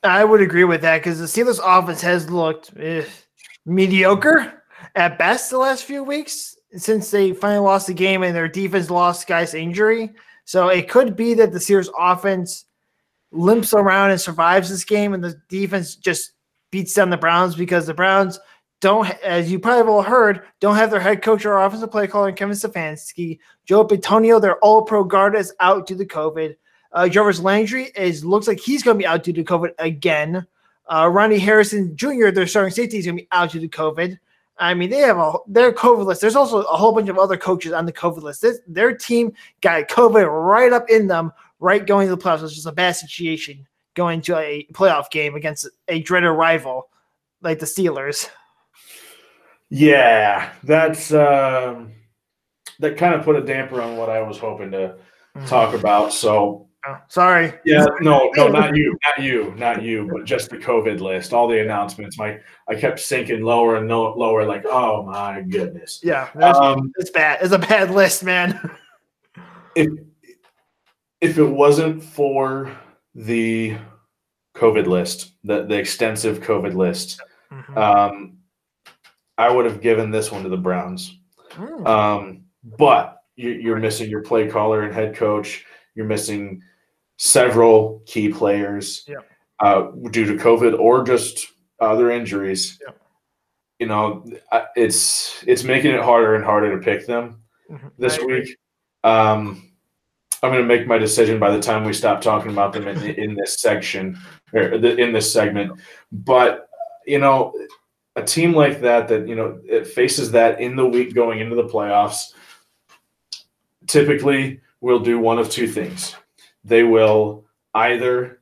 I 0.03 0.23
would 0.23 0.41
agree 0.41 0.63
with 0.63 0.81
that 0.81 0.97
because 0.97 1.19
the 1.19 1.25
Steelers' 1.25 1.59
offense 1.63 2.01
has 2.01 2.29
looked 2.29 2.71
eh, 2.77 3.05
mediocre 3.65 4.63
at 4.95 5.19
best 5.19 5.51
the 5.51 5.59
last 5.59 5.83
few 5.83 6.03
weeks 6.03 6.55
since 6.75 7.11
they 7.11 7.33
finally 7.33 7.63
lost 7.63 7.87
the 7.87 7.93
game 7.93 8.23
and 8.23 8.35
their 8.35 8.47
defense 8.47 8.89
lost 8.89 9.27
guys 9.27 9.53
injury. 9.53 10.11
So 10.45 10.69
it 10.69 10.89
could 10.89 11.15
be 11.15 11.33
that 11.35 11.51
the 11.51 11.59
Steelers' 11.59 11.89
offense 11.97 12.65
limps 13.31 13.73
around 13.73 14.11
and 14.11 14.19
survives 14.19 14.69
this 14.69 14.83
game, 14.83 15.13
and 15.13 15.23
the 15.23 15.39
defense 15.49 15.95
just 15.95 16.33
beats 16.71 16.93
down 16.93 17.09
the 17.09 17.17
Browns 17.17 17.55
because 17.55 17.85
the 17.85 17.93
Browns 17.93 18.39
don't, 18.81 19.09
as 19.23 19.51
you 19.51 19.59
probably 19.59 19.91
all 19.91 20.01
heard, 20.01 20.43
don't 20.59 20.75
have 20.75 20.89
their 20.89 20.99
head 20.99 21.21
coach 21.21 21.45
or 21.45 21.59
offensive 21.59 21.91
play 21.91 22.07
caller 22.07 22.31
Kevin 22.31 22.55
Stefanski. 22.55 23.39
Joe 23.65 23.85
Bitonio, 23.85 24.41
their 24.41 24.57
all-pro 24.57 25.03
guard, 25.03 25.35
is 25.35 25.53
out 25.59 25.85
due 25.85 25.97
to 25.97 26.05
COVID. 26.05 26.55
Uh, 26.91 27.07
Jarvis 27.07 27.39
Landry 27.39 27.91
is 27.95 28.25
looks 28.25 28.47
like 28.47 28.59
he's 28.59 28.83
going 28.83 28.97
to 28.97 29.01
be 29.01 29.07
out 29.07 29.23
due 29.23 29.33
to 29.33 29.43
COVID 29.43 29.71
again. 29.79 30.45
Uh, 30.87 31.07
Ronnie 31.07 31.39
Harrison 31.39 31.95
Jr., 31.95 32.31
their 32.31 32.47
starting 32.47 32.73
safety, 32.73 32.97
is 32.97 33.05
going 33.05 33.17
to 33.17 33.23
be 33.23 33.27
out 33.31 33.51
due 33.51 33.61
to 33.61 33.69
COVID. 33.69 34.17
I 34.61 34.75
mean, 34.75 34.91
they 34.91 34.99
have 34.99 35.17
a 35.17 35.33
their 35.47 35.73
COVID 35.73 36.05
list. 36.05 36.21
There's 36.21 36.35
also 36.35 36.61
a 36.61 36.77
whole 36.77 36.93
bunch 36.93 37.09
of 37.09 37.17
other 37.17 37.35
coaches 37.35 37.73
on 37.73 37.87
the 37.87 37.91
COVID 37.91 38.21
list. 38.21 38.43
This, 38.43 38.59
their 38.67 38.95
team 38.95 39.33
got 39.61 39.89
COVID 39.89 40.27
right 40.29 40.71
up 40.71 40.87
in 40.89 41.07
them, 41.07 41.33
right 41.59 41.85
going 41.85 42.07
to 42.07 42.15
the 42.15 42.21
playoffs. 42.21 42.43
It's 42.43 42.53
just 42.53 42.67
a 42.67 42.71
bad 42.71 42.95
situation 42.95 43.67
going 43.95 44.21
to 44.21 44.37
a 44.37 44.67
playoff 44.73 45.09
game 45.09 45.35
against 45.35 45.67
a 45.87 46.01
dreaded 46.01 46.29
rival 46.29 46.89
like 47.41 47.59
the 47.59 47.65
Steelers. 47.65 48.29
Yeah, 49.69 50.51
that's 50.63 51.11
um, 51.11 51.93
that 52.79 52.97
kind 52.97 53.15
of 53.15 53.23
put 53.23 53.37
a 53.37 53.41
damper 53.41 53.81
on 53.81 53.97
what 53.97 54.09
I 54.09 54.21
was 54.21 54.37
hoping 54.37 54.71
to 54.71 54.95
talk 55.47 55.73
about. 55.73 56.13
So 56.13 56.67
Oh, 56.87 56.97
sorry. 57.09 57.53
Yeah, 57.63 57.85
no, 57.99 58.31
no, 58.35 58.47
not 58.47 58.75
you, 58.75 58.97
not 59.05 59.23
you, 59.23 59.53
not 59.57 59.83
you, 59.83 60.09
but 60.11 60.25
just 60.25 60.49
the 60.49 60.57
COVID 60.57 60.99
list, 60.99 61.31
all 61.31 61.47
the 61.47 61.61
announcements. 61.61 62.17
My, 62.17 62.39
I 62.67 62.75
kept 62.75 62.99
sinking 62.99 63.43
lower 63.43 63.75
and 63.75 63.87
lower, 63.87 64.45
like, 64.45 64.65
oh 64.65 65.03
my 65.03 65.41
goodness. 65.41 65.99
Yeah, 66.03 66.29
Um, 66.41 66.91
it's 66.97 67.11
bad. 67.11 67.39
It's 67.41 67.53
a 67.53 67.59
bad 67.59 67.91
list, 67.91 68.23
man. 68.23 68.59
if 69.75 69.89
if 71.21 71.37
it 71.37 71.45
wasn't 71.45 72.03
for 72.03 72.71
the 73.13 73.77
COVID 74.55 74.87
list, 74.87 75.33
the 75.43 75.63
the 75.65 75.77
extensive 75.77 76.39
COVID 76.39 76.73
list, 76.73 77.21
Mhm. 77.51 77.77
um, 77.77 78.37
I 79.37 79.51
would 79.51 79.65
have 79.65 79.81
given 79.81 80.09
this 80.09 80.31
one 80.31 80.41
to 80.43 80.49
the 80.49 80.57
Browns. 80.57 81.19
Mm. 81.51 81.85
Um, 81.87 82.43
but 82.63 83.19
you, 83.35 83.51
you're 83.51 83.77
missing 83.79 84.09
your 84.09 84.21
play 84.21 84.47
caller 84.49 84.81
and 84.83 84.93
head 84.93 85.15
coach. 85.15 85.65
You're 85.95 86.05
missing 86.07 86.61
several 87.21 88.01
key 88.07 88.29
players 88.29 89.03
Yeah. 89.07 89.17
uh, 89.59 89.91
due 90.09 90.25
to 90.25 90.43
COVID 90.43 90.79
or 90.79 91.03
just 91.03 91.53
other 91.79 92.09
injuries. 92.09 92.79
Yeah. 92.81 92.93
You 93.77 93.85
know, 93.87 94.25
it's 94.75 95.43
it's 95.45 95.63
making 95.63 95.91
it 95.91 96.01
harder 96.01 96.33
and 96.33 96.43
harder 96.43 96.75
to 96.75 96.83
pick 96.83 97.05
them 97.05 97.43
Mhm. 97.69 97.91
this 97.99 98.17
I 98.17 98.25
week. 98.25 98.57
Um, 99.03 99.71
I'm 100.41 100.49
going 100.51 100.63
to 100.63 100.67
make 100.67 100.87
my 100.87 100.97
decision 100.97 101.37
by 101.37 101.51
the 101.51 101.61
time 101.61 101.83
we 101.83 101.93
stop 101.93 102.21
talking 102.21 102.51
about 102.51 102.73
them 102.73 102.87
in, 102.87 102.97
in 103.03 103.35
this 103.35 103.59
section 103.59 104.17
or 104.53 104.79
the, 104.79 104.97
in 104.97 105.13
this 105.13 105.31
segment. 105.31 105.79
But 106.11 106.67
you 107.05 107.19
know, 107.19 107.53
a 108.15 108.23
team 108.23 108.53
like 108.53 108.81
that 108.81 109.07
that 109.09 109.27
you 109.27 109.35
know 109.35 109.59
it 109.63 109.85
faces 109.85 110.31
that 110.31 110.59
in 110.59 110.75
the 110.75 110.87
week 110.87 111.13
going 111.13 111.39
into 111.39 111.55
the 111.55 111.65
playoffs 111.67 112.33
typically 113.85 114.59
will 114.81 114.99
do 114.99 115.19
one 115.19 115.37
of 115.37 115.49
two 115.51 115.67
things 115.67 116.15
they 116.63 116.83
will 116.83 117.45
either 117.73 118.39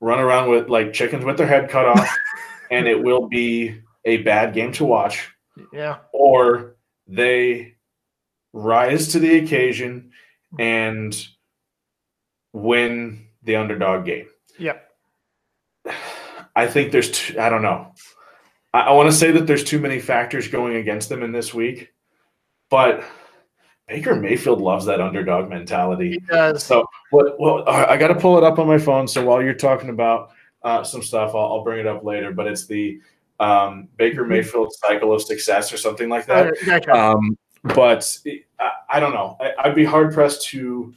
run 0.00 0.18
around 0.18 0.50
with 0.50 0.68
like 0.68 0.92
chickens 0.92 1.24
with 1.24 1.36
their 1.36 1.46
head 1.46 1.68
cut 1.70 1.86
off 1.86 2.16
and 2.70 2.86
it 2.88 3.02
will 3.02 3.28
be 3.28 3.80
a 4.04 4.16
bad 4.18 4.52
game 4.54 4.72
to 4.72 4.84
watch 4.84 5.30
Yeah. 5.72 5.98
or 6.12 6.76
they 7.06 7.74
rise 8.52 9.08
to 9.08 9.18
the 9.18 9.38
occasion 9.38 10.10
and 10.58 11.16
win 12.52 13.26
the 13.42 13.56
underdog 13.56 14.04
game 14.04 14.26
Yep. 14.58 14.88
I 16.54 16.66
think 16.66 16.92
there's, 16.92 17.10
too, 17.10 17.40
I 17.40 17.48
don't 17.48 17.62
know. 17.62 17.94
I, 18.74 18.80
I 18.82 18.92
want 18.92 19.10
to 19.10 19.16
say 19.16 19.32
that 19.32 19.46
there's 19.46 19.64
too 19.64 19.78
many 19.78 19.98
factors 20.00 20.48
going 20.48 20.76
against 20.76 21.08
them 21.08 21.22
in 21.22 21.32
this 21.32 21.54
week, 21.54 21.88
but 22.68 23.02
Baker 23.92 24.14
Mayfield 24.14 24.62
loves 24.62 24.86
that 24.86 25.02
underdog 25.02 25.50
mentality. 25.50 26.12
He 26.12 26.18
does. 26.20 26.62
So, 26.62 26.86
what? 27.10 27.38
Well, 27.38 27.68
I 27.68 27.98
got 27.98 28.08
to 28.08 28.14
pull 28.14 28.38
it 28.38 28.44
up 28.44 28.58
on 28.58 28.66
my 28.66 28.78
phone. 28.78 29.06
So 29.06 29.22
while 29.22 29.42
you're 29.42 29.52
talking 29.52 29.90
about 29.90 30.30
uh, 30.62 30.82
some 30.82 31.02
stuff, 31.02 31.34
I'll, 31.34 31.44
I'll 31.44 31.64
bring 31.64 31.78
it 31.78 31.86
up 31.86 32.02
later. 32.02 32.32
But 32.32 32.46
it's 32.46 32.64
the 32.64 33.00
um, 33.38 33.88
Baker 33.98 34.24
Mayfield 34.24 34.72
cycle 34.72 35.12
of 35.12 35.20
success 35.20 35.74
or 35.74 35.76
something 35.76 36.08
like 36.08 36.24
that. 36.24 36.54
Gotcha. 36.64 36.90
Um, 36.90 37.36
but 37.64 38.18
I, 38.58 38.70
I 38.88 38.98
don't 38.98 39.12
know. 39.12 39.36
I, 39.38 39.52
I'd 39.58 39.74
be 39.74 39.84
hard 39.84 40.14
pressed 40.14 40.48
to 40.48 40.94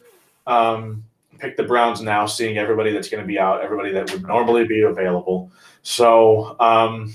um, 0.48 1.04
pick 1.38 1.58
the 1.58 1.64
Browns 1.64 2.02
now, 2.02 2.26
seeing 2.26 2.58
everybody 2.58 2.94
that's 2.94 3.10
going 3.10 3.22
to 3.22 3.28
be 3.28 3.38
out, 3.38 3.62
everybody 3.62 3.92
that 3.92 4.10
would 4.14 4.26
normally 4.26 4.66
be 4.66 4.84
available. 4.84 5.52
So, 5.82 6.56
um, 6.62 7.14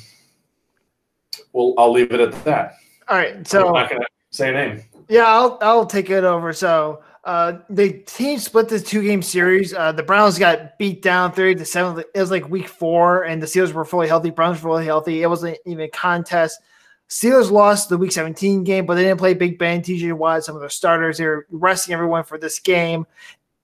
well, 1.55 1.73
I'll 1.79 1.91
leave 1.91 2.13
it 2.13 2.21
at 2.21 2.45
that. 2.45 2.75
All 3.09 3.17
right. 3.17 3.49
So 3.49 3.69
I'm 3.69 3.73
not 3.73 3.89
going 3.89 4.03
to 4.03 4.09
say 4.31 4.51
a 4.51 4.53
name. 4.53 4.83
Yeah, 5.11 5.25
I'll 5.27 5.59
I'll 5.61 5.87
take 5.87 6.09
it 6.09 6.23
over. 6.23 6.53
So 6.53 7.03
uh, 7.25 7.59
the 7.69 7.93
team 7.93 8.39
split 8.39 8.69
this 8.69 8.85
two 8.85 9.03
game 9.03 9.23
series. 9.23 9.75
Uh, 9.75 9.91
the 9.91 10.05
Browns 10.05 10.39
got 10.39 10.79
beat 10.79 11.03
down 11.03 11.33
thirty 11.33 11.57
to 11.57 11.65
seven. 11.65 12.03
It 12.15 12.19
was 12.19 12.31
like 12.31 12.49
week 12.49 12.69
four, 12.69 13.25
and 13.25 13.43
the 13.43 13.47
Steelers 13.47 13.73
were 13.73 13.85
fully 13.85 14.07
healthy. 14.07 14.31
Browns 14.31 14.63
were 14.63 14.71
fully 14.71 14.85
healthy. 14.85 15.23
It 15.23 15.27
wasn't 15.27 15.59
even 15.67 15.87
a 15.87 15.89
contest. 15.89 16.61
Steelers 17.09 17.51
lost 17.51 17.89
the 17.89 17.99
week 17.99 18.13
17 18.13 18.63
game, 18.63 18.87
but 18.87 18.95
they 18.95 19.03
didn't 19.03 19.19
play 19.19 19.35
Big 19.35 19.59
Ben, 19.59 19.83
TJ 19.83 20.13
Watt, 20.13 20.45
some 20.45 20.55
of 20.55 20.61
their 20.61 20.71
starters. 20.71 21.19
They 21.19 21.27
were 21.27 21.45
resting 21.51 21.93
everyone 21.93 22.23
for 22.23 22.39
this 22.39 22.61
game. 22.61 23.05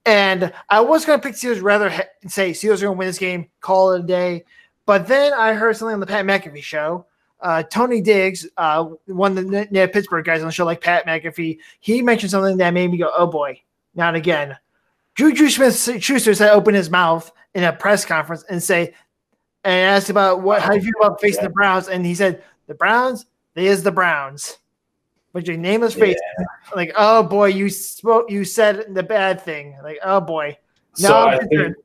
And 0.05 0.51
I 0.69 0.81
was 0.81 1.05
going 1.05 1.17
to 1.17 1.25
pick 1.25 1.37
Steelers 1.37 1.63
rather 1.63 1.89
ha- 1.89 2.03
say 2.27 2.51
Steelers 2.51 2.79
are 2.81 2.87
going 2.87 2.95
to 2.95 2.99
win 2.99 3.07
this 3.07 3.17
game, 3.17 3.49
call 3.61 3.93
it 3.93 4.01
a 4.01 4.03
day. 4.03 4.43
But 4.85 5.07
then 5.07 5.33
I 5.33 5.53
heard 5.53 5.77
something 5.77 5.93
on 5.93 6.01
the 6.01 6.05
Pat 6.07 6.25
McAfee 6.25 6.61
show. 6.61 7.05
Uh, 7.39 7.63
Tony 7.63 8.01
Diggs, 8.01 8.47
uh, 8.57 8.83
one 9.05 9.37
of 9.37 9.47
the 9.49 9.89
Pittsburgh 9.93 10.25
guys 10.25 10.41
on 10.41 10.47
the 10.47 10.51
show, 10.51 10.65
like 10.65 10.81
Pat 10.81 11.05
McAfee, 11.05 11.59
he 11.79 12.01
mentioned 12.01 12.31
something 12.31 12.57
that 12.57 12.73
made 12.73 12.89
me 12.89 12.97
go, 12.97 13.11
"Oh 13.15 13.27
boy, 13.27 13.61
not 13.93 14.15
again." 14.15 14.57
Juju 15.15 15.49
Smith 15.49 16.03
Schuster 16.03 16.33
said 16.33 16.51
open 16.51 16.73
his 16.73 16.89
mouth 16.89 17.31
in 17.53 17.63
a 17.63 17.73
press 17.73 18.05
conference 18.05 18.43
and 18.49 18.61
say, 18.61 18.93
and 19.63 19.73
asked 19.73 20.09
about 20.09 20.41
what 20.41 20.61
how 20.61 20.71
do 20.71 20.77
you 20.77 20.81
feel 20.81 20.93
about 21.07 21.21
facing 21.21 21.43
the 21.43 21.49
Browns, 21.49 21.89
and 21.89 22.05
he 22.05 22.15
said, 22.15 22.43
"The 22.67 22.73
Browns, 22.73 23.25
they 23.53 23.67
is 23.67 23.83
the 23.83 23.91
Browns." 23.91 24.57
But 25.33 25.45
your 25.45 25.57
nameless 25.57 25.93
face, 25.93 26.17
like, 26.75 26.91
oh 26.95 27.21
boy, 27.21 27.47
you 27.47 27.69
spoke, 27.69 28.31
you 28.31 28.43
said 28.43 28.95
the 28.95 29.03
bad 29.03 29.41
thing, 29.41 29.77
like, 29.83 29.99
oh 30.03 30.19
boy. 30.19 30.57
No, 30.99 31.13
I 31.13 31.35
I'm 31.35 31.47
think, 31.47 31.77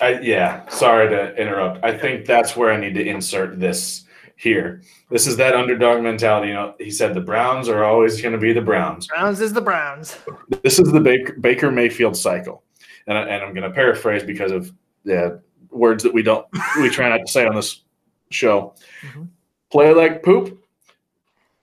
I, 0.00 0.20
yeah, 0.20 0.68
sorry 0.68 1.08
to 1.08 1.34
interrupt. 1.40 1.82
I 1.82 1.96
think 1.96 2.26
that's 2.26 2.56
where 2.56 2.70
I 2.70 2.76
need 2.78 2.94
to 2.94 3.06
insert 3.06 3.58
this 3.58 4.04
here. 4.40 4.80
This 5.10 5.26
is 5.26 5.36
that 5.36 5.54
underdog 5.54 6.02
mentality. 6.02 6.48
You 6.48 6.54
know, 6.54 6.74
he 6.78 6.90
said 6.90 7.14
the 7.14 7.20
Browns 7.20 7.68
are 7.68 7.84
always 7.84 8.22
going 8.22 8.32
to 8.32 8.38
be 8.38 8.52
the 8.52 8.62
Browns. 8.62 9.06
Browns 9.06 9.40
is 9.40 9.52
the 9.52 9.60
Browns. 9.60 10.16
This 10.62 10.78
is 10.78 10.90
the 10.90 11.00
Baker, 11.00 11.34
Baker 11.34 11.70
Mayfield 11.70 12.16
cycle, 12.16 12.62
and, 13.06 13.18
I, 13.18 13.22
and 13.22 13.44
I'm 13.44 13.52
going 13.54 13.68
to 13.68 13.74
paraphrase 13.74 14.22
because 14.24 14.50
of 14.50 14.72
the 15.04 15.42
words 15.70 16.02
that 16.02 16.14
we 16.14 16.22
don't 16.22 16.46
we 16.80 16.88
try 16.88 17.08
not 17.08 17.18
to 17.18 17.30
say 17.30 17.46
on 17.46 17.54
this 17.54 17.82
show. 18.30 18.74
Mhm. 19.02 19.28
Play 19.70 19.94
like 19.94 20.22
poop, 20.22 20.58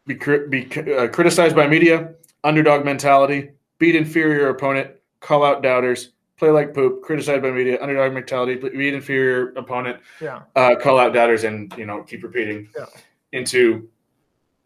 be 0.05 0.15
be 0.49 0.95
uh, 0.95 1.07
criticized 1.07 1.55
by 1.55 1.67
media, 1.67 2.13
underdog 2.43 2.85
mentality, 2.85 3.51
beat 3.79 3.95
inferior 3.95 4.49
opponent, 4.49 4.91
call 5.19 5.43
out 5.43 5.61
doubters, 5.61 6.13
play 6.37 6.49
like 6.51 6.73
poop, 6.73 7.01
criticized 7.01 7.41
by 7.41 7.51
media, 7.51 7.81
underdog 7.81 8.13
mentality, 8.13 8.55
beat 8.55 8.93
inferior 8.93 9.49
opponent, 9.55 9.99
Yeah. 10.21 10.43
uh, 10.55 10.75
call 10.75 10.99
out 10.99 11.13
doubters, 11.13 11.43
and 11.43 11.73
you 11.77 11.85
know 11.85 12.03
keep 12.03 12.23
repeating 12.23 12.69
Yeah. 12.77 12.85
into 13.31 13.89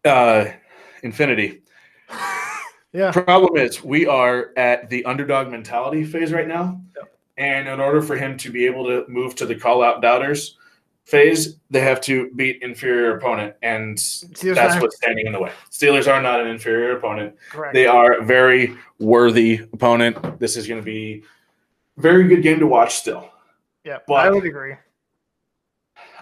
uh, 0.04 0.46
infinity. 1.02 1.62
Yeah. 2.94 3.10
Problem 3.10 3.56
is, 3.56 3.82
we 3.82 4.06
are 4.06 4.50
at 4.58 4.90
the 4.90 5.02
underdog 5.06 5.48
mentality 5.50 6.04
phase 6.04 6.30
right 6.30 6.46
now, 6.46 6.78
Yep. 6.94 7.14
and 7.38 7.66
in 7.66 7.80
order 7.80 8.02
for 8.02 8.16
him 8.16 8.36
to 8.36 8.50
be 8.50 8.66
able 8.66 8.84
to 8.84 9.06
move 9.08 9.34
to 9.36 9.46
the 9.46 9.54
call 9.54 9.82
out 9.82 10.02
doubters 10.02 10.58
phase, 11.06 11.56
they 11.70 11.80
have 11.80 12.02
to 12.02 12.30
beat 12.36 12.60
inferior 12.60 13.16
opponent, 13.16 13.54
and 13.62 13.96
Steelers 13.96 14.56
that's 14.56 14.82
what's 14.82 14.96
standing 14.98 15.26
in 15.26 15.32
the 15.32 15.40
way. 15.40 15.50
Steelers 15.70 16.06
are 16.06 16.20
not 16.20 16.42
an 16.42 16.48
inferior 16.48 16.94
opponent. 16.94 17.34
correct. 17.50 17.72
They 17.72 17.86
are 17.86 18.12
a 18.20 18.24
very 18.26 18.76
worthy 18.98 19.60
opponent. 19.72 20.38
This 20.38 20.58
is 20.58 20.66
going 20.68 20.78
to 20.80 20.84
be 20.84 21.24
very 21.96 22.28
good 22.28 22.42
game 22.42 22.58
to 22.60 22.66
watch 22.66 22.94
still. 22.94 23.30
yeah, 23.84 23.98
but- 24.06 24.14
I 24.14 24.30
would 24.30 24.44
agree. 24.44 24.74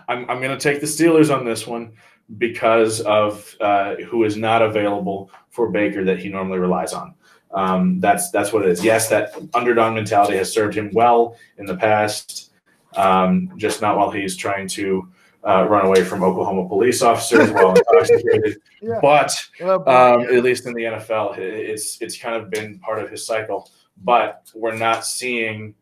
I'm, 0.08 0.28
I'm 0.28 0.40
going 0.40 0.56
to 0.56 0.58
take 0.58 0.80
the 0.80 0.86
Steelers 0.86 1.34
on 1.34 1.44
this 1.44 1.66
one 1.66 1.92
because 2.38 3.00
of 3.02 3.54
uh, 3.60 3.94
who 3.96 4.24
is 4.24 4.36
not 4.36 4.60
available 4.62 5.30
for 5.50 5.70
Baker 5.70 6.04
that 6.04 6.18
he 6.18 6.28
normally 6.28 6.58
relies 6.58 6.92
on. 6.92 7.14
Um, 7.52 8.00
that's 8.00 8.30
that's 8.30 8.52
what 8.52 8.62
it 8.62 8.70
is. 8.70 8.84
Yes, 8.84 9.08
that 9.08 9.34
underdog 9.54 9.94
mentality 9.94 10.36
has 10.36 10.52
served 10.52 10.76
him 10.76 10.90
well 10.92 11.36
in 11.58 11.66
the 11.66 11.76
past, 11.76 12.52
um, 12.96 13.52
just 13.56 13.80
not 13.80 13.96
while 13.96 14.10
he's 14.10 14.36
trying 14.36 14.68
to 14.68 15.08
uh, 15.46 15.66
run 15.68 15.86
away 15.86 16.04
from 16.04 16.22
Oklahoma 16.22 16.68
police 16.68 17.02
officers 17.02 17.50
while 17.50 17.74
intoxicated. 17.76 18.58
Yeah. 18.80 19.00
But 19.02 19.32
um, 19.60 20.22
at 20.22 20.42
least 20.44 20.66
in 20.66 20.74
the 20.74 20.82
NFL, 20.82 21.38
it's 21.38 22.00
it's 22.00 22.16
kind 22.16 22.36
of 22.36 22.50
been 22.50 22.78
part 22.78 23.02
of 23.02 23.10
his 23.10 23.26
cycle. 23.26 23.70
But 24.02 24.50
we're 24.54 24.76
not 24.76 25.04
seeing, 25.04 25.74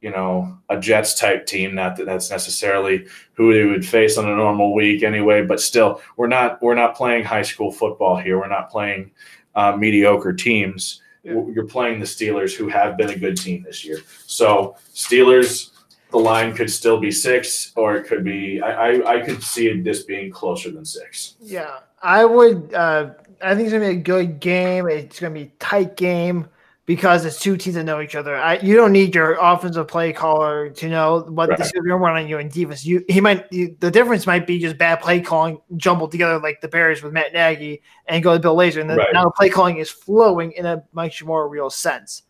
you 0.00 0.10
know, 0.10 0.58
a 0.68 0.78
Jets 0.80 1.14
type 1.14 1.46
team. 1.46 1.74
Not 1.74 1.96
that 1.96 2.06
that's 2.06 2.30
necessarily 2.30 3.06
who 3.34 3.52
they 3.52 3.64
would 3.64 3.86
face 3.86 4.16
on 4.16 4.28
a 4.28 4.34
normal 4.34 4.74
week 4.74 5.02
anyway. 5.02 5.44
But 5.44 5.60
still, 5.60 6.00
we're 6.16 6.26
not 6.28 6.62
we're 6.62 6.74
not 6.74 6.96
playing 6.96 7.24
high 7.24 7.42
school 7.42 7.70
football 7.70 8.16
here. 8.16 8.38
We're 8.38 8.48
not 8.48 8.70
playing 8.70 9.10
uh, 9.54 9.76
mediocre 9.76 10.32
teams. 10.32 11.02
Yeah. 11.22 11.42
You're 11.52 11.66
playing 11.66 12.00
the 12.00 12.06
Steelers, 12.06 12.54
who 12.54 12.68
have 12.68 12.96
been 12.96 13.10
a 13.10 13.18
good 13.18 13.36
team 13.36 13.62
this 13.62 13.84
year. 13.84 13.98
So 14.26 14.76
Steelers. 14.94 15.70
The 16.12 16.18
line 16.18 16.56
could 16.56 16.68
still 16.68 16.98
be 16.98 17.12
six, 17.12 17.70
or 17.76 17.94
it 17.94 18.04
could 18.08 18.24
be. 18.24 18.60
I, 18.60 18.88
I, 18.88 19.14
I 19.14 19.20
could 19.20 19.44
see 19.44 19.80
this 19.80 20.02
being 20.02 20.28
closer 20.28 20.68
than 20.68 20.84
six. 20.84 21.36
Yeah, 21.40 21.78
I 22.02 22.24
would. 22.24 22.74
Uh, 22.74 23.10
I 23.40 23.54
think 23.54 23.66
it's 23.66 23.72
gonna 23.72 23.86
be 23.86 23.92
a 23.92 24.02
good 24.02 24.40
game. 24.40 24.88
It's 24.88 25.20
gonna 25.20 25.34
be 25.34 25.42
a 25.42 25.52
tight 25.60 25.96
game 25.96 26.48
because 26.90 27.24
it's 27.24 27.38
two 27.38 27.56
teams 27.56 27.76
that 27.76 27.84
know 27.84 28.00
each 28.00 28.16
other. 28.16 28.34
I, 28.34 28.58
you 28.58 28.74
don't 28.74 28.90
need 28.90 29.14
your 29.14 29.34
offensive 29.40 29.86
play 29.86 30.12
caller 30.12 30.70
to 30.70 30.88
know 30.88 31.20
what 31.28 31.48
Right. 31.48 31.56
the 31.56 31.62
Steelers 31.62 31.84
are 31.84 31.88
gonna 31.90 31.96
run 31.98 32.16
on 32.16 32.26
you 32.26 32.38
in 32.38 32.48
defense. 32.48 32.84
You 32.84 33.04
he 33.08 33.20
might 33.20 33.46
you, 33.52 33.76
the 33.78 33.92
difference 33.92 34.26
might 34.26 34.44
be 34.44 34.58
just 34.58 34.76
bad 34.76 35.00
play 35.00 35.20
calling 35.20 35.60
jumbled 35.76 36.10
together 36.10 36.40
like 36.40 36.60
the 36.60 36.66
Bears 36.66 37.00
with 37.00 37.12
Matt 37.12 37.32
Nagy 37.32 37.80
and 38.06 38.24
go 38.24 38.32
to 38.32 38.40
Bill 38.40 38.56
Lazor, 38.56 38.80
and 38.80 38.90
then 38.90 38.96
Right. 38.98 39.06
now 39.12 39.22
the 39.22 39.30
play 39.30 39.48
calling 39.48 39.76
is 39.76 39.88
flowing 39.88 40.50
in 40.50 40.66
a 40.66 40.82
much 40.92 41.22
more 41.22 41.48
real 41.48 41.70
sense. 41.70 42.24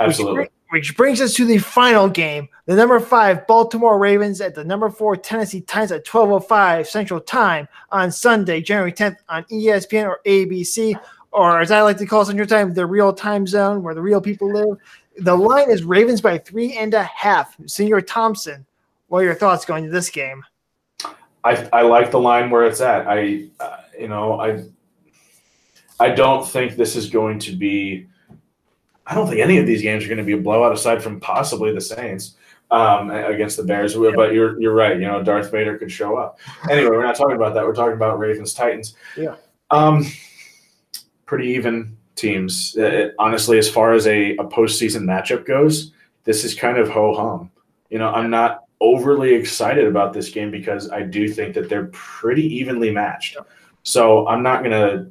Absolutely. 0.00 0.38
Which, 0.44 0.50
which 0.70 0.96
brings 0.96 1.20
us 1.20 1.34
to 1.34 1.44
the 1.44 1.58
final 1.58 2.08
game. 2.08 2.48
The 2.64 2.76
number 2.76 2.98
five 2.98 3.46
Baltimore 3.46 3.98
Ravens 3.98 4.40
at 4.40 4.54
the 4.54 4.64
number 4.64 4.88
four 4.88 5.18
Tennessee 5.18 5.60
Titans 5.60 5.92
at 5.92 6.06
12.05 6.06 6.86
Central 6.86 7.20
Time 7.20 7.68
on 7.92 8.10
Sunday, 8.10 8.62
January 8.62 8.92
10th 8.92 9.16
on 9.28 9.44
ESPN 9.44 10.06
or 10.06 10.20
ABC, 10.26 10.98
or 11.36 11.60
as 11.60 11.70
I 11.70 11.82
like 11.82 11.98
to 11.98 12.06
call 12.06 12.24
Central 12.24 12.48
Time, 12.48 12.72
the 12.72 12.86
real 12.86 13.12
time 13.12 13.46
zone 13.46 13.82
where 13.82 13.94
the 13.94 14.00
real 14.00 14.22
people 14.22 14.50
live. 14.50 14.78
The 15.18 15.36
line 15.36 15.70
is 15.70 15.84
Ravens 15.84 16.22
by 16.22 16.38
three 16.38 16.72
and 16.78 16.94
a 16.94 17.02
half. 17.02 17.54
Senior 17.66 18.00
Thompson, 18.00 18.64
what 19.08 19.18
are 19.18 19.24
your 19.24 19.34
thoughts 19.34 19.66
going 19.66 19.84
to 19.84 19.90
this 19.90 20.08
game? 20.08 20.42
I, 21.44 21.68
I 21.74 21.82
like 21.82 22.10
the 22.10 22.18
line 22.18 22.48
where 22.48 22.64
it's 22.64 22.80
at. 22.80 23.06
I, 23.06 23.48
uh, 23.60 23.76
you 23.98 24.08
know, 24.08 24.40
I, 24.40 24.64
I 26.00 26.08
don't 26.08 26.48
think 26.48 26.76
this 26.76 26.96
is 26.96 27.10
going 27.10 27.38
to 27.40 27.54
be. 27.54 28.06
I 29.06 29.14
don't 29.14 29.28
think 29.28 29.40
any 29.40 29.58
of 29.58 29.66
these 29.66 29.82
games 29.82 30.04
are 30.04 30.08
going 30.08 30.18
to 30.18 30.24
be 30.24 30.32
a 30.32 30.38
blowout, 30.38 30.72
aside 30.72 31.02
from 31.02 31.20
possibly 31.20 31.72
the 31.72 31.82
Saints 31.82 32.36
um, 32.70 33.10
against 33.10 33.58
the 33.58 33.62
Bears. 33.62 33.94
But 33.94 34.32
you're 34.32 34.60
you're 34.60 34.74
right. 34.74 34.96
You 34.96 35.06
know, 35.06 35.22
Darth 35.22 35.52
Vader 35.52 35.76
could 35.76 35.92
show 35.92 36.16
up. 36.16 36.40
Anyway, 36.70 36.88
we're 36.88 37.04
not 37.04 37.14
talking 37.14 37.36
about 37.36 37.54
that. 37.54 37.64
We're 37.64 37.74
talking 37.74 37.94
about 37.94 38.18
Ravens 38.18 38.54
Titans. 38.54 38.94
Yeah. 39.16 39.36
Um, 39.70 40.04
pretty 41.26 41.48
even 41.48 41.96
teams. 42.14 42.76
Uh, 42.76 43.10
honestly, 43.18 43.58
as 43.58 43.68
far 43.68 43.92
as 43.92 44.06
a, 44.06 44.32
a 44.36 44.44
postseason 44.44 45.02
matchup 45.02 45.44
goes, 45.46 45.92
this 46.24 46.44
is 46.44 46.54
kind 46.54 46.78
of 46.78 46.88
ho 46.88 47.14
hum. 47.14 47.50
You 47.90 47.98
know, 47.98 48.08
I'm 48.08 48.30
not 48.30 48.64
overly 48.80 49.34
excited 49.34 49.86
about 49.86 50.12
this 50.12 50.30
game 50.30 50.50
because 50.50 50.90
I 50.90 51.02
do 51.02 51.28
think 51.28 51.54
that 51.54 51.68
they're 51.68 51.90
pretty 51.92 52.42
evenly 52.56 52.90
matched. 52.90 53.36
So 53.82 54.26
I'm 54.26 54.42
not 54.42 54.62
going 54.64 54.72
to 54.72 55.10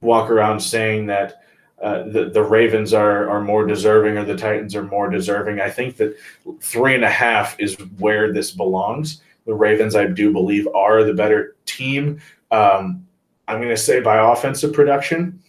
walk 0.00 0.30
around 0.30 0.60
saying 0.60 1.06
that 1.06 1.42
uh, 1.82 2.04
the 2.08 2.30
the 2.30 2.42
Ravens 2.42 2.92
are 2.92 3.28
are 3.30 3.40
more 3.40 3.64
deserving 3.64 4.18
or 4.18 4.24
the 4.24 4.36
Titans 4.36 4.74
are 4.74 4.82
more 4.82 5.08
deserving. 5.08 5.60
I 5.60 5.70
think 5.70 5.96
that 5.98 6.16
three 6.60 6.94
and 6.94 7.04
a 7.04 7.10
half 7.10 7.58
is 7.60 7.76
where 7.98 8.32
this 8.32 8.50
belongs. 8.50 9.20
The 9.46 9.54
Ravens, 9.54 9.94
I 9.94 10.06
do 10.06 10.32
believe, 10.32 10.66
are 10.74 11.04
the 11.04 11.14
better 11.14 11.56
team. 11.66 12.20
Um, 12.50 13.06
I'm 13.48 13.58
going 13.58 13.70
to 13.70 13.76
say 13.76 14.00
by 14.00 14.18
offensive 14.32 14.72
production. 14.72 15.42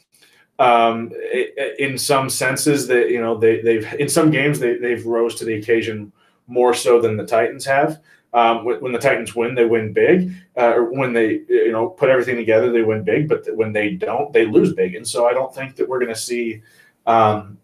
Um, 0.58 1.14
in 1.78 1.98
some 1.98 2.30
senses, 2.30 2.88
that 2.88 3.10
you 3.10 3.22
know 3.22 3.38
they 3.38 3.62
they've 3.62 3.94
in 3.94 4.10
some 4.10 4.30
games 4.32 4.60
they 4.60 4.78
they've 4.78 5.06
rose 5.06 5.36
to 5.36 5.46
the 5.46 5.54
occasion 5.54 6.12
more 6.48 6.74
so 6.74 7.00
than 7.00 7.16
the 7.16 7.26
Titans 7.26 7.66
have. 7.66 8.02
Um, 8.34 8.66
when, 8.66 8.82
when 8.82 8.92
the 8.92 9.00
Titans 9.00 9.34
win, 9.34 9.56
they 9.56 9.66
win 9.66 9.94
big. 9.94 10.34
Uh, 10.58 10.74
or 10.76 10.92
when 10.92 11.14
they 11.14 11.42
you 11.48 11.72
know 11.72 11.90
put 11.90 12.10
everything 12.10 12.36
together, 12.36 12.72
they 12.72 12.82
win 12.82 13.04
big. 13.04 13.30
But 13.30 13.46
when 13.56 13.72
they 13.72 13.92
don't, 13.92 14.34
they 14.34 14.46
lose 14.46 14.74
big. 14.74 14.96
And 14.96 15.08
so 15.08 15.28
I 15.28 15.34
don't 15.34 15.54
think 15.54 15.76
that 15.78 15.88
we're 15.88 16.00
going 16.00 16.14
to 16.14 16.20
see 16.20 16.62
um, 17.06 17.58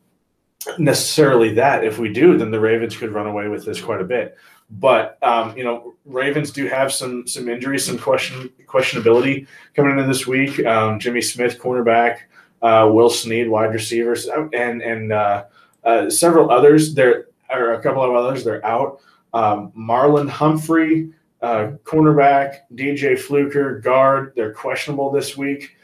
necessarily 0.77 1.53
that. 1.55 1.83
If 1.83 1.99
we 1.99 2.13
do, 2.13 2.37
then 2.37 2.51
the 2.51 2.59
Ravens 2.59 2.95
could 2.95 3.11
run 3.13 3.27
away 3.27 3.47
with 3.47 3.65
this 3.65 3.81
quite 3.81 4.01
a 4.01 4.05
bit. 4.05 4.37
But 4.69 5.17
um, 5.21 5.55
you 5.57 5.63
know, 5.63 5.93
Ravens 6.05 6.51
do 6.51 6.67
have 6.67 6.91
some 6.91 7.27
some 7.27 7.47
injuries, 7.47 7.85
some 7.85 7.97
question 7.97 8.49
questionability 8.65 9.47
coming 9.75 9.91
into 9.91 10.07
this 10.07 10.25
week. 10.25 10.65
Um, 10.65 10.99
Jimmy 10.99 11.21
Smith, 11.21 11.59
cornerback, 11.59 12.19
uh, 12.61 12.89
Will 12.91 13.09
Snead, 13.09 13.49
wide 13.49 13.73
receivers, 13.73 14.27
and 14.27 14.81
and 14.81 15.11
uh, 15.11 15.45
uh, 15.83 16.09
several 16.09 16.51
others. 16.51 16.95
There 16.95 17.27
are 17.49 17.73
a 17.73 17.81
couple 17.81 18.03
of 18.03 18.13
others. 18.15 18.43
They're 18.43 18.65
out. 18.65 18.99
Um, 19.33 19.71
Marlon 19.77 20.29
Humphrey, 20.29 21.11
uh, 21.41 21.73
cornerback, 21.83 22.61
DJ 22.73 23.19
Fluker, 23.19 23.79
guard. 23.79 24.33
They're 24.35 24.53
questionable 24.53 25.11
this 25.11 25.37
week. 25.37 25.75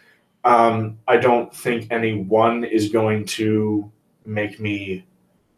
Um, 0.44 0.98
I 1.08 1.18
don't 1.18 1.54
think 1.54 1.88
any 1.92 2.24
one 2.24 2.64
is 2.64 2.90
going 2.90 3.26
to 3.26 3.92
make 4.26 4.60
me 4.60 5.06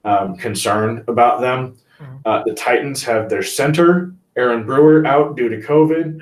um, 0.04 0.36
concerned 0.36 1.06
about 1.08 1.40
them. 1.40 1.78
Mhm. 2.02 2.22
Uh, 2.26 2.44
the 2.46 2.54
Titans 2.54 3.04
have 3.04 3.30
their 3.30 3.44
center, 3.44 4.14
Aaron 4.36 4.66
Brewer, 4.66 5.06
out 5.06 5.36
due 5.38 5.50
to 5.50 5.58
COVID. 5.62 6.20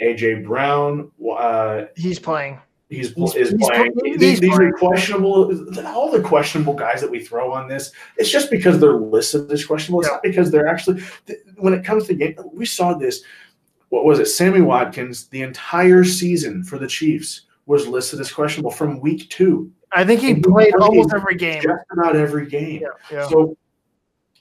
AJ 0.00 0.44
Brown, 0.44 1.10
uh, 1.38 1.84
He's 1.96 2.18
playing. 2.18 2.58
he's, 2.90 3.12
He's- 3.14 3.36
is 3.36 3.50
he's 3.50 3.68
playing. 3.68 3.92
playing- 3.92 4.18
These, 4.18 4.30
he's 4.30 4.40
these 4.40 4.58
are 4.58 4.72
questionable. 4.72 5.52
All 5.86 6.10
the 6.10 6.20
questionable 6.20 6.74
guys 6.74 7.00
that 7.00 7.10
we 7.10 7.20
throw 7.20 7.52
on 7.52 7.68
this, 7.68 7.92
it's 8.18 8.28
just 8.30 8.50
because 8.50 8.80
they're 8.80 8.94
listed 8.96 9.50
as 9.52 9.64
questionable. 9.64 10.00
It's 10.00 10.08
Yeah. 10.08 10.14
not 10.14 10.22
because 10.24 10.50
they're 10.50 10.66
actually. 10.66 11.02
When 11.58 11.72
it 11.72 11.84
comes 11.84 12.06
to 12.08 12.14
game, 12.14 12.34
we 12.52 12.66
saw 12.66 12.94
this. 12.94 13.22
What 13.90 14.04
was 14.04 14.18
it? 14.18 14.26
Sammy 14.26 14.60
Watkins, 14.60 15.28
the 15.28 15.42
entire 15.42 16.02
season 16.02 16.64
for 16.64 16.78
the 16.78 16.86
Chiefs 16.88 17.42
was 17.66 17.86
listed 17.86 18.18
as 18.18 18.32
questionable 18.32 18.72
from 18.72 18.98
week 19.00 19.28
two, 19.30 19.70
I 19.92 20.04
think 20.04 20.20
he 20.20 20.34
He's 20.34 20.42
played 20.42 20.72
playing. 20.72 20.74
almost 20.80 21.14
every 21.14 21.36
game. 21.36 21.62
just 21.62 21.84
about 21.92 22.16
every 22.16 22.46
game. 22.46 22.80
Yeah, 22.82 22.88
yeah. 23.12 23.28
So 23.28 23.56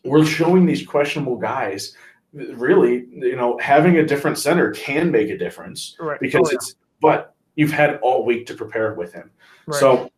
we're 0.04 0.26
showing 0.26 0.66
these 0.66 0.86
questionable 0.86 1.38
guys. 1.38 1.96
Really, 2.34 3.06
you 3.12 3.36
know, 3.36 3.58
having 3.60 3.98
a 3.98 4.06
different 4.06 4.38
center 4.38 4.72
can 4.72 5.12
make 5.12 5.30
a 5.30 5.38
difference 5.38 5.98
Right. 6.00 6.20
because 6.20 6.48
Oh, 6.48 6.52
yeah. 6.52 6.56
it's. 6.56 6.76
But 7.02 7.36
you've 7.56 7.72
had 7.72 8.00
all 8.02 8.26
week 8.26 8.46
to 8.48 8.54
prepare 8.54 8.94
with 8.94 9.12
him. 9.12 9.32
Right. 9.68 9.80
So 9.80 10.10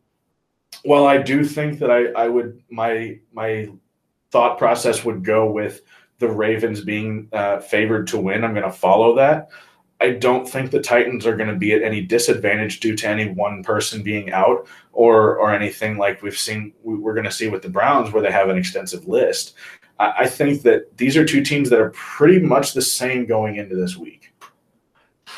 while 0.84 1.06
I 1.06 1.18
do 1.18 1.44
think 1.44 1.78
that 1.80 1.90
I, 1.90 2.06
I 2.12 2.28
would 2.28 2.62
my 2.70 3.18
my 3.32 3.68
thought 4.30 4.58
process 4.58 5.04
would 5.04 5.24
go 5.24 5.50
with 5.50 5.80
the 6.18 6.28
Ravens 6.28 6.80
being 6.82 7.28
uh, 7.32 7.58
favored 7.58 8.06
to 8.08 8.18
win, 8.20 8.44
I'm 8.44 8.52
going 8.54 8.64
to 8.64 8.70
follow 8.72 9.16
that. 9.16 9.48
I 10.04 10.10
don't 10.10 10.46
think 10.46 10.70
the 10.70 10.82
Titans 10.82 11.24
are 11.24 11.34
going 11.34 11.48
to 11.48 11.56
be 11.56 11.72
at 11.72 11.82
any 11.82 12.02
disadvantage 12.02 12.80
due 12.80 12.94
to 12.94 13.08
any 13.08 13.30
one 13.30 13.62
person 13.62 14.02
being 14.02 14.32
out 14.32 14.68
or 14.92 15.38
or 15.38 15.54
anything 15.54 15.96
like 15.96 16.20
we've 16.20 16.36
seen 16.36 16.74
we- 16.82 16.96
we're 16.96 17.14
going 17.14 17.24
to 17.24 17.32
see 17.32 17.48
with 17.48 17.62
the 17.62 17.70
Browns 17.70 18.12
where 18.12 18.22
they 18.22 18.30
have 18.30 18.50
an 18.50 18.58
extensive 18.58 19.08
list. 19.08 19.54
I, 19.98 20.26
think 20.26 20.62
that 20.62 20.94
these 20.98 21.16
are 21.16 21.24
two 21.24 21.42
teams 21.42 21.70
that 21.70 21.80
are 21.80 21.90
pretty 21.90 22.40
much 22.40 22.72
the 22.72 22.82
same 22.82 23.26
going 23.26 23.56
into 23.56 23.76
this 23.76 23.96
week. 23.96 24.34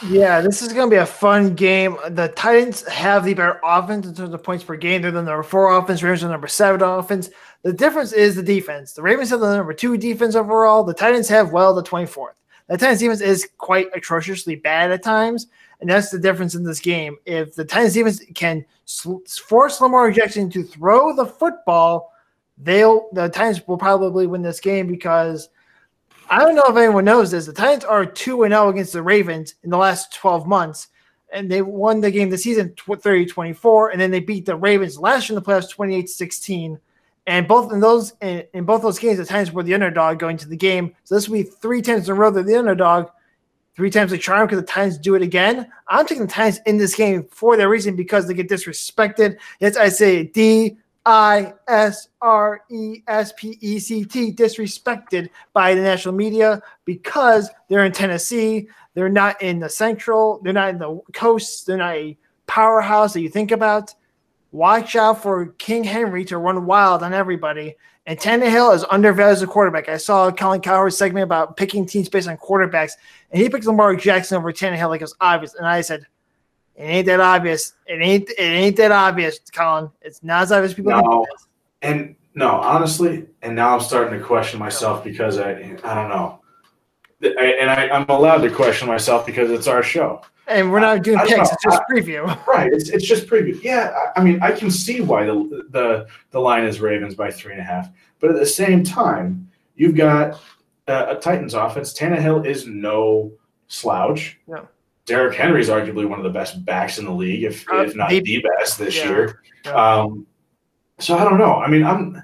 Yeah, 0.09 0.41
this 0.41 0.63
is 0.63 0.73
going 0.73 0.89
to 0.89 0.95
be 0.95 0.99
a 0.99 1.07
fun 1.07 1.55
game. 1.55 1.99
The 2.09 2.29
Titans 2.29 2.87
have 2.89 3.25
the 3.27 3.35
better 3.35 3.61
offense 3.63 4.07
in 4.07 4.15
terms 4.15 4.33
of 4.33 4.43
points 4.43 4.65
per 4.65 4.77
game. 4.77 5.03
They're 5.03 5.11
the 5.11 5.23
number 5.23 5.43
four 5.43 5.77
offense. 5.77 6.03
Ravens 6.03 6.25
are 6.25 6.29
the 6.29 6.33
number 6.33 6.49
seven 6.49 6.83
offense. 6.83 7.29
The 7.63 7.73
difference 7.73 8.13
is 8.15 8.35
the 8.35 8.43
defense. 8.43 8.95
The 8.95 9.03
Ravens 9.03 9.29
have 9.29 9.41
the 9.41 9.57
number 9.57 9.75
two 9.75 9.99
defense 9.99 10.35
overall. 10.35 10.85
The 10.85 10.95
Titans 10.95 11.29
have, 11.29 11.53
well, 11.53 11.75
the 11.75 11.83
24th. 11.83 12.33
The 12.69 12.77
Titans 12.77 13.01
defense 13.01 13.21
is 13.21 13.49
quite 13.59 13.89
atrociously 13.95 14.57
bad 14.57 14.91
at 14.91 15.03
times, 15.03 15.47
and 15.81 15.89
that's 15.89 16.11
the 16.11 16.19
difference 16.19 16.55
in 16.55 16.65
this 16.65 16.81
game. 16.81 17.17
If 17.25 17.55
the 17.55 17.65
Titans 17.65 17.95
defense 17.95 18.23
can 18.35 18.65
force 19.47 19.81
Lamar 19.81 20.11
Jackson 20.11 20.51
to 20.51 20.65
throw 20.65 21.15
the 21.15 21.27
football, 21.27 22.13
they'll 22.59 23.09
the 23.13 23.29
Titans 23.29 23.67
will 23.67 23.79
probably 23.79 24.27
win 24.27 24.43
this 24.43 24.61
game 24.61 24.89
because 24.89 25.49
I 26.29 26.41
don't 26.41 26.57
know 26.57 26.65
if 26.67 26.77
anyone 26.77 27.05
knows 27.05 27.31
this. 27.31 27.47
The 27.47 27.53
Titans 27.53 27.85
are 27.85 28.05
2 28.05 28.45
and 28.45 28.53
0 28.53 28.71
against 28.71 28.93
the 28.93 29.03
Ravens 29.03 29.55
in 29.63 29.71
the 29.71 29.77
last 29.77 30.13
12 30.15 30.47
months, 30.47 30.89
and 31.33 31.49
they 31.49 31.63
won 31.63 32.01
the 32.01 32.11
game 32.11 32.31
this 32.31 32.43
season 32.43 32.75
30 32.77 33.27
24, 33.27 33.91
and 33.91 34.01
then 34.01 34.11
they 34.11 34.21
beat 34.21 34.45
the 34.45 34.57
Ravens 34.57 34.99
last 34.99 35.29
year 35.29 35.39
in 35.39 35.43
the 35.43 35.49
playoffs 35.49 35.71
28 35.71 36.09
16. 36.09 36.81
And 37.27 37.49
both 37.49 37.73
in 37.73 37.81
those 37.81 38.15
in, 38.21 38.45
in, 38.55 38.65
both 38.65 38.83
those 38.83 38.99
games, 38.99 39.19
the 39.19 39.25
Titans 39.25 39.53
were 39.53 39.63
the 39.63 39.75
underdog 39.75 40.19
going 40.19 40.37
to 40.39 40.49
the 40.49 40.57
game. 40.57 40.95
So 41.05 41.15
this 41.15 41.29
will 41.29 41.39
be 41.39 41.43
three 41.43 41.83
times 41.83 42.09
in 42.09 42.13
a 42.13 42.15
row 42.15 42.31
they're 42.31 42.43
the 42.43 42.57
underdog. 42.57 43.09
Three 43.75 43.91
times 43.91 44.11
they 44.11 44.19
charm 44.19 44.47
because 44.47 44.61
the 44.61 44.67
Titans 44.67 44.97
do 44.97 45.17
it 45.17 45.23
again. 45.23 45.71
I'm 45.89 46.07
taking 46.07 46.27
the 46.27 46.33
Titans 46.33 46.61
in 46.67 46.79
this 46.79 46.95
game 46.95 47.27
for 47.31 47.57
that 47.57 47.69
reason 47.69 47.97
because 47.97 48.27
they 48.27 48.35
get 48.35 48.49
disrespected. 48.49 49.39
Yes, 49.61 49.77
I 49.77 49.89
say 49.89 50.25
D 50.25 50.79
I 51.05 51.55
S 51.69 52.09
R 52.21 52.63
E 52.71 53.03
S 53.07 53.33
P 53.37 53.59
E 53.61 53.79
C 53.79 54.05
T, 54.05 54.33
disrespected 54.33 55.29
by 55.53 55.75
the 55.75 55.83
national 55.83 56.15
media 56.15 56.63
because 56.85 57.51
they're 57.69 57.85
in 57.85 57.93
Tennessee. 57.93 58.69
They're 58.95 59.09
not 59.09 59.41
in 59.43 59.61
the 59.61 59.69
Central. 59.69 60.41
They're 60.43 60.53
not 60.53 60.71
in 60.71 60.79
the 60.79 61.01
coast. 61.13 61.67
They're 61.67 61.77
not 61.77 61.95
a 61.95 62.17
powerhouse 62.47 63.13
that 63.13 63.21
you 63.21 63.29
think 63.29 63.51
about. 63.51 63.95
Watch 64.57 64.97
out 64.97 65.23
for 65.23 65.49
King 65.59 65.85
Henry 65.85 66.25
to 66.25 66.39
run 66.39 66.65
wild 66.65 67.03
on 67.03 67.13
everybody. 67.13 67.75
And 68.07 68.19
Tannehill 68.19 68.75
is 68.75 68.87
undervalued 68.91 69.37
as 69.37 69.43
a 69.43 69.47
quarterback. 69.47 69.91
I 69.91 69.99
saw 69.99 70.31
Colin 70.31 70.63
Cowherd's 70.63 70.97
segment 70.97 71.25
about 71.25 71.59
picking 71.59 71.85
teams 71.85 72.09
based 72.09 72.27
on 72.27 72.39
quarterbacks, 72.39 72.93
and 73.31 73.43
he 73.43 73.51
picked 73.51 73.67
Lamar 73.67 73.95
Jackson 73.97 74.39
over 74.39 74.51
Tannehill 74.55 74.89
like 74.89 75.03
it 75.03 75.05
was 75.05 75.15
obvious. 75.21 75.55
And 75.57 75.67
I 75.67 75.83
said, 75.83 76.07
it 76.75 76.85
ain't 76.85 77.07
that 77.07 77.21
obvious. 77.21 77.75
It 77.87 78.01
ain't. 78.01 78.31
It 78.31 78.41
ain't 78.41 78.77
that 78.79 78.93
obvious, 78.93 79.41
Colin. 79.53 79.91
It's 80.01 80.23
not 80.23 80.45
as 80.45 80.53
obvious 80.53 80.71
as 80.71 80.75
people. 80.77 80.93
No, 80.93 81.27
and 81.83 82.17
no, 82.35 82.53
honestly, 82.53 83.27
and 83.43 83.55
now 83.55 83.75
I'm 83.75 83.83
starting 83.83 84.19
to 84.19 84.25
question 84.25 84.59
myself 84.59 85.05
because 85.05 85.39
I, 85.39 85.51
I 85.85 85.95
don't 85.95 86.09
know, 86.09 86.41
and 87.21 87.69
I, 87.71 87.91
I'm 87.91 88.09
allowed 88.09 88.39
to 88.39 88.51
question 88.51 88.89
myself 88.89 89.27
because 89.27 89.51
it's 89.51 89.67
our 89.67 89.83
show. 89.83 90.23
And 90.49 90.71
we're 90.71 90.81
not 90.81 91.03
doing 91.03 91.19
picks; 91.27 91.53
it's 91.53 91.63
just 91.63 91.83
preview. 91.91 92.25
Right. 92.47 92.73
It's, 92.73 92.89
it's 92.91 93.05
just 93.05 93.27
preview. 93.27 93.61
Yeah. 93.63 93.95
I, 94.15 94.21
I 94.21 94.25
mean, 94.25 94.39
I 94.43 94.53
can 94.53 94.71
see 94.71 95.01
why 95.01 95.25
the 95.25 95.67
the 95.71 96.07
the 96.31 96.41
line 96.41 96.65
is 96.65 96.81
Ravens 96.81 97.15
by 97.15 97.31
three 97.31 97.53
and 97.53 97.61
a 97.61 97.65
half, 97.65 97.91
but 98.21 98.31
at 98.31 98.37
the 98.37 98.47
same 98.47 98.85
time, 98.85 99.51
you've 99.75 99.97
got 99.97 100.41
uh, 100.89 101.07
a 101.11 101.17
Titans 101.17 101.55
offense. 101.55 101.93
Tannehill 101.93 102.47
is 102.47 102.67
no 102.67 103.33
slouch. 103.69 104.39
No. 104.47 104.69
Derrick 105.05 105.37
Henry 105.37 105.61
is 105.61 105.69
arguably 105.69 106.09
one 106.09 106.19
of 106.19 106.25
the 106.25 106.31
best 106.31 106.65
backs 106.65 106.99
in 106.99 107.05
the 107.05 107.13
league, 107.13 107.45
if 107.45 107.65
uh, 107.71 107.83
if 107.83 107.95
not 107.95 108.11
the 108.11 108.45
best 108.59 108.79
this 108.79 108.97
yeah. 108.97 109.09
year. 109.09 109.43
Yeah. 109.65 109.73
Um, 109.73 110.27
so 110.99 111.17
I 111.17 111.25
don't 111.25 111.39
know. 111.39 111.57
I 111.57 111.69
mean, 111.69 111.85
I'm 111.85 112.23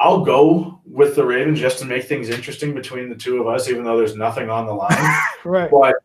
I'll 0.00 0.24
go 0.24 0.80
with 0.86 1.14
the 1.14 1.24
Ravens 1.24 1.60
just 1.60 1.78
to 1.80 1.84
make 1.84 2.04
things 2.04 2.30
interesting 2.30 2.74
between 2.74 3.08
the 3.08 3.14
two 3.14 3.40
of 3.40 3.46
us, 3.46 3.68
even 3.68 3.84
though 3.84 3.98
there's 3.98 4.16
nothing 4.16 4.48
on 4.48 4.66
the 4.66 4.72
line. 4.72 5.18
right. 5.44 5.70
But 5.70 5.96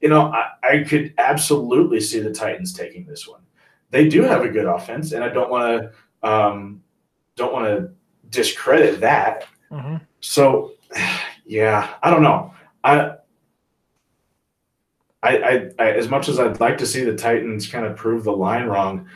you 0.00 0.08
know, 0.08 0.32
I, 0.32 0.50
I 0.62 0.84
could 0.84 1.14
absolutely 1.18 2.00
see 2.00 2.20
the 2.20 2.32
Titans 2.32 2.72
taking 2.72 3.06
this 3.06 3.26
one. 3.26 3.40
They 3.90 4.08
do 4.08 4.22
have 4.22 4.42
a 4.42 4.48
good 4.48 4.66
offense, 4.66 5.12
and 5.12 5.22
I 5.22 5.28
don't 5.28 5.50
want 5.50 5.92
to 6.22 6.28
um, 6.28 6.82
don't 7.36 7.52
want 7.52 7.66
to 7.66 7.90
discredit 8.30 9.00
that. 9.00 9.46
Mm-hmm. 9.70 9.96
So, 10.20 10.72
yeah, 11.46 11.94
I 12.02 12.10
don't 12.10 12.22
know. 12.22 12.52
I 12.84 13.12
I, 15.22 15.38
I, 15.38 15.70
I, 15.78 15.90
as 15.92 16.08
much 16.08 16.28
as 16.28 16.38
I'd 16.38 16.60
like 16.60 16.78
to 16.78 16.86
see 16.86 17.02
the 17.02 17.16
Titans 17.16 17.66
kind 17.66 17.84
of 17.84 17.96
prove 17.96 18.24
the 18.24 18.32
line 18.32 18.66
wrong, 18.66 19.08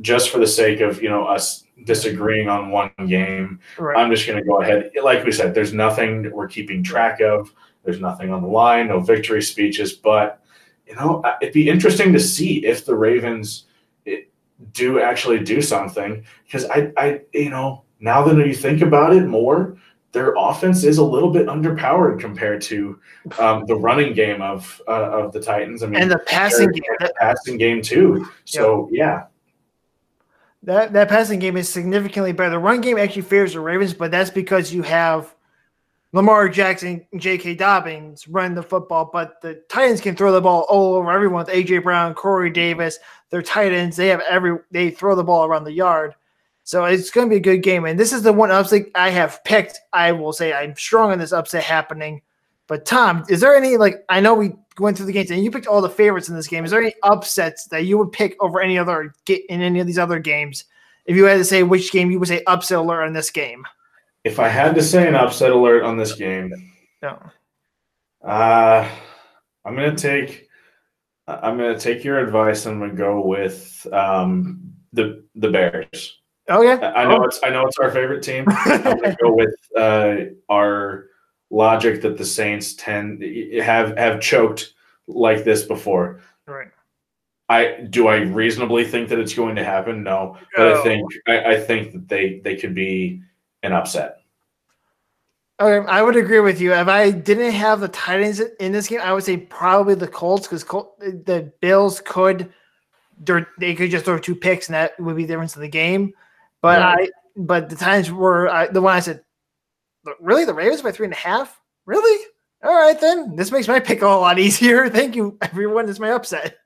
just 0.00 0.30
for 0.30 0.38
the 0.38 0.46
sake 0.46 0.80
of 0.80 1.02
you 1.02 1.08
know 1.08 1.24
us 1.24 1.64
disagreeing 1.84 2.48
on 2.48 2.70
one 2.70 2.90
game, 3.06 3.60
right. 3.78 3.96
I'm 3.96 4.10
just 4.10 4.26
going 4.26 4.38
to 4.38 4.44
go 4.44 4.62
ahead. 4.62 4.90
Like 5.02 5.24
we 5.24 5.32
said, 5.32 5.54
there's 5.54 5.72
nothing 5.72 6.30
we're 6.32 6.48
keeping 6.48 6.82
track 6.82 7.20
of. 7.20 7.52
There's 7.84 8.00
nothing 8.00 8.32
on 8.32 8.42
the 8.42 8.48
line, 8.48 8.88
no 8.88 9.00
victory 9.00 9.42
speeches. 9.42 9.92
But 9.92 10.42
you 10.86 10.94
know, 10.94 11.22
it'd 11.40 11.54
be 11.54 11.68
interesting 11.68 12.12
to 12.12 12.20
see 12.20 12.64
if 12.64 12.84
the 12.84 12.94
Ravens 12.94 13.64
eh, 14.06 14.22
do 14.72 15.00
actually 15.00 15.40
do 15.40 15.62
something 15.62 16.24
because 16.44 16.64
I, 16.66 16.92
I, 16.96 17.20
you 17.32 17.50
know, 17.50 17.84
now 18.00 18.22
that 18.24 18.46
you 18.46 18.54
think 18.54 18.82
about 18.82 19.14
it 19.14 19.26
more, 19.26 19.76
their 20.12 20.34
offense 20.36 20.84
is 20.84 20.98
a 20.98 21.04
little 21.04 21.30
bit 21.30 21.46
underpowered 21.46 22.20
compared 22.20 22.60
to 22.62 23.00
um, 23.38 23.64
the 23.66 23.74
running 23.74 24.12
game 24.12 24.42
of 24.42 24.80
uh, 24.86 25.10
of 25.10 25.32
the 25.32 25.40
Titans. 25.40 25.82
I 25.82 25.86
mean, 25.86 26.02
and 26.02 26.10
the 26.10 26.18
passing 26.18 26.70
game, 26.70 26.82
the 27.00 27.12
passing 27.18 27.56
game 27.56 27.82
too. 27.82 28.28
So 28.44 28.88
yeah. 28.92 29.24
That 30.64 30.92
that 30.92 31.08
passing 31.08 31.40
game 31.40 31.56
is 31.56 31.68
significantly 31.68 32.32
better. 32.32 32.50
The 32.50 32.58
run 32.58 32.80
game 32.80 32.98
actually 32.98 33.22
favors 33.22 33.54
the 33.54 33.60
Ravens, 33.60 33.94
but 33.94 34.10
that's 34.10 34.30
because 34.30 34.72
you 34.72 34.82
have 34.82 35.34
Lamar 36.12 36.48
Jackson, 36.48 37.06
J.K. 37.16 37.54
Dobbins 37.54 38.28
run 38.28 38.54
the 38.54 38.62
football, 38.62 39.08
but 39.10 39.40
the 39.40 39.62
Titans 39.70 40.00
can 40.00 40.14
throw 40.14 40.30
the 40.30 40.40
ball 40.40 40.66
all 40.68 40.94
over 40.94 41.10
everyone 41.10 41.46
with 41.46 41.54
A.J. 41.54 41.78
Brown, 41.78 42.12
Corey 42.14 42.50
Davis. 42.50 42.98
They're 43.30 43.42
Titans. 43.42 43.96
They 43.96 44.08
have 44.08 44.20
every 44.28 44.58
they 44.70 44.90
throw 44.90 45.14
the 45.14 45.24
ball 45.24 45.46
around 45.46 45.64
the 45.64 45.72
yard. 45.72 46.14
So 46.64 46.84
it's 46.84 47.10
going 47.10 47.26
to 47.26 47.30
be 47.30 47.38
a 47.38 47.40
good 47.40 47.62
game. 47.62 47.86
And 47.86 47.98
this 47.98 48.12
is 48.12 48.22
the 48.22 48.32
one 48.32 48.50
upset 48.50 48.86
I 48.94 49.10
have 49.10 49.42
picked. 49.44 49.80
I 49.92 50.12
will 50.12 50.32
say 50.32 50.52
I'm 50.52 50.76
strong 50.76 51.10
on 51.10 51.18
this 51.18 51.32
upset 51.32 51.64
happening. 51.64 52.20
But 52.68 52.84
Tom, 52.84 53.24
is 53.28 53.40
there 53.40 53.56
any 53.56 53.76
like 53.76 54.04
I 54.08 54.20
know 54.20 54.34
we 54.34 54.52
went 54.78 54.96
through 54.96 55.06
the 55.06 55.12
games 55.12 55.30
and 55.30 55.42
you 55.42 55.50
picked 55.50 55.66
all 55.66 55.80
the 55.80 55.90
favorites 55.90 56.28
in 56.28 56.36
this 56.36 56.48
game. 56.48 56.64
Is 56.64 56.70
there 56.70 56.80
any 56.80 56.94
upsets 57.02 57.66
that 57.66 57.84
you 57.84 57.98
would 57.98 58.12
pick 58.12 58.36
over 58.40 58.60
any 58.60 58.78
other 58.78 59.14
in 59.26 59.60
any 59.60 59.80
of 59.80 59.86
these 59.86 59.98
other 59.98 60.18
games? 60.18 60.64
If 61.04 61.16
you 61.16 61.24
had 61.24 61.38
to 61.38 61.44
say 61.44 61.62
which 61.62 61.92
game 61.92 62.10
you 62.10 62.18
would 62.18 62.28
say 62.28 62.42
upset 62.46 62.78
alert 62.78 63.04
on 63.04 63.12
this 63.12 63.30
game. 63.30 63.64
If 64.24 64.38
I 64.38 64.48
had 64.48 64.74
to 64.76 64.82
say 64.82 65.06
an 65.08 65.14
upset 65.14 65.50
alert 65.50 65.82
on 65.82 65.96
this 65.96 66.14
game, 66.14 66.52
no. 67.02 67.18
Uh 68.22 68.88
I'm 69.64 69.74
gonna 69.74 69.96
take 69.96 70.48
I'm 71.26 71.56
gonna 71.56 71.78
take 71.78 72.04
your 72.04 72.18
advice. 72.18 72.66
And 72.66 72.74
I'm 72.74 72.80
gonna 72.80 72.98
go 72.98 73.24
with 73.24 73.86
um, 73.92 74.72
the 74.92 75.24
the 75.34 75.50
Bears. 75.50 76.18
Oh 76.48 76.62
yeah, 76.62 76.92
I 76.96 77.04
know 77.04 77.22
oh. 77.22 77.24
it's 77.24 77.40
I 77.42 77.50
know 77.50 77.64
it's 77.66 77.78
our 77.78 77.90
favorite 77.90 78.22
team. 78.22 78.44
I'm 78.48 78.82
gonna 78.82 79.16
go 79.22 79.34
with 79.34 79.54
uh, 79.76 80.16
our 80.50 81.06
logic 81.50 82.02
that 82.02 82.18
the 82.18 82.24
Saints 82.24 82.74
tend 82.74 83.22
have 83.62 83.96
have 83.96 84.20
choked 84.20 84.74
like 85.06 85.44
this 85.44 85.62
before. 85.62 86.20
Right. 86.46 86.68
I 87.48 87.86
do 87.90 88.08
I 88.08 88.16
reasonably 88.16 88.84
think 88.84 89.08
that 89.10 89.18
it's 89.18 89.34
going 89.34 89.56
to 89.56 89.64
happen? 89.64 90.02
No, 90.02 90.38
but 90.56 90.72
I 90.72 90.82
think 90.82 91.12
I, 91.28 91.44
I 91.52 91.60
think 91.60 91.92
that 91.92 92.08
they 92.08 92.40
they 92.42 92.56
could 92.56 92.74
be 92.74 93.22
an 93.62 93.72
upset. 93.72 94.18
Okay, 95.60 95.86
I 95.88 96.02
would 96.02 96.16
agree 96.16 96.40
with 96.40 96.60
you. 96.60 96.72
If 96.72 96.88
I 96.88 97.10
didn't 97.10 97.52
have 97.52 97.80
the 97.80 97.88
Titans 97.88 98.40
in 98.40 98.72
this 98.72 98.88
game, 98.88 99.00
I 99.00 99.12
would 99.12 99.22
say 99.22 99.36
probably 99.36 99.94
the 99.94 100.08
Colts 100.08 100.46
because 100.46 100.64
Col- 100.64 100.96
the 100.98 101.52
Bills 101.60 102.00
could 102.04 102.52
they 103.58 103.74
could 103.74 103.90
just 103.90 104.04
throw 104.04 104.18
two 104.18 104.34
picks 104.34 104.66
and 104.66 104.74
that 104.74 104.98
would 104.98 105.14
be 105.14 105.24
the 105.24 105.34
difference 105.34 105.54
in 105.54 105.62
the 105.62 105.68
game. 105.68 106.12
But. 106.60 106.82
I, 106.82 107.08
but 107.36 107.68
the 107.68 107.76
times 107.76 108.10
were 108.10 108.48
I, 108.48 108.68
the 108.68 108.80
one 108.80 108.94
I 108.94 109.00
said, 109.00 109.22
really, 110.20 110.44
the 110.44 110.54
Ravens 110.54 110.82
by 110.82 110.92
three 110.92 111.06
and 111.06 111.14
a 111.14 111.16
half? 111.16 111.60
Really? 111.86 112.26
All 112.62 112.74
right, 112.74 113.00
then 113.00 113.36
this 113.36 113.50
makes 113.50 113.68
my 113.68 113.80
pick 113.80 114.02
a 114.02 114.06
lot 114.06 114.38
easier. 114.38 114.88
Thank 114.88 115.16
you, 115.16 115.38
everyone. 115.42 115.86
This 115.86 115.96
is 115.96 116.00
my 116.00 116.12
upset. 116.12 116.56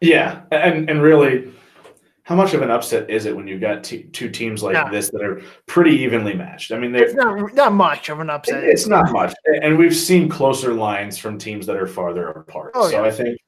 Yeah, 0.00 0.42
and 0.50 0.88
and 0.90 1.02
really, 1.02 1.52
how 2.26 2.34
much 2.34 2.54
of 2.54 2.62
an 2.62 2.72
upset 2.72 3.08
is 3.08 3.24
it 3.24 3.36
when 3.36 3.46
you've 3.46 3.60
got 3.60 3.84
t- 3.84 4.02
two 4.02 4.28
teams 4.28 4.60
like 4.60 4.74
no. 4.74 4.90
this 4.90 5.10
that 5.10 5.22
are 5.22 5.40
pretty 5.66 5.92
evenly 5.92 6.34
matched? 6.34 6.72
I 6.72 6.78
mean, 6.78 6.92
it's 6.92 7.14
not 7.14 7.54
not 7.54 7.72
much 7.72 8.08
of 8.08 8.18
an 8.18 8.30
upset. 8.30 8.64
It's 8.64 8.88
not 8.88 9.12
much, 9.12 9.32
and 9.62 9.78
we've 9.78 9.94
seen 9.94 10.28
closer 10.28 10.74
lines 10.74 11.18
from 11.18 11.38
teams 11.38 11.66
that 11.66 11.76
are 11.76 11.86
farther 11.86 12.28
apart. 12.30 12.72
Oh, 12.74 12.90
so 12.90 13.00
yeah. 13.00 13.02
I 13.02 13.12
think 13.12 13.38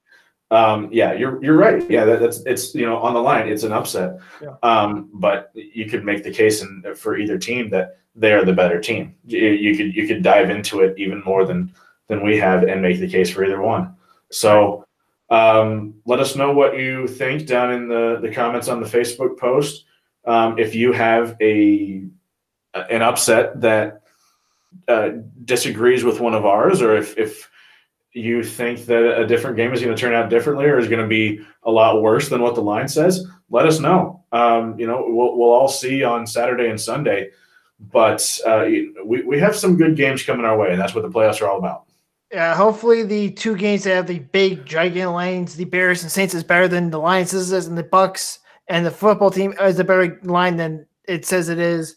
um, 0.52 0.88
yeah, 0.92 1.12
you're 1.12 1.42
you're 1.42 1.56
right. 1.56 1.90
Yeah, 1.90 2.04
that, 2.04 2.20
that's 2.20 2.38
it's 2.46 2.72
you 2.72 2.86
know 2.86 2.98
on 2.98 3.14
the 3.14 3.20
line. 3.20 3.48
It's 3.48 3.64
an 3.64 3.72
upset. 3.72 4.20
Yeah. 4.40 4.54
Um, 4.62 5.10
but 5.12 5.50
you 5.54 5.86
could 5.86 6.04
make 6.04 6.22
the 6.22 6.30
case 6.30 6.62
in, 6.62 6.84
for 6.94 7.18
either 7.18 7.36
team 7.36 7.70
that 7.70 7.98
they 8.14 8.32
are 8.32 8.44
the 8.44 8.52
better 8.52 8.80
team. 8.80 9.16
You, 9.26 9.40
you, 9.40 9.76
could 9.76 9.92
you 9.96 10.06
could 10.06 10.22
dive 10.22 10.50
into 10.50 10.82
it 10.82 10.96
even 10.98 11.20
more 11.24 11.44
than 11.44 11.74
than 12.06 12.24
we 12.24 12.38
have 12.38 12.62
and 12.62 12.80
make 12.80 13.00
the 13.00 13.08
case 13.08 13.28
for 13.28 13.44
either 13.44 13.60
one. 13.60 13.96
So 14.30 14.84
um, 15.30 15.94
let 16.06 16.20
us 16.20 16.36
know 16.36 16.52
what 16.52 16.78
you 16.78 17.06
think 17.06 17.46
down 17.46 17.72
in 17.72 17.88
the 17.88 18.18
the 18.20 18.32
comments 18.32 18.68
on 18.68 18.80
the 18.80 18.88
Facebook 18.88 19.38
post. 19.38 19.84
Um, 20.26 20.58
if 20.58 20.74
you 20.74 20.92
have 20.92 21.36
a 21.40 22.04
an 22.74 23.02
upset 23.02 23.60
that 23.60 24.02
uh, 24.86 25.10
disagrees 25.44 26.04
with 26.04 26.20
one 26.20 26.34
of 26.34 26.46
ours, 26.46 26.82
or 26.82 26.96
if 26.96 27.16
if 27.18 27.50
you 28.12 28.42
think 28.42 28.86
that 28.86 29.20
a 29.20 29.26
different 29.26 29.56
game 29.56 29.72
is 29.72 29.80
going 29.82 29.94
to 29.94 30.00
turn 30.00 30.14
out 30.14 30.30
differently 30.30 30.64
or 30.66 30.78
is 30.78 30.88
going 30.88 31.02
to 31.02 31.08
be 31.08 31.40
a 31.64 31.70
lot 31.70 32.02
worse 32.02 32.28
than 32.28 32.42
what 32.42 32.54
the 32.54 32.60
line 32.60 32.88
says, 32.88 33.26
let 33.50 33.66
us 33.66 33.80
know. 33.80 34.24
Um, 34.32 34.78
you 34.78 34.86
know, 34.86 35.04
we'll, 35.06 35.36
we'll 35.36 35.50
all 35.50 35.68
see 35.68 36.02
on 36.02 36.26
Saturday 36.26 36.68
and 36.68 36.80
Sunday. 36.80 37.30
But 37.78 38.40
uh, 38.44 38.66
we, 39.04 39.22
we 39.22 39.38
have 39.38 39.54
some 39.54 39.76
good 39.76 39.94
games 39.96 40.24
coming 40.24 40.44
our 40.44 40.58
way, 40.58 40.72
and 40.72 40.80
that's 40.80 40.94
what 40.94 41.02
the 41.02 41.10
playoffs 41.10 41.40
are 41.40 41.48
all 41.48 41.58
about. 41.58 41.87
Yeah, 42.32 42.54
hopefully 42.54 43.04
the 43.04 43.30
two 43.30 43.56
games 43.56 43.84
that 43.84 43.94
have 43.94 44.06
the 44.06 44.18
big 44.18 44.66
giant 44.66 45.12
lines, 45.12 45.56
the 45.56 45.64
Bears 45.64 46.02
and 46.02 46.12
Saints, 46.12 46.34
is 46.34 46.44
better 46.44 46.68
than 46.68 46.90
the 46.90 46.98
Lions 46.98 47.32
is, 47.32 47.52
and 47.66 47.78
the 47.78 47.82
Bucs 47.82 48.40
and 48.68 48.84
the 48.84 48.90
football 48.90 49.30
team 49.30 49.54
is 49.60 49.78
a 49.78 49.84
better 49.84 50.20
line 50.24 50.56
than 50.56 50.86
it 51.04 51.24
says 51.24 51.48
it 51.48 51.58
is. 51.58 51.96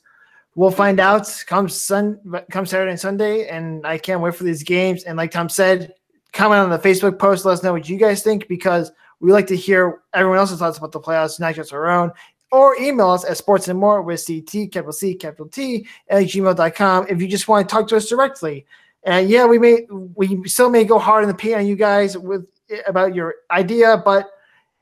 We'll 0.56 0.72
find 0.72 1.00
out 1.00 1.44
come 1.48 1.68
Sun 1.68 2.20
come 2.50 2.66
Saturday 2.66 2.92
and 2.92 3.00
Sunday, 3.00 3.48
and 3.48 3.86
I 3.86 3.98
can't 3.98 4.22
wait 4.22 4.36
for 4.36 4.46
these 4.46 4.64
games. 4.64 5.04
And 5.04 5.18
like 5.18 5.32
Tom 5.32 5.50
said, 5.50 5.94
comment 6.32 6.60
on 6.62 6.70
the 6.70 6.80
Facebook 6.80 7.20
post. 7.20 7.44
Let 7.44 7.54
us 7.54 7.64
know 7.64 7.74
what 7.74 7.90
you 7.90 7.98
guys 7.98 8.24
think 8.24 8.48
because 8.48 8.92
we 9.20 9.32
like 9.32 9.48
to 9.48 9.56
hear 9.56 10.02
everyone 10.14 10.40
else's 10.40 10.60
thoughts 10.60 10.78
about 10.78 10.94
the 10.94 11.00
playoffs, 11.00 11.40
not 11.40 11.56
just 11.56 11.74
our 11.74 11.90
own. 11.90 12.12
Or 12.52 12.76
email 12.78 13.12
us 13.12 13.24
at 13.24 13.38
sports 13.38 13.70
and 13.70 13.80
more 13.80 14.02
with 14.02 14.26
CT, 14.26 14.72
capital 14.72 14.92
C, 14.92 15.16
capital 15.16 15.48
T, 15.48 15.88
at 16.10 16.24
gmail.com 16.24 17.08
if 17.08 17.22
you 17.22 17.28
just 17.28 17.48
want 17.48 17.68
to 17.68 17.74
talk 17.74 17.88
to 17.90 17.98
us 17.98 18.10
directly. 18.10 18.66
And 19.04 19.30
yeah, 19.30 19.46
we 19.46 19.58
may 19.58 19.88
we 19.90 20.48
still 20.48 20.70
may 20.70 20.84
go 20.84 21.00
hard 21.00 21.24
in 21.24 21.28
the 21.28 21.36
paint 21.36 21.56
on 21.56 21.66
you 21.66 21.76
guys 21.76 22.18
with 22.18 22.46
about 22.88 23.16
your 23.16 23.36
idea, 23.50 24.02
but 24.04 24.30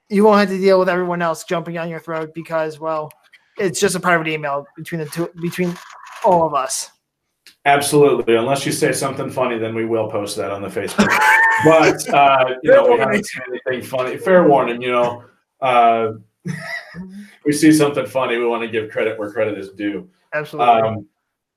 you 0.10 0.24
won't 0.24 0.40
have 0.40 0.50
to 0.50 0.58
deal 0.58 0.80
with 0.80 0.90
everyone 0.90 1.22
else 1.22 1.44
jumping 1.44 1.78
on 1.78 1.90
your 1.90 2.00
throat 2.00 2.32
because 2.34 2.80
well, 2.80 3.12
it's 3.58 3.80
just 3.80 3.96
a 3.96 4.00
private 4.00 4.28
email 4.28 4.66
between 4.76 5.00
the 5.00 5.08
two 5.08 5.30
between 5.42 5.78
all 6.26 6.46
of 6.46 6.54
us. 6.54 6.92
Absolutely. 7.66 8.36
Unless 8.36 8.66
you 8.66 8.72
say 8.72 8.92
something 8.92 9.30
funny, 9.30 9.58
then 9.58 9.76
we 9.76 9.86
will 9.86 10.10
post 10.10 10.38
that 10.38 10.52
on 10.52 10.62
the 10.62 10.70
Facebook. 10.70 11.08
but 11.64 12.14
uh, 12.14 12.56
you 12.64 12.72
know, 12.72 12.92
we 12.92 12.98
haven't 12.98 13.26
seen 13.26 13.42
anything 13.50 13.88
funny. 13.88 14.18
Fair 14.18 14.48
warning, 14.48 14.82
you 14.82 14.92
know. 14.92 15.24
Uh, 15.62 16.12
we 17.46 17.52
see 17.52 17.72
something 17.72 18.06
funny, 18.06 18.38
we 18.38 18.46
want 18.46 18.64
to 18.64 18.70
give 18.70 18.90
credit 18.90 19.20
where 19.20 19.32
credit 19.32 19.58
is 19.58 19.70
due. 19.70 20.10
Absolutely. 20.34 20.82
Um, 20.82 21.08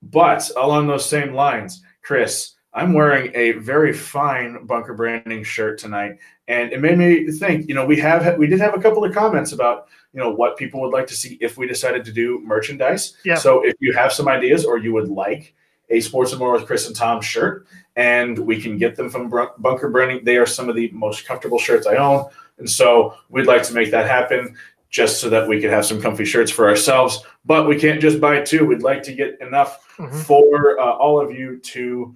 but 0.03 0.51
along 0.57 0.89
those 0.89 1.09
same 1.09 1.35
lines, 1.35 1.83
Chris, 2.03 2.55
I'm 2.75 2.95
wearing 2.95 3.31
a 3.35 3.53
very 3.53 3.93
fine 3.93 4.65
Bunker 4.67 4.95
Branding 4.95 5.45
shirt 5.45 5.79
tonight, 5.79 6.19
and 6.49 6.73
it 6.73 6.81
made 6.81 6.97
me 6.97 7.31
think. 7.31 7.69
You 7.69 7.75
know, 7.75 7.85
we 7.85 7.99
have 8.01 8.39
we 8.39 8.47
did 8.47 8.61
have 8.61 8.75
a 8.75 8.81
couple 8.81 9.05
of 9.05 9.15
comments 9.15 9.53
about 9.53 9.89
you 10.13 10.21
know 10.21 10.31
what 10.31 10.57
people 10.57 10.81
would 10.81 10.93
like 10.93 11.07
to 11.09 11.15
see 11.15 11.39
if 11.41 11.59
we 11.59 11.67
decided 11.67 12.05
to 12.07 12.13
do 12.13 12.41
merchandise. 12.45 13.15
Yeah. 13.25 13.37
So 13.37 13.65
if 13.65 13.75
you 13.81 13.93
have 13.93 14.13
some 14.13 14.29
ideas 14.29 14.65
or 14.65 14.79
you 14.79 14.93
would 14.95 15.09
like 15.09 15.55
a 15.91 16.01
Sports 16.01 16.33
and 16.33 16.39
More 16.39 16.53
with 16.53 16.67
Chris 16.67 16.87
and 16.87 16.97
Tom 16.97 17.21
shirt, 17.21 17.67
and 17.97 18.39
we 18.39 18.61
can 18.61 18.79
get 18.79 18.97
them 18.97 19.11
from 19.11 19.31
Bunker 19.59 19.91
Branding. 19.91 20.25
They 20.25 20.39
are 20.39 20.47
some 20.47 20.71
of 20.71 20.77
the 20.77 20.91
most 20.93 21.27
comfortable 21.27 21.59
shirts 21.59 21.87
I 21.87 21.97
own, 21.97 22.25
and 22.59 22.69
so 22.69 23.15
we'd 23.29 23.47
like 23.47 23.63
to 23.65 23.75
make 23.75 23.91
that 23.91 24.09
happen 24.09 24.57
just 24.93 25.21
so 25.21 25.31
that 25.31 25.49
we 25.49 25.61
could 25.61 25.71
have 25.71 25.87
some 25.87 26.01
comfy 26.01 26.25
shirts 26.25 26.51
for 26.51 26.69
ourselves. 26.69 27.25
But 27.45 27.67
we 27.67 27.81
can't 27.81 28.01
just 28.01 28.21
buy 28.21 28.41
two. 28.43 28.65
We'd 28.65 28.83
like 28.83 29.03
to 29.05 29.13
get 29.13 29.41
enough 29.41 29.97
mm-hmm. 29.97 30.21
for 30.21 30.79
uh, 30.79 30.93
all 30.93 31.21
of 31.21 31.33
you 31.33 31.59
to 31.59 32.15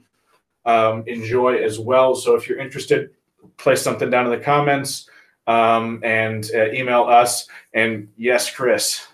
um, 0.66 1.02
enjoy 1.06 1.56
as 1.56 1.80
well. 1.80 2.14
So 2.14 2.36
if 2.36 2.48
you're 2.48 2.58
interested, 2.58 3.10
place 3.56 3.82
something 3.82 4.10
down 4.10 4.26
in 4.26 4.30
the 4.30 4.44
comments 4.44 5.08
um, 5.46 6.00
and 6.04 6.48
uh, 6.54 6.70
email 6.70 7.04
us. 7.04 7.48
And 7.72 8.08
yes, 8.16 8.54
Chris. 8.54 9.06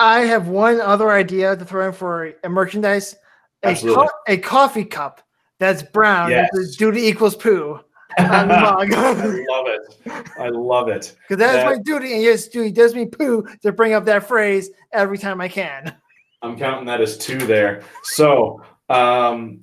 I 0.00 0.20
have 0.20 0.48
one 0.48 0.80
other 0.80 1.12
idea 1.12 1.54
to 1.54 1.64
throw 1.64 1.88
in 1.88 1.92
for 1.92 2.32
a 2.42 2.48
merchandise. 2.48 3.14
A, 3.62 3.74
co- 3.74 4.08
a 4.26 4.38
coffee 4.38 4.84
cup 4.84 5.20
that's 5.58 5.82
brown. 5.82 6.30
Yes. 6.30 6.76
Duty 6.76 7.06
equals 7.06 7.36
poo 7.36 7.80
on 8.18 8.48
the 8.48 8.54
mug. 8.54 8.92
I 8.92 9.12
love 9.12 9.66
it. 9.68 10.28
I 10.38 10.48
love 10.48 10.88
it. 10.88 11.16
Because 11.28 11.38
that 11.38 11.58
is 11.58 11.64
my 11.64 11.82
duty, 11.82 12.14
and 12.14 12.22
yes, 12.22 12.48
duty 12.48 12.70
does 12.72 12.94
me 12.94 13.06
poo 13.06 13.46
to 13.62 13.72
bring 13.72 13.92
up 13.92 14.04
that 14.06 14.26
phrase 14.26 14.70
every 14.92 15.18
time 15.18 15.40
I 15.40 15.48
can. 15.48 15.96
I'm 16.42 16.56
counting 16.58 16.86
that 16.86 17.00
as 17.00 17.18
two 17.18 17.38
there. 17.38 17.82
So 18.02 18.62
um, 18.88 19.60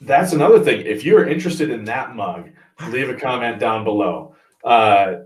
that's 0.00 0.32
another 0.32 0.62
thing. 0.62 0.84
If 0.86 1.04
you're 1.04 1.28
interested 1.28 1.70
in 1.70 1.84
that 1.84 2.14
mug, 2.14 2.50
leave 2.88 3.08
a 3.08 3.14
comment 3.14 3.58
down 3.58 3.84
below. 3.84 4.34
Uh, 4.64 5.16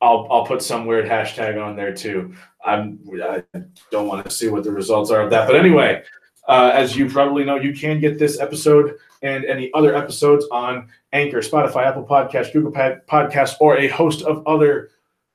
I'll 0.00 0.26
I'll 0.30 0.46
put 0.46 0.62
some 0.62 0.86
weird 0.86 1.06
hashtag 1.06 1.62
on 1.62 1.74
there 1.76 1.94
too. 1.94 2.34
I'm 2.64 2.98
I 3.22 3.42
don't 3.90 4.08
want 4.08 4.24
to 4.24 4.30
see 4.30 4.48
what 4.48 4.64
the 4.64 4.72
results 4.72 5.10
are 5.10 5.22
of 5.22 5.30
that, 5.30 5.46
but 5.46 5.56
anyway, 5.56 6.02
uh, 6.48 6.70
as 6.72 6.96
you 6.96 7.08
probably 7.08 7.44
know, 7.44 7.56
you 7.56 7.74
can 7.74 8.00
get 8.00 8.18
this 8.18 8.40
episode 8.40 8.96
and 9.22 9.44
any 9.44 9.70
other 9.74 9.96
episodes 9.96 10.46
on 10.50 10.88
Anchor, 11.12 11.38
Spotify, 11.38 11.84
Apple 11.84 12.04
Podcast, 12.04 12.52
Google 12.52 12.72
Podcast, 12.72 13.54
or 13.60 13.78
a 13.78 13.88
host 13.88 14.22
of 14.22 14.46
other 14.46 14.90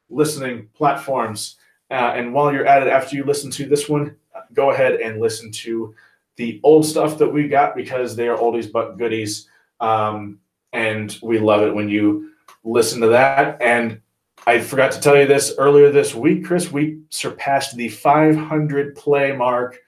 listening 0.09 0.69
platforms. 0.73 1.57
Uh, 1.89 2.13
and 2.15 2.33
while 2.33 2.53
you're 2.53 2.65
at 2.65 2.83
it, 2.83 2.89
after 2.89 3.15
you 3.15 3.23
listen 3.23 3.51
to 3.51 3.65
this 3.65 3.89
one, 3.89 4.15
go 4.53 4.71
ahead 4.71 4.95
and 4.95 5.19
listen 5.19 5.51
to 5.51 5.93
the 6.37 6.59
old 6.63 6.85
stuff 6.85 7.17
that 7.17 7.27
we 7.27 7.47
got 7.47 7.75
because 7.75 8.15
they 8.15 8.27
are 8.27 8.37
oldies 8.37 8.71
but 8.71 8.97
goodies. 8.97 9.49
Um, 9.79 10.39
and 10.73 11.17
we 11.21 11.39
love 11.39 11.63
it 11.63 11.75
when 11.75 11.89
you 11.89 12.31
listen 12.63 13.01
to 13.01 13.07
that. 13.07 13.61
And 13.61 14.01
I 14.47 14.59
forgot 14.59 14.91
to 14.93 15.01
tell 15.01 15.17
you 15.17 15.27
this 15.27 15.53
earlier 15.57 15.91
this 15.91 16.15
week, 16.15 16.45
Chris. 16.45 16.71
We 16.71 17.01
surpassed 17.09 17.75
the 17.75 17.89
500 17.89 18.95
play 18.95 19.35
mark 19.35 19.79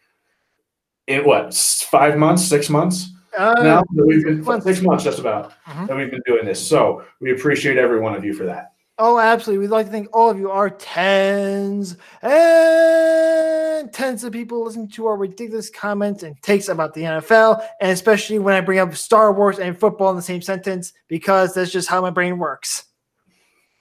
in 1.08 1.24
what 1.26 1.54
five 1.54 2.18
months, 2.18 2.43
six 2.43 2.70
months 2.70 3.14
uh, 3.38 3.54
now 3.62 3.84
we've 3.93 4.24
been 4.24 4.43
months. 4.43 4.66
six 4.66 4.82
months 4.82 5.04
just 5.04 5.20
about 5.20 5.51
mm-hmm. 5.66 5.86
that 5.88 5.97
we've 5.97 6.12
been 6.12 6.22
doing 6.26 6.45
this. 6.45 6.66
So 6.66 7.04
we 7.20 7.32
appreciate 7.32 7.78
every 7.78 7.99
one 7.99 8.16
of 8.16 8.24
you 8.24 8.34
for 8.34 8.45
that. 8.45 8.72
Oh, 8.99 9.18
absolutely. 9.18 9.66
We'd 9.66 9.72
like 9.72 9.88
to 9.88 9.91
thank 9.91 10.08
all 10.14 10.30
of 10.30 10.38
you, 10.38 10.51
our 10.51 10.70
tens 10.70 11.97
and 12.22 13.91
tens 13.91 14.24
of 14.24 14.32
people 14.32 14.64
listening 14.64 14.88
to 14.89 15.08
our 15.08 15.18
ridiculous 15.18 15.72
comments 15.72 16.22
and 16.22 16.39
takes 16.43 16.70
about 16.70 16.93
the 16.93 17.01
NFL, 17.01 17.66
and 17.82 17.91
especially 17.91 18.38
when 18.38 18.54
I 18.54 18.62
bring 18.62 18.78
up 18.78 18.95
Star 18.95 19.34
Wars 19.34 19.58
and 19.58 19.78
football 19.78 20.12
in 20.12 20.16
the 20.16 20.22
same 20.22 20.43
sentence, 20.43 20.93
because 21.08 21.56
that's 21.56 21.72
just 21.72 21.89
how 21.89 22.01
my 22.01 22.12
brain 22.12 22.38
works. 22.38 22.86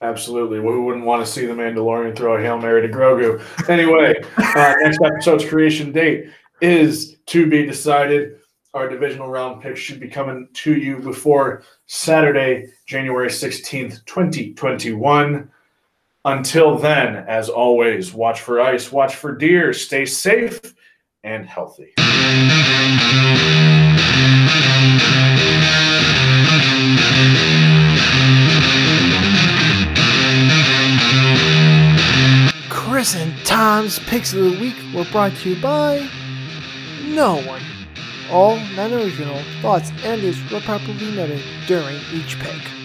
Absolutely. 0.00 0.60
We 0.60 0.80
wouldn't 0.80 1.04
want 1.04 1.24
to 1.24 1.30
see 1.30 1.46
the 1.46 1.52
Mandalorian 1.52 2.16
throw 2.16 2.36
a 2.36 2.40
Hail 2.40 2.58
Mary 2.58 2.82
to 2.82 2.92
Grogu. 2.92 3.40
Anyway, 3.68 4.14
uh, 4.38 4.74
next 4.80 4.98
episode's 5.04 5.44
creation 5.44 5.92
date 5.92 6.30
is 6.62 7.16
to 7.26 7.46
be 7.46 7.66
decided. 7.66 8.38
Our 8.72 8.88
divisional 8.88 9.28
round 9.28 9.60
picks 9.60 9.80
should 9.80 10.00
be 10.00 10.08
coming 10.08 10.48
to 10.54 10.74
you 10.74 10.98
before 10.98 11.64
Saturday, 11.86 12.68
January 12.86 13.28
16th, 13.28 14.02
2021. 14.06 15.50
Until 16.24 16.78
then, 16.78 17.16
as 17.26 17.50
always, 17.50 18.14
watch 18.14 18.40
for 18.40 18.60
ice, 18.60 18.90
watch 18.90 19.16
for 19.16 19.36
deer, 19.36 19.74
stay 19.74 20.06
safe 20.06 20.60
and 21.24 21.44
healthy. 21.44 21.92
Chris 32.70 33.16
and 33.16 33.36
Tom's 33.44 33.98
Picks 33.98 34.32
of 34.32 34.44
the 34.44 34.58
Week 34.60 34.76
were 34.94 35.04
brought 35.10 35.34
to 35.38 35.50
you 35.50 35.60
by 35.60 36.08
no 37.04 37.36
one. 37.42 37.62
All 38.30 38.56
non-original 38.76 39.42
thoughts 39.60 39.90
and 40.04 40.20
views 40.20 40.38
were 40.50 40.60
properly 40.60 41.10
noted 41.14 41.42
during 41.66 41.98
each 42.12 42.38
pick. 42.38 42.81